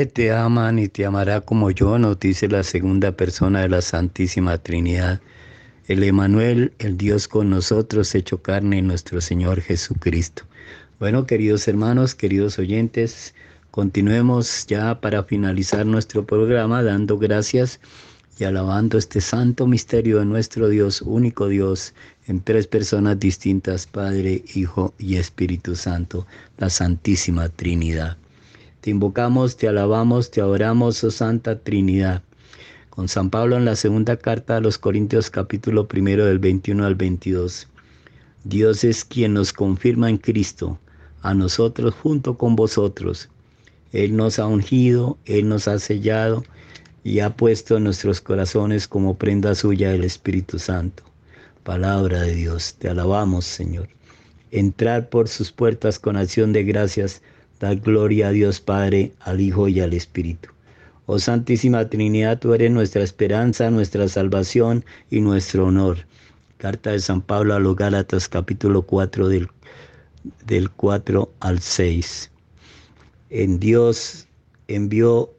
te 0.06 0.32
ama 0.32 0.72
ni 0.72 0.88
te 0.88 1.06
amará 1.06 1.41
como 1.41 1.72
yo, 1.72 1.98
nos 1.98 2.20
dice 2.20 2.48
la 2.48 2.64
segunda 2.64 3.14
persona 3.14 3.62
de 3.62 3.70
la 3.70 3.82
Santísima 3.82 4.58
Trinidad. 4.58 5.22
El 5.88 6.04
Emanuel, 6.04 6.74
el 6.80 6.98
Dios 6.98 7.28
con 7.28 7.50
nosotros, 7.50 8.14
hecho 8.14 8.41
carne, 8.41 8.82
nuestro 8.82 9.22
Señor 9.22 9.62
Jesucristo. 9.62 10.43
Bueno, 11.00 11.26
queridos 11.26 11.68
hermanos, 11.68 12.16
queridos 12.16 12.60
oyentes, 12.60 13.34
continuemos 13.72 14.68
ya 14.68 15.02
para 15.02 15.24
finalizar 15.24 15.86
nuestro 15.86 16.26
programa 16.26 16.84
dando 16.84 17.18
gracias 17.18 17.80
y 18.38 18.43
alabando 18.43 18.98
este 18.98 19.22
santo 19.22 19.66
misterio 19.66 20.20
de 20.20 20.26
nuestro 20.26 20.70
Dios, 20.70 21.02
único 21.02 21.48
Dios, 21.48 21.93
en 22.28 22.41
tres 22.41 22.68
personas 22.68 23.20
distintas, 23.20 23.88
Padre, 23.88 24.43
Hijo 24.54 24.93
y 25.00 25.16
Espíritu 25.16 25.76
Santo, 25.76 26.28
la 26.58 26.70
Santísima 26.70 27.50
Trinidad. 27.50 28.18
Te 28.88 28.92
invocamos, 28.92 29.58
te 29.58 29.68
alabamos, 29.68 30.32
te 30.32 30.40
adoramos, 30.40 31.04
oh 31.04 31.12
Santa 31.12 31.60
Trinidad. 31.60 32.24
Con 32.90 33.10
San 33.10 33.30
Pablo 33.30 33.58
en 33.58 33.66
la 33.66 33.76
segunda 33.76 34.16
carta 34.16 34.56
a 34.56 34.62
los 34.62 34.78
Corintios 34.78 35.30
capítulo 35.30 35.90
primero 35.90 36.24
del 36.26 36.40
21 36.40 36.86
al 36.86 36.96
22. 36.96 37.68
Dios 38.46 38.86
es 38.86 39.04
quien 39.04 39.34
nos 39.34 39.52
confirma 39.52 40.10
en 40.10 40.18
Cristo, 40.18 40.80
a 41.22 41.34
nosotros 41.34 41.96
junto 41.96 42.38
con 42.38 42.56
vosotros. 42.56 43.28
Él 43.92 44.16
nos 44.16 44.40
ha 44.40 44.48
ungido, 44.48 45.18
Él 45.26 45.50
nos 45.50 45.68
ha 45.68 45.80
sellado 45.80 46.46
y 47.04 47.20
ha 47.20 47.36
puesto 47.36 47.76
en 47.76 47.84
nuestros 47.84 48.22
corazones 48.22 48.88
como 48.88 49.18
prenda 49.18 49.54
suya 49.54 49.94
el 49.94 50.06
Espíritu 50.06 50.60
Santo. 50.60 51.04
Palabra 51.66 52.22
de 52.22 52.36
Dios, 52.36 52.76
te 52.80 52.88
alabamos 52.88 53.44
Señor. 53.44 53.90
Entrar 54.50 55.10
por 55.10 55.28
sus 55.28 55.52
puertas 55.52 56.00
con 56.00 56.16
acción 56.16 56.54
de 56.54 56.64
gracias, 56.64 57.22
dar 57.60 57.78
gloria 57.78 58.30
a 58.30 58.32
Dios 58.32 58.62
Padre, 58.62 59.14
al 59.20 59.41
Hijo 59.41 59.68
y 59.68 59.80
al 59.80 59.93
Espíritu. 59.93 60.49
Oh 61.05 61.20
Santísima 61.20 61.88
Trinidad, 61.89 62.38
tú 62.39 62.53
eres 62.53 62.70
nuestra 62.72 63.01
esperanza, 63.01 63.70
nuestra 63.72 64.08
salvación 64.08 64.84
y 65.10 65.22
nuestro 65.22 65.68
honor. 65.68 65.99
Carta 66.58 66.91
de 66.91 66.99
San 66.99 67.22
Pablo 67.22 67.53
a 67.53 67.60
los 67.60 67.76
Gálatas 67.76 68.28
capítulo 68.28 68.82
4 68.82 69.30
del, 69.30 69.47
del 70.45 70.70
4 70.70 71.32
al 71.39 71.60
6. 71.62 72.32
En 73.30 73.60
Dios 73.60 74.28
envió 74.68 75.32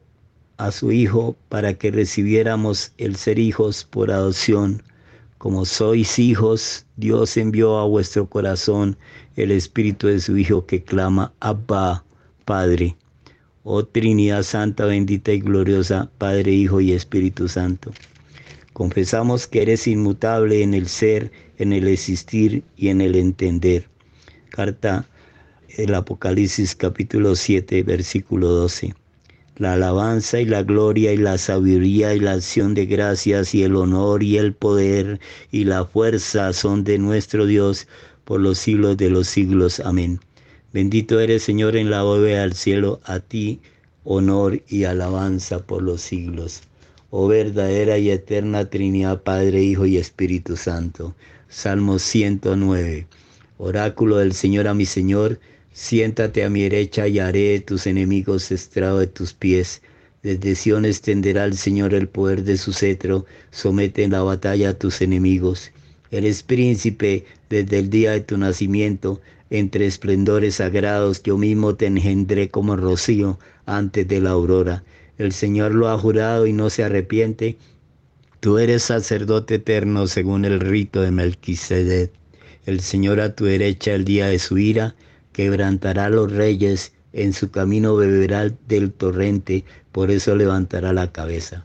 a 0.56 0.72
su 0.72 0.90
Hijo 0.90 1.36
para 1.48 1.74
que 1.74 1.90
recibiéramos 1.90 2.92
el 2.98 3.16
ser 3.16 3.38
hijos 3.38 3.84
por 3.84 4.10
adopción. 4.10 4.82
Como 5.38 5.64
sois 5.64 6.18
hijos, 6.18 6.84
Dios 6.96 7.36
envió 7.36 7.78
a 7.78 7.86
vuestro 7.86 8.26
corazón 8.26 8.96
el 9.36 9.50
Espíritu 9.52 10.08
de 10.08 10.20
su 10.20 10.36
Hijo 10.36 10.66
que 10.66 10.82
clama, 10.82 11.32
Abba, 11.40 12.04
Padre. 12.48 12.96
Oh 13.62 13.84
Trinidad 13.84 14.42
Santa, 14.42 14.86
bendita 14.86 15.32
y 15.32 15.40
gloriosa, 15.40 16.10
Padre, 16.16 16.50
Hijo 16.52 16.80
y 16.80 16.92
Espíritu 16.92 17.46
Santo. 17.46 17.92
Confesamos 18.72 19.46
que 19.46 19.60
eres 19.60 19.86
inmutable 19.86 20.62
en 20.62 20.72
el 20.72 20.88
ser, 20.88 21.30
en 21.58 21.74
el 21.74 21.86
existir 21.86 22.62
y 22.74 22.88
en 22.88 23.02
el 23.02 23.16
entender. 23.16 23.86
Carta 24.48 25.06
del 25.76 25.94
Apocalipsis 25.94 26.74
capítulo 26.74 27.36
7, 27.36 27.82
versículo 27.82 28.48
12. 28.48 28.94
La 29.58 29.74
alabanza 29.74 30.40
y 30.40 30.46
la 30.46 30.62
gloria 30.62 31.12
y 31.12 31.18
la 31.18 31.36
sabiduría 31.36 32.14
y 32.14 32.20
la 32.20 32.32
acción 32.32 32.72
de 32.72 32.86
gracias 32.86 33.54
y 33.54 33.62
el 33.62 33.76
honor 33.76 34.22
y 34.22 34.38
el 34.38 34.54
poder 34.54 35.20
y 35.50 35.64
la 35.64 35.84
fuerza 35.84 36.54
son 36.54 36.82
de 36.82 36.96
nuestro 36.96 37.44
Dios 37.44 37.86
por 38.24 38.40
los 38.40 38.56
siglos 38.56 38.96
de 38.96 39.10
los 39.10 39.28
siglos. 39.28 39.80
Amén. 39.80 40.18
Bendito 40.78 41.18
eres 41.18 41.42
Señor 41.42 41.74
en 41.74 41.90
la 41.90 42.04
bóveda 42.04 42.42
del 42.42 42.52
cielo, 42.52 43.00
a 43.02 43.18
ti 43.18 43.60
honor 44.04 44.62
y 44.68 44.84
alabanza 44.84 45.66
por 45.66 45.82
los 45.82 46.00
siglos 46.02 46.62
oh 47.10 47.26
verdadera 47.26 47.98
y 47.98 48.10
eterna 48.12 48.70
Trinidad, 48.70 49.24
Padre, 49.24 49.60
Hijo 49.60 49.86
y 49.86 49.96
Espíritu 49.96 50.56
Santo. 50.56 51.16
Salmo 51.48 51.98
109. 51.98 53.08
Oráculo 53.56 54.18
del 54.18 54.34
Señor 54.34 54.68
a 54.68 54.74
mi 54.74 54.86
Señor, 54.86 55.40
siéntate 55.72 56.44
a 56.44 56.48
mi 56.48 56.62
derecha 56.62 57.08
y 57.08 57.18
haré 57.18 57.58
tus 57.58 57.88
enemigos 57.88 58.52
estrado 58.52 59.00
de 59.00 59.08
tus 59.08 59.32
pies. 59.32 59.82
Desde 60.22 60.54
Sion 60.54 60.84
extenderá 60.84 61.44
el 61.44 61.56
Señor 61.56 61.92
el 61.92 62.06
poder 62.06 62.44
de 62.44 62.56
su 62.56 62.72
cetro, 62.72 63.26
somete 63.50 64.04
en 64.04 64.12
la 64.12 64.22
batalla 64.22 64.70
a 64.70 64.78
tus 64.78 65.02
enemigos. 65.02 65.72
Eres 66.12 66.44
príncipe 66.44 67.24
desde 67.50 67.80
el 67.80 67.90
día 67.90 68.12
de 68.12 68.20
tu 68.20 68.38
nacimiento, 68.38 69.20
entre 69.50 69.86
esplendores 69.86 70.56
sagrados 70.56 71.22
yo 71.22 71.38
mismo 71.38 71.74
te 71.74 71.86
engendré 71.86 72.50
como 72.50 72.76
rocío 72.76 73.38
antes 73.66 74.06
de 74.06 74.20
la 74.20 74.30
aurora 74.30 74.84
el 75.18 75.32
Señor 75.32 75.74
lo 75.74 75.88
ha 75.88 75.98
jurado 75.98 76.46
y 76.46 76.52
no 76.52 76.70
se 76.70 76.84
arrepiente. 76.84 77.58
Tú 78.38 78.58
eres 78.58 78.84
sacerdote 78.84 79.56
eterno 79.56 80.06
según 80.06 80.44
el 80.44 80.60
rito 80.60 81.02
de 81.02 81.10
Melquisedec. 81.10 82.12
El 82.66 82.80
Señor 82.80 83.20
a 83.20 83.34
tu 83.34 83.44
derecha 83.44 83.94
el 83.94 84.04
día 84.04 84.28
de 84.28 84.38
su 84.38 84.58
ira 84.58 84.94
quebrantará 85.32 86.04
a 86.04 86.10
los 86.10 86.30
reyes, 86.30 86.92
en 87.12 87.32
su 87.32 87.50
camino 87.50 87.96
beberá 87.96 88.48
del 88.68 88.92
torrente, 88.92 89.64
por 89.90 90.10
eso 90.12 90.36
levantará 90.36 90.92
la 90.92 91.10
cabeza. 91.10 91.64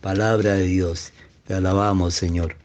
Palabra 0.00 0.54
de 0.54 0.64
Dios, 0.64 1.12
te 1.46 1.54
alabamos 1.54 2.14
Señor. 2.14 2.56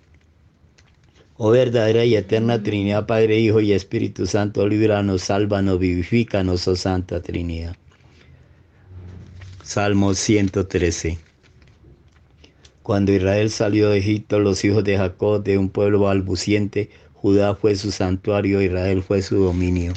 Oh 1.35 1.49
verdadera 1.49 2.05
y 2.05 2.15
eterna 2.15 2.61
Trinidad, 2.61 3.07
Padre, 3.07 3.39
Hijo 3.39 3.59
y 3.59 3.73
Espíritu 3.73 4.27
Santo, 4.27 4.67
líbranos, 4.67 5.23
sálvanos, 5.23 5.79
vivifícanos, 5.79 6.67
oh 6.67 6.75
Santa 6.75 7.23
Trinidad. 7.23 7.75
Salmo 9.63 10.13
113. 10.13 11.17
Cuando 12.83 13.11
Israel 13.11 13.49
salió 13.49 13.89
de 13.89 13.97
Egipto, 13.97 14.37
los 14.37 14.63
hijos 14.63 14.83
de 14.83 14.95
Jacob, 14.95 15.43
de 15.43 15.57
un 15.57 15.69
pueblo 15.69 16.01
balbuciente, 16.01 16.91
Judá 17.15 17.55
fue 17.55 17.75
su 17.77 17.89
santuario, 17.89 18.61
Israel 18.61 19.01
fue 19.01 19.23
su 19.23 19.37
dominio. 19.37 19.93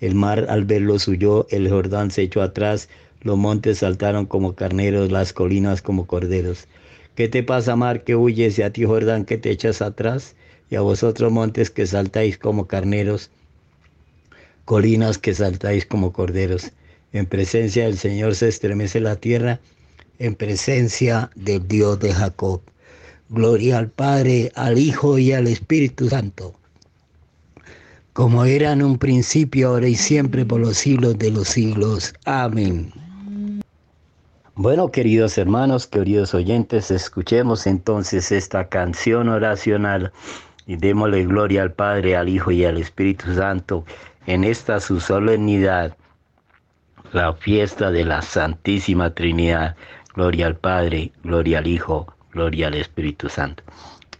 El 0.00 0.16
mar 0.16 0.46
al 0.48 0.64
verlos 0.64 1.06
huyó, 1.06 1.46
el 1.50 1.68
Jordán 1.70 2.10
se 2.10 2.22
echó 2.22 2.42
atrás, 2.42 2.88
los 3.20 3.38
montes 3.38 3.78
saltaron 3.78 4.26
como 4.26 4.56
carneros, 4.56 5.12
las 5.12 5.32
colinas 5.32 5.82
como 5.82 6.08
corderos. 6.08 6.66
¿Qué 7.14 7.28
te 7.28 7.44
pasa, 7.44 7.76
mar, 7.76 8.02
que 8.02 8.16
huyes, 8.16 8.58
y 8.58 8.62
a 8.62 8.72
ti, 8.72 8.84
Jordán, 8.84 9.24
que 9.24 9.38
te 9.38 9.50
echas 9.50 9.82
atrás? 9.82 10.34
Y 10.70 10.76
a 10.76 10.80
vosotros, 10.80 11.32
montes, 11.32 11.70
que 11.70 11.86
saltáis 11.86 12.38
como 12.38 12.66
carneros, 12.66 13.30
colinas 14.64 15.18
que 15.18 15.34
saltáis 15.34 15.86
como 15.86 16.12
corderos. 16.12 16.72
En 17.12 17.26
presencia 17.26 17.84
del 17.84 17.96
Señor 17.96 18.34
se 18.34 18.48
estremece 18.48 19.00
la 19.00 19.16
tierra, 19.16 19.60
en 20.18 20.34
presencia 20.34 21.30
del 21.34 21.66
Dios 21.66 21.98
de 22.00 22.12
Jacob. 22.12 22.60
Gloria 23.30 23.78
al 23.78 23.88
Padre, 23.88 24.52
al 24.54 24.78
Hijo 24.78 25.18
y 25.18 25.32
al 25.32 25.46
Espíritu 25.46 26.08
Santo, 26.08 26.54
como 28.14 28.44
era 28.44 28.72
en 28.72 28.82
un 28.82 28.98
principio, 28.98 29.68
ahora 29.68 29.88
y 29.88 29.94
siempre, 29.94 30.44
por 30.46 30.60
los 30.60 30.78
siglos 30.78 31.18
de 31.18 31.30
los 31.30 31.48
siglos. 31.48 32.14
Amén. 32.24 32.90
Bueno, 34.54 34.90
queridos 34.90 35.38
hermanos, 35.38 35.86
queridos 35.86 36.34
oyentes, 36.34 36.90
escuchemos 36.90 37.66
entonces 37.66 38.32
esta 38.32 38.68
canción 38.68 39.28
oracional 39.28 40.10
y 40.68 40.76
démosle 40.76 41.24
gloria 41.24 41.62
al 41.62 41.72
Padre, 41.72 42.14
al 42.14 42.28
Hijo 42.28 42.52
y 42.52 42.64
al 42.64 42.76
Espíritu 42.76 43.34
Santo 43.34 43.84
en 44.26 44.44
esta 44.44 44.78
su 44.78 45.00
solemnidad 45.00 45.96
la 47.12 47.32
fiesta 47.32 47.90
de 47.90 48.04
la 48.04 48.20
Santísima 48.20 49.14
Trinidad. 49.14 49.76
Gloria 50.14 50.46
al 50.46 50.56
Padre, 50.56 51.10
gloria 51.24 51.58
al 51.58 51.66
Hijo, 51.66 52.14
gloria 52.32 52.66
al 52.66 52.74
Espíritu 52.74 53.30
Santo. 53.30 53.62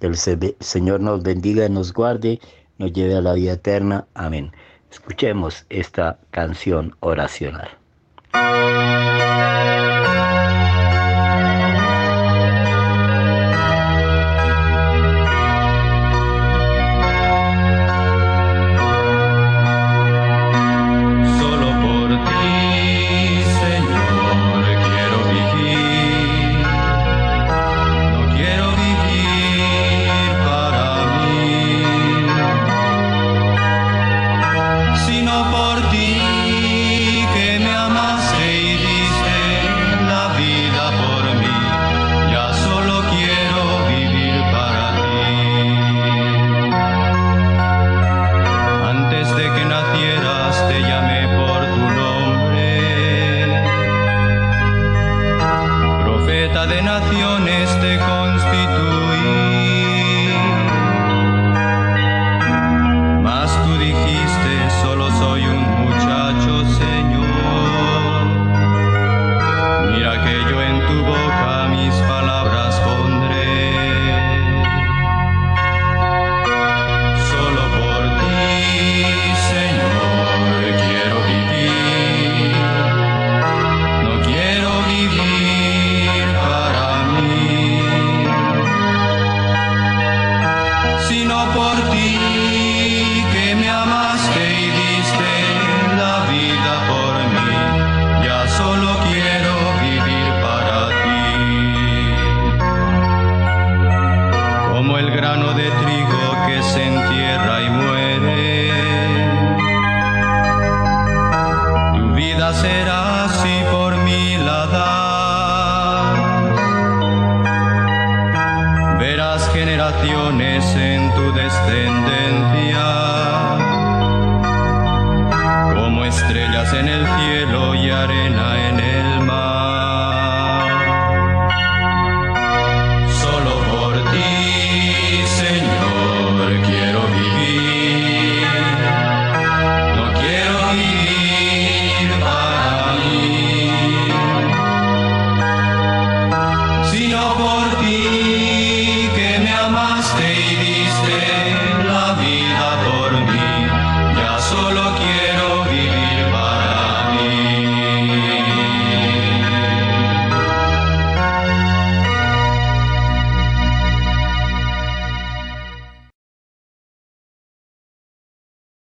El 0.01 0.17
Señor 0.17 1.01
nos 1.01 1.23
bendiga 1.23 1.67
y 1.67 1.71
nos 1.71 1.93
guarde, 1.93 2.41
nos 2.79 2.93
lleve 2.95 3.17
a 3.17 3.21
la 3.21 3.35
vida 3.35 3.53
eterna. 3.53 4.07
Amén. 4.15 4.53
Escuchemos 4.91 5.67
esta 5.69 6.19
canción 6.31 6.97
oracional. 7.01 7.69